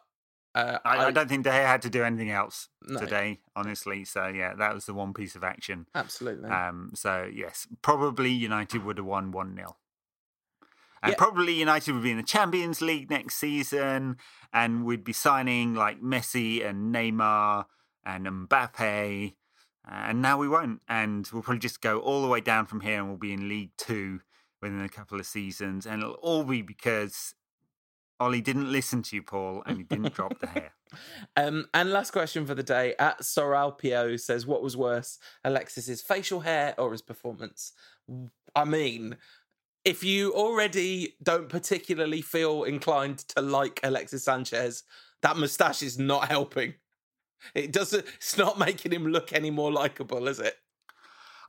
uh, 0.55 0.79
I, 0.85 1.07
I 1.07 1.11
don't 1.11 1.29
think 1.29 1.45
De 1.45 1.51
Gea 1.51 1.67
had 1.67 1.81
to 1.83 1.91
do 1.91 2.03
anything 2.05 2.31
else 2.31 2.69
No. 2.87 3.01
today, 3.01 3.41
honestly. 3.57 4.05
So 4.05 4.27
yeah, 4.27 4.55
that 4.55 4.75
was 4.75 4.85
the 4.85 4.93
one 4.95 5.15
piece 5.15 5.35
of 5.37 5.43
action. 5.43 5.87
absolutely. 5.95 6.51
Um, 6.51 6.91
so 6.95 7.27
yes, 7.33 7.67
probably 7.81 8.31
United 8.31 8.85
would 8.85 8.99
have 8.99 9.07
won 9.07 9.31
one 9.33 9.55
0 9.57 9.77
and 11.03 11.11
Yeah. 11.13 11.17
probably 11.17 11.55
United 11.55 11.93
would 11.95 12.03
be 12.05 12.11
in 12.11 12.17
the 12.19 12.23
Champions 12.23 12.81
League 12.83 13.11
next 13.11 13.37
season, 13.37 14.19
and 14.53 14.85
we'd 14.85 15.03
be 15.03 15.13
signing 15.15 15.75
like 15.75 16.01
Messi 16.01 16.65
and 16.65 16.95
Neymar 16.95 17.65
and 18.05 18.27
Mbappe, 18.27 19.35
and 19.89 20.23
now 20.23 20.39
we 20.39 20.49
won't. 20.49 20.83
And 20.89 21.29
we'll 21.33 21.43
probably 21.43 21.61
just 21.61 21.81
go 21.81 21.99
all 22.01 22.23
the 22.23 22.29
way 22.29 22.41
down 22.41 22.67
from 22.67 22.81
here 22.81 22.99
and 22.99 23.09
we'll 23.09 23.17
be 23.17 23.33
in 23.33 23.49
League 23.49 23.73
Two 23.77 24.21
within 24.61 24.81
a 24.81 24.89
couple 24.89 25.19
of 25.19 25.27
seasons. 25.27 25.87
And 25.87 26.03
it'll 26.03 26.15
all 26.15 26.45
be 26.45 26.63
because 26.63 27.35
Ollie 28.21 28.41
didn't 28.41 28.71
listen 28.71 29.03
to 29.03 29.17
you, 29.17 29.23
Paul, 29.23 29.63
and 29.67 29.79
he 29.79 29.83
didn't 29.83 30.15
drop 30.15 30.39
De 30.39 30.47
Gea. 30.47 30.69
Um, 31.39 31.69
and 31.73 31.91
last 31.91 32.11
question 32.11 32.45
for 32.45 32.55
the 32.55 32.63
day 32.63 32.95
at 32.99 33.21
Soralpio 33.21 34.21
says, 34.21 34.47
What 34.47 34.63
was 34.63 34.77
worse, 34.77 35.19
Alexis's 35.43 36.03
facial 36.03 36.41
hair 36.41 36.75
or 36.77 36.93
his 36.93 37.01
performance? 37.01 37.73
I 38.55 38.67
mean, 38.67 39.17
if 39.87 40.05
you 40.05 40.35
already 40.35 41.17
don't 41.23 41.49
particularly 41.49 42.21
feel 42.21 42.65
inclined 42.65 43.21
to 43.29 43.41
like 43.41 43.81
Alexis 43.83 44.25
Sanchez, 44.25 44.83
that 45.23 45.39
mustache 45.39 45.83
is 45.83 45.99
not 45.99 46.29
helping. 46.29 46.75
It 47.55 47.73
doesn't. 47.73 48.05
It's 48.17 48.37
not 48.39 48.59
making 48.59 48.93
him 48.93 49.07
look 49.07 49.33
any 49.33 49.51
more 49.51 49.73
likable, 49.73 50.29
is 50.29 50.39
it? 50.41 50.57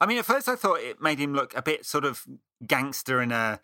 I 0.01 0.05
mean, 0.05 0.17
at 0.17 0.25
first 0.25 0.49
I 0.49 0.55
thought 0.55 0.79
it 0.81 1.01
made 1.01 1.19
him 1.19 1.33
look 1.33 1.55
a 1.55 1.61
bit 1.61 1.85
sort 1.85 2.03
of 2.05 2.25
gangster 2.65 3.21
in 3.21 3.31
a 3.31 3.59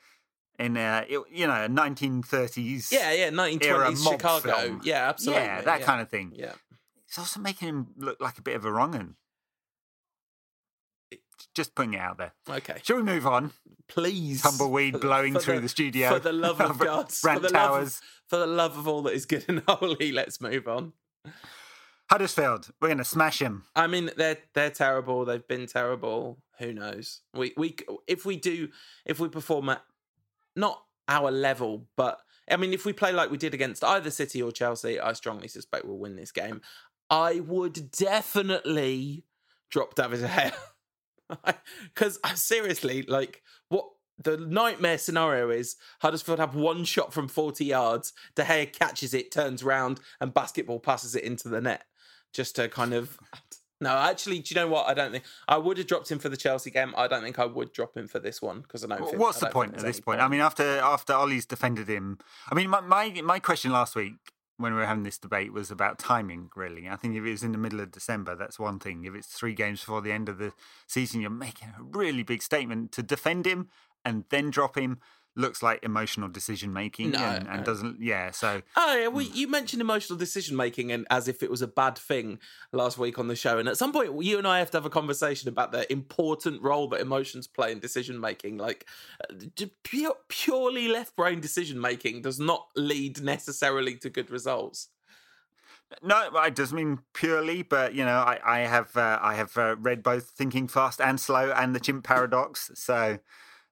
in 0.58 0.78
a 0.78 1.06
you 1.10 1.48
know 1.48 1.68
1930s 1.70 2.92
Yeah, 2.92 3.12
yeah, 3.12 3.30
1920s 3.30 4.10
Chicago. 4.10 4.54
film. 4.56 4.82
Yeah, 4.84 5.10
absolutely. 5.10 5.44
yeah 5.44 5.62
that 5.62 5.80
yeah. 5.82 5.86
kind 5.86 6.02
of 6.02 6.10
thing. 6.10 6.32
Yeah. 6.36 6.54
It's 7.08 7.18
also 7.18 7.40
making 7.40 7.68
him 7.70 7.88
look 7.98 8.22
like 8.22 8.38
a 8.38 8.42
bit 8.42 8.56
of 8.56 8.66
a 8.66 8.72
wrong'un. 8.72 9.16
Just 11.56 11.74
putting 11.74 11.96
it 11.96 12.00
out 12.00 12.18
there. 12.18 12.34
Okay. 12.50 12.78
Shall 12.84 12.98
we 12.98 13.04
move 13.04 13.26
on? 13.26 13.52
Please. 13.88 14.42
Tumbleweed 14.44 14.94
For- 14.94 15.00
blowing 15.08 15.34
for 15.34 15.40
through 15.40 15.56
the- 15.56 15.62
the, 15.62 15.70
studio. 15.70 16.10
For 16.14 16.20
the 16.20 16.34
love 16.34 16.62
of 16.62 16.78
God. 16.80 17.12
For 17.12 17.40
the 17.40 17.50
love 17.50 17.52
towers. 17.52 18.02
for 18.28 18.38
the 18.38 18.46
love 18.48 18.78
of 18.78 18.88
all 18.88 19.02
that 19.04 19.14
is 19.14 19.26
good 19.26 19.46
and 19.48 19.64
holy, 19.68 20.12
let's 20.12 20.40
move 20.40 20.68
on. 20.68 20.94
Huddersfield. 22.10 22.72
We're 22.82 22.88
going 22.88 22.98
to 22.98 23.06
smash 23.06 23.42
him. 23.42 23.66
I 23.76 23.88
mean, 23.88 24.10
they're 24.18 24.38
they're 24.54 24.72
terrible. 24.72 25.26
They've 25.26 25.48
been 25.48 25.68
terrible. 25.68 26.40
Who 26.58 26.74
knows? 26.74 27.22
We 27.34 27.54
we 27.56 27.76
if 28.08 28.26
we 28.26 28.36
do 28.36 28.70
if 29.06 29.20
we 29.20 29.30
perform 29.30 29.70
at 29.70 29.84
not 30.56 30.84
our 31.08 31.32
level, 31.32 31.88
but 31.96 32.20
I 32.50 32.58
mean, 32.58 32.74
if 32.74 32.86
we 32.86 32.94
play 32.94 33.12
like 33.12 33.30
we 33.30 33.38
did 33.38 33.54
against 33.54 33.84
either 33.84 34.10
City 34.10 34.42
or 34.42 34.52
Chelsea, 34.52 35.00
I 35.00 35.14
strongly 35.14 35.48
suspect 35.48 35.86
we'll 35.86 35.98
win 35.98 36.16
this 36.16 36.32
game. 36.32 36.62
I 37.10 37.40
would 37.40 37.92
definitely 37.92 39.26
drop 39.70 39.96
David 39.96 40.22
Gea 40.22 40.54
because 41.94 42.20
uh, 42.24 42.34
seriously, 42.34 43.04
like 43.04 43.44
what 43.70 43.86
the 44.22 44.38
nightmare 44.38 44.98
scenario 44.98 45.50
is 45.50 45.76
Huddersfield 46.02 46.40
have 46.40 46.56
one 46.56 46.84
shot 46.84 47.14
from 47.14 47.28
40 47.28 47.66
yards. 47.66 48.14
De 48.36 48.44
Gea 48.44 48.72
catches 48.72 49.14
it, 49.14 49.32
turns 49.32 49.64
round, 49.64 50.00
and 50.20 50.34
basketball 50.34 50.80
passes 50.80 51.16
it 51.16 51.24
into 51.24 51.48
the 51.48 51.62
net. 51.62 51.86
Just 52.34 52.56
to 52.58 52.68
kind 52.70 52.94
of. 52.94 53.18
No, 53.82 53.96
actually, 53.96 54.40
do 54.40 54.54
you 54.54 54.60
know 54.60 54.68
what? 54.68 54.90
I 54.90 54.94
don't 54.94 55.14
think 55.14 55.24
I 55.48 55.58
would 55.58 55.78
have 55.78 55.88
dropped 55.88 56.12
him 56.12 56.20
for 56.20 56.28
the 56.28 56.36
Chelsea 56.36 56.70
game. 56.70 56.94
I 56.98 57.08
don't 57.08 57.24
think 57.24 57.40
I 57.40 57.46
would 57.46 57.72
drop 57.72 57.96
him 57.96 58.10
for 58.10 58.20
this 58.20 58.42
one 58.42 58.60
because 58.60 58.84
I 58.84 58.88
don't. 58.88 59.08
Think, 59.08 59.22
What's 59.22 59.38
I 59.38 59.40
the 59.40 59.46
don't 59.46 59.54
point 59.54 59.74
at 59.76 59.80
this 59.80 59.96
any 59.96 60.02
point? 60.02 60.20
I 60.20 60.28
mean, 60.28 60.42
after 60.42 60.80
after 60.80 61.14
Ole's 61.14 61.46
defended 61.46 61.88
him, 61.88 62.18
I 62.52 62.56
mean, 62.56 62.70
my, 62.70 62.82
my 62.82 63.10
my 63.24 63.40
question 63.40 63.72
last 63.72 63.96
week 63.96 64.16
when 64.58 64.74
we 64.74 64.80
were 64.80 64.86
having 64.86 65.04
this 65.04 65.18
debate 65.18 65.54
was 65.54 65.72
about 65.72 65.98
timing. 65.98 66.50
Really, 66.58 66.90
I 66.90 66.98
think 66.98 67.16
if 67.16 67.24
it 67.24 67.32
was 67.32 67.42
in 67.42 67.54
the 67.54 67.58
middle 67.58 67.80
of 67.80 67.92
December, 67.92 68.36
that's 68.36 68.60
one 68.60 68.80
thing. 68.80 69.06
If 69.06 69.16
it's 69.16 69.28
three 69.28 69.54
games 69.54 69.80
before 69.80 70.02
the 70.02 70.12
end 70.12 70.28
of 70.28 70.40
the 70.40 70.52
season, 70.86 71.22
you're 71.22 71.30
making 71.30 71.70
a 71.70 71.82
really 71.82 72.24
big 72.24 72.44
statement 72.44 72.92
to 72.92 73.02
defend 73.02 73.46
him 73.46 73.70
and 74.04 74.26
then 74.30 74.50
drop 74.50 74.78
him. 74.78 75.00
Looks 75.40 75.64
like 75.64 75.82
emotional 75.84 76.28
decision 76.28 76.74
making 76.74 77.12
No, 77.12 77.20
and, 77.20 77.48
no. 77.48 77.64
doesn't. 77.64 78.02
Yeah, 78.02 78.32
so 78.32 78.62
Oh 78.76 78.96
yeah, 78.96 79.08
well, 79.08 79.24
you 79.24 79.48
mentioned 79.48 79.82
emotional 79.82 80.20
decision 80.20 80.58
making 80.58 80.92
and 80.92 81.08
as 81.10 81.30
if 81.30 81.42
it 81.42 81.50
was 81.50 81.62
a 81.62 81.68
bad 81.68 81.98
thing 81.98 82.40
last 82.74 82.98
week 82.98 83.18
on 83.18 83.30
the 83.30 83.36
show. 83.38 83.58
And 83.58 83.70
at 83.70 83.78
some 83.78 83.94
point, 83.94 84.22
you 84.22 84.38
and 84.38 84.46
I 84.46 84.60
have 84.60 84.70
to 84.72 84.78
have 84.78 84.86
a 84.86 84.90
conversation 84.90 85.48
about 85.48 85.72
the 85.72 85.90
important 85.92 86.62
role 86.62 86.90
that 86.90 87.00
emotions 87.00 87.48
play 87.48 87.72
in 87.72 87.80
decision 87.80 88.20
making. 88.20 88.58
Like, 88.58 88.86
pure, 89.84 90.16
purely 90.28 90.90
left 90.90 91.16
brain 91.16 91.40
decision 91.40 91.80
making 91.80 92.22
does 92.22 92.40
not 92.40 92.68
lead 92.76 93.22
necessarily 93.22 93.96
to 93.96 94.10
good 94.10 94.30
results. 94.30 94.90
No, 96.04 96.30
it 96.44 96.56
doesn't 96.56 96.76
mean 96.76 97.00
purely, 97.14 97.64
but 97.64 97.94
you 97.94 98.06
know, 98.06 98.20
I, 98.20 98.40
I 98.46 98.60
have 98.60 98.96
uh, 98.96 99.20
I 99.22 99.36
have 99.36 99.58
uh, 99.58 99.76
read 99.78 100.04
both 100.04 100.30
Thinking 100.32 100.68
Fast 100.68 101.02
and 101.02 101.20
Slow 101.20 101.52
and 101.52 101.74
the 101.74 101.80
Chimp 101.80 102.04
Paradox. 102.04 102.70
So, 102.76 103.20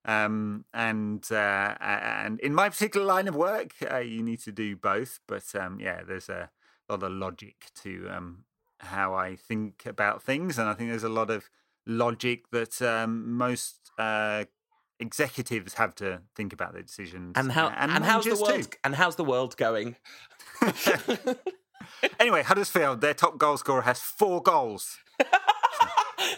um, 0.07 0.65
and 0.73 1.23
uh, 1.31 1.75
and 1.79 2.39
in 2.39 2.53
my 2.55 2.69
particular 2.69 3.05
line 3.05 3.27
of 3.27 3.35
work, 3.35 3.73
uh, 3.91 3.97
you 3.97 4.23
need 4.23 4.39
to 4.41 4.51
do 4.51 4.75
both. 4.75 5.19
But 5.27 5.43
um, 5.53 5.79
yeah, 5.79 6.01
there's 6.07 6.29
a 6.29 6.49
lot 6.89 7.03
of 7.03 7.11
logic 7.11 7.67
to 7.83 8.07
um, 8.09 8.45
how 8.79 9.13
I 9.13 9.35
think 9.35 9.85
about 9.85 10.23
things, 10.23 10.57
and 10.57 10.67
I 10.69 10.73
think 10.73 10.89
there's 10.89 11.03
a 11.03 11.09
lot 11.09 11.29
of 11.29 11.49
logic 11.85 12.49
that 12.51 12.81
um, 12.81 13.33
most 13.33 13.91
uh, 13.99 14.45
executives 14.99 15.75
have 15.75 15.93
to 15.95 16.21
think 16.35 16.53
about 16.53 16.73
their 16.73 16.83
decisions. 16.83 17.33
And 17.35 17.51
how 17.51 17.67
uh, 17.67 17.75
and, 17.77 18.03
how's 18.03 18.25
the 18.25 18.41
world 18.41 18.63
too. 18.63 18.77
and 18.83 18.95
how's 18.95 19.17
the 19.17 19.25
world 19.25 19.57
going? 19.57 19.97
Anyway, 22.19 22.43
Huddersfield, 22.43 23.01
their 23.01 23.13
top 23.13 23.37
goal 23.37 23.57
scorer 23.57 23.81
has 23.83 23.99
four 23.99 24.41
goals. 24.41 24.97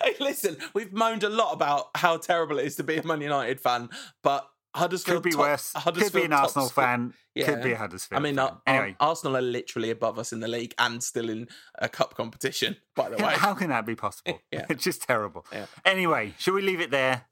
Hey, 0.10 0.16
listen, 0.24 0.58
we've 0.74 0.94
moaned 0.94 1.24
a 1.24 1.30
lot 1.30 1.54
about 1.54 1.88
how 1.96 2.18
terrible 2.18 2.60
it 2.60 2.66
is 2.66 2.76
to 2.78 2.84
be 2.84 2.98
a 2.98 3.04
Man 3.04 3.22
United 3.22 3.60
fan, 3.60 3.90
but 4.24 4.50
Huddersfield 4.76 5.24
Could 5.24 5.30
be 5.30 5.32
top- 5.32 5.40
worse. 5.42 5.74
Could 5.74 6.14
be 6.14 6.24
an 6.24 6.34
Arsenal 6.34 6.68
score- 6.68 6.84
fan. 6.84 7.14
Could 7.44 7.64
be 7.64 7.72
a 7.72 7.78
Huddersfield. 7.78 8.20
I 8.20 8.22
mean, 8.22 8.36
fan. 8.36 8.58
Anyway, 8.68 8.96
Arsenal 9.00 9.38
are 9.38 9.42
literally 9.42 9.92
above 9.92 10.20
us 10.20 10.34
in 10.34 10.42
the 10.42 10.48
league 10.48 10.74
and 10.78 11.02
still 11.02 11.30
in 11.30 11.48
a 11.76 11.88
cup 11.88 12.16
competition. 12.16 12.76
By 12.96 13.10
the 13.10 13.16
way, 13.16 13.34
how 13.36 13.54
can 13.54 13.70
that 13.70 13.86
be 13.86 13.96
possible? 13.96 14.40
Yeah. 14.52 14.66
It's 14.70 14.84
just 14.84 15.04
terrible. 15.04 15.46
Yeah. 15.54 15.66
Anyway, 15.86 16.34
should 16.38 16.54
we 16.54 16.62
leave 16.62 16.82
it 16.82 16.92
there? 16.92 17.26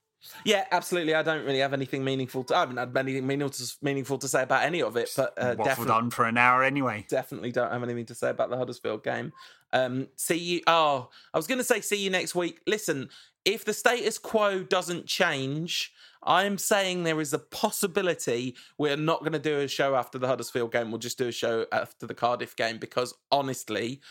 yeah, 0.45 0.65
absolutely. 0.71 1.13
I 1.13 1.23
don't 1.23 1.45
really 1.45 1.59
have 1.59 1.73
anything 1.73 2.03
meaningful. 2.03 2.43
To, 2.45 2.55
I 2.55 2.61
haven't 2.61 2.77
had 2.77 2.95
anything 2.95 3.27
meaningful 3.27 3.49
to, 3.65 3.73
meaningful 3.81 4.17
to 4.19 4.27
say 4.27 4.43
about 4.43 4.63
any 4.63 4.81
of 4.81 4.95
it, 4.97 5.09
but 5.15 5.33
uh, 5.37 5.55
Waffled 5.55 5.63
definitely, 5.65 5.93
on 5.93 6.09
for 6.11 6.25
an 6.25 6.37
hour 6.37 6.63
anyway. 6.63 7.05
definitely 7.09 7.51
don't 7.51 7.71
have 7.71 7.83
anything 7.83 8.05
to 8.07 8.15
say 8.15 8.29
about 8.29 8.49
the 8.49 8.57
Huddersfield 8.57 9.03
game. 9.03 9.31
Um, 9.73 10.07
see 10.15 10.37
you. 10.37 10.61
Oh, 10.67 11.09
I 11.33 11.37
was 11.37 11.47
going 11.47 11.59
to 11.59 11.63
say 11.63 11.81
see 11.81 12.03
you 12.03 12.09
next 12.09 12.35
week. 12.35 12.61
Listen, 12.67 13.09
if 13.45 13.65
the 13.65 13.73
status 13.73 14.17
quo 14.17 14.63
doesn't 14.63 15.05
change, 15.05 15.93
I'm 16.23 16.57
saying 16.57 17.03
there 17.03 17.21
is 17.21 17.33
a 17.33 17.39
possibility 17.39 18.55
we're 18.77 18.97
not 18.97 19.21
going 19.21 19.33
to 19.33 19.39
do 19.39 19.59
a 19.59 19.67
show 19.67 19.95
after 19.95 20.17
the 20.17 20.27
Huddersfield 20.27 20.71
game. 20.71 20.91
We'll 20.91 20.99
just 20.99 21.17
do 21.17 21.27
a 21.27 21.31
show 21.31 21.65
after 21.71 22.05
the 22.05 22.13
Cardiff 22.13 22.55
game 22.55 22.77
because 22.77 23.13
honestly, 23.31 24.01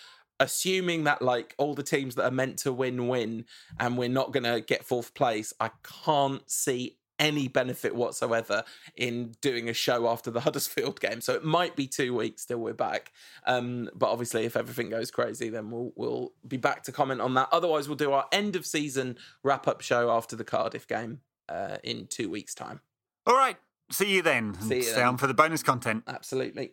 assuming 0.40 1.04
that 1.04 1.22
like 1.22 1.54
all 1.58 1.74
the 1.74 1.82
teams 1.82 2.14
that 2.14 2.24
are 2.24 2.30
meant 2.30 2.58
to 2.58 2.72
win 2.72 3.08
win 3.08 3.44
and 3.78 3.96
we're 3.96 4.08
not 4.08 4.32
going 4.32 4.44
to 4.44 4.60
get 4.60 4.84
fourth 4.84 5.14
place, 5.14 5.52
I 5.60 5.70
can't 6.04 6.48
see 6.50 6.96
any 7.18 7.48
benefit 7.48 7.94
whatsoever 7.94 8.64
in 8.96 9.34
doing 9.40 9.68
a 9.68 9.72
show 9.72 10.08
after 10.08 10.30
the 10.30 10.40
Huddersfield 10.46 11.00
game. 11.00 11.20
So 11.20 11.34
it 11.34 11.44
might 11.44 11.76
be 11.76 11.86
two 11.86 12.14
weeks 12.14 12.44
till 12.44 12.58
we're 12.58 12.74
back. 12.74 13.12
Um, 13.46 13.88
but 13.94 14.10
obviously, 14.10 14.44
if 14.44 14.56
everything 14.56 14.90
goes 14.90 15.10
crazy, 15.10 15.48
then 15.48 15.70
we'll 15.70 15.92
we'll 15.96 16.32
be 16.46 16.56
back 16.56 16.82
to 16.84 16.92
comment 16.92 17.20
on 17.20 17.34
that. 17.34 17.48
Otherwise, 17.52 17.88
we'll 17.88 17.96
do 17.96 18.12
our 18.12 18.26
end 18.32 18.56
of 18.56 18.66
season 18.66 19.16
wrap 19.42 19.66
up 19.68 19.80
show 19.80 20.10
after 20.10 20.36
the 20.36 20.44
Cardiff 20.44 20.86
game 20.86 21.20
uh, 21.48 21.76
in 21.82 22.06
two 22.06 22.30
weeks' 22.30 22.54
time. 22.54 22.80
All 23.26 23.36
right. 23.36 23.56
See 23.90 24.14
you 24.14 24.22
then. 24.22 24.54
See 24.60 24.76
you 24.76 24.82
Stay 24.82 24.96
then. 24.96 25.08
on 25.08 25.16
for 25.16 25.26
the 25.26 25.34
bonus 25.34 25.62
content. 25.62 26.04
Absolutely. 26.08 26.72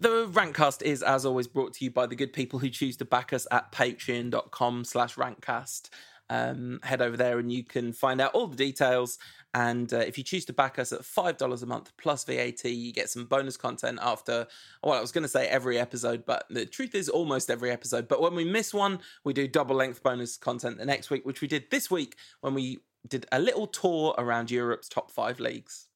The 0.00 0.26
Rankcast 0.28 0.82
is, 0.82 1.02
as 1.02 1.26
always, 1.26 1.48
brought 1.48 1.74
to 1.74 1.84
you 1.84 1.90
by 1.90 2.06
the 2.06 2.14
good 2.14 2.32
people 2.32 2.60
who 2.60 2.70
choose 2.70 2.96
to 2.98 3.04
back 3.04 3.32
us 3.32 3.48
at 3.50 3.72
patreon.com 3.72 4.84
slash 4.84 5.16
rankcast. 5.16 5.90
Um, 6.30 6.80
head 6.82 7.00
over 7.00 7.16
there 7.16 7.38
and 7.38 7.50
you 7.50 7.64
can 7.64 7.92
find 7.92 8.20
out 8.20 8.32
all 8.34 8.46
the 8.46 8.56
details. 8.56 9.18
And 9.54 9.92
uh, 9.92 9.98
if 9.98 10.18
you 10.18 10.24
choose 10.24 10.44
to 10.46 10.52
back 10.52 10.78
us 10.78 10.92
at 10.92 11.00
$5 11.00 11.62
a 11.62 11.66
month 11.66 11.92
plus 11.96 12.24
VAT, 12.24 12.64
you 12.64 12.92
get 12.92 13.08
some 13.08 13.24
bonus 13.24 13.56
content 13.56 13.98
after, 14.02 14.46
well, 14.82 14.98
I 14.98 15.00
was 15.00 15.10
going 15.10 15.22
to 15.22 15.28
say 15.28 15.46
every 15.46 15.78
episode, 15.78 16.26
but 16.26 16.44
the 16.50 16.66
truth 16.66 16.94
is 16.94 17.08
almost 17.08 17.50
every 17.50 17.70
episode. 17.70 18.08
But 18.08 18.20
when 18.20 18.34
we 18.34 18.44
miss 18.44 18.74
one, 18.74 19.00
we 19.24 19.32
do 19.32 19.48
double 19.48 19.74
length 19.74 20.02
bonus 20.02 20.36
content 20.36 20.76
the 20.76 20.84
next 20.84 21.08
week, 21.08 21.24
which 21.24 21.40
we 21.40 21.48
did 21.48 21.70
this 21.70 21.90
week 21.90 22.16
when 22.42 22.52
we 22.52 22.80
did 23.06 23.26
a 23.32 23.38
little 23.38 23.66
tour 23.66 24.14
around 24.18 24.50
Europe's 24.50 24.88
top 24.88 25.10
five 25.10 25.40
leagues. 25.40 25.88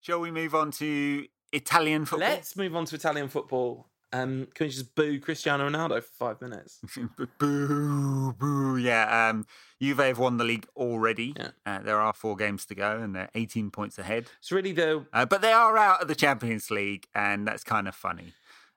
Shall 0.00 0.20
we 0.20 0.30
move 0.30 0.54
on 0.54 0.70
to 0.72 1.26
Italian 1.52 2.04
football? 2.04 2.28
Let's 2.28 2.56
move 2.56 2.74
on 2.76 2.84
to 2.86 2.94
Italian 2.94 3.28
football. 3.28 3.88
Um, 4.14 4.46
can 4.54 4.66
we 4.66 4.70
just 4.70 4.94
boo 4.94 5.18
Cristiano 5.18 5.68
Ronaldo 5.68 6.00
for 6.00 6.12
five 6.12 6.40
minutes? 6.40 6.78
boo, 7.38 8.32
boo. 8.32 8.76
Yeah, 8.76 9.28
um, 9.28 9.44
Juve 9.82 9.98
have 9.98 10.20
won 10.20 10.36
the 10.36 10.44
league 10.44 10.68
already. 10.76 11.34
Yeah. 11.36 11.48
Uh, 11.66 11.80
there 11.80 12.00
are 12.00 12.12
four 12.12 12.36
games 12.36 12.64
to 12.66 12.76
go, 12.76 13.00
and 13.00 13.12
they're 13.12 13.30
18 13.34 13.72
points 13.72 13.98
ahead. 13.98 14.26
It's 14.38 14.52
really 14.52 14.70
the 14.70 15.04
Uh, 15.12 15.26
but 15.26 15.42
they 15.42 15.50
are 15.50 15.76
out 15.76 16.00
of 16.00 16.06
the 16.06 16.14
Champions 16.14 16.70
League, 16.70 17.08
and 17.12 17.44
that's 17.44 17.64
kind 17.64 17.88
of 17.88 17.96
funny 17.96 18.34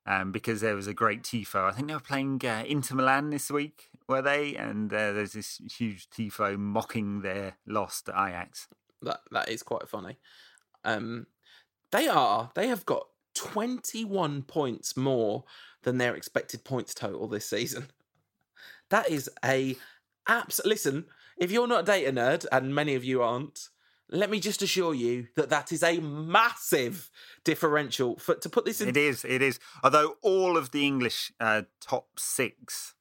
um, 0.07 0.31
because 0.31 0.61
there 0.61 0.75
was 0.75 0.87
a 0.87 0.93
great 0.93 1.21
tifo. 1.21 1.69
I 1.69 1.71
think 1.71 1.87
they 1.87 1.93
were 1.93 1.99
playing 1.99 2.41
uh, 2.43 2.63
Inter 2.65 2.95
Milan 2.95 3.29
this 3.29 3.51
week, 3.51 3.89
were 4.09 4.23
they? 4.23 4.55
And 4.55 4.91
uh, 4.91 5.11
there's 5.11 5.33
this 5.33 5.61
huge 5.71 6.09
tifo 6.09 6.57
mocking 6.57 7.21
their 7.21 7.57
loss 7.67 8.01
to 8.03 8.11
Ajax. 8.11 8.69
that 9.03 9.19
that 9.29 9.49
is 9.49 9.61
quite 9.61 9.87
funny. 9.87 10.17
Um, 10.83 11.27
they 11.91 12.07
are 12.07 12.49
they 12.55 12.69
have 12.69 12.87
got 12.87 13.05
twenty 13.37 14.03
one 14.03 14.41
points 14.43 14.97
more 14.97 15.43
than 15.83 15.97
their 15.97 16.15
expected 16.15 16.63
points 16.63 16.93
total 16.93 17.27
this 17.27 17.49
season. 17.49 17.87
That 18.89 19.09
is 19.09 19.29
a 19.43 19.75
abs. 20.29 20.61
Listen, 20.63 21.07
if 21.37 21.51
you're 21.51 21.67
not 21.67 21.81
a 21.81 21.83
data 21.83 22.11
nerd, 22.11 22.45
and 22.53 22.73
many 22.73 22.95
of 22.95 23.03
you 23.03 23.21
aren't, 23.21 23.67
let 24.09 24.29
me 24.29 24.39
just 24.39 24.61
assure 24.61 24.93
you 24.93 25.27
that 25.35 25.49
that 25.49 25.73
is 25.73 25.83
a 25.83 25.99
massive 25.99 27.11
differential. 27.43 28.17
For 28.17 28.35
to 28.35 28.49
put 28.49 28.63
this 28.63 28.79
in, 28.79 28.87
It 28.87 28.95
is. 28.95 29.25
It 29.25 29.41
is. 29.41 29.59
Although 29.83 30.15
all 30.21 30.55
of 30.55 30.71
the 30.71 30.85
English 30.85 31.33
uh, 31.41 31.63
top 31.81 32.17
six 32.17 32.93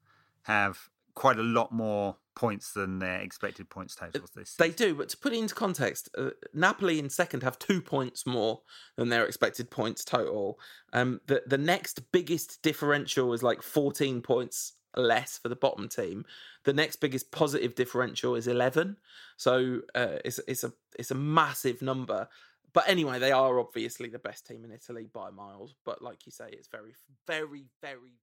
have 0.42 0.90
quite 1.14 1.38
a 1.38 1.42
lot 1.44 1.70
more 1.70 2.16
points 2.36 2.72
than 2.72 3.00
their 3.00 3.20
expected 3.20 3.68
points 3.68 3.96
totals 3.96 4.30
this 4.36 4.54
they 4.54 4.70
do. 4.70 4.94
But 4.94 5.08
to 5.08 5.16
put 5.16 5.32
it 5.32 5.38
into 5.38 5.54
context, 5.54 6.08
uh, 6.16 6.30
Napoli 6.54 7.00
in 7.00 7.10
second 7.10 7.42
have 7.42 7.58
two 7.58 7.80
points 7.80 8.26
more 8.26 8.60
than 8.96 9.08
their 9.08 9.24
expected 9.24 9.70
points 9.70 10.04
total. 10.04 10.60
Um, 10.92 11.20
the 11.26 11.42
the 11.46 11.58
next 11.58 12.12
biggest 12.12 12.62
differential 12.62 13.32
is 13.32 13.42
like 13.42 13.62
14 13.62 14.22
points 14.22 14.74
less 14.94 15.38
for 15.38 15.48
the 15.48 15.56
bottom 15.56 15.88
team. 15.88 16.24
The 16.64 16.72
next 16.72 16.96
biggest 16.96 17.32
positive 17.32 17.74
differential 17.74 18.34
is 18.34 18.46
11. 18.46 18.98
So 19.36 19.80
uh, 19.94 20.18
it's 20.24 20.38
it's 20.46 20.62
a 20.62 20.72
it's 20.98 21.10
a 21.10 21.16
massive 21.16 21.82
number. 21.82 22.28
But 22.72 22.88
anyway, 22.88 23.18
they 23.18 23.32
are 23.32 23.58
obviously 23.58 24.10
the 24.10 24.18
best 24.18 24.46
team 24.46 24.62
in 24.62 24.70
Italy 24.70 25.08
by 25.10 25.30
miles. 25.30 25.74
But 25.86 26.02
like 26.02 26.26
you 26.26 26.32
say, 26.32 26.50
it's 26.52 26.68
very, 26.68 26.94
very, 27.26 27.64
very, 27.80 28.18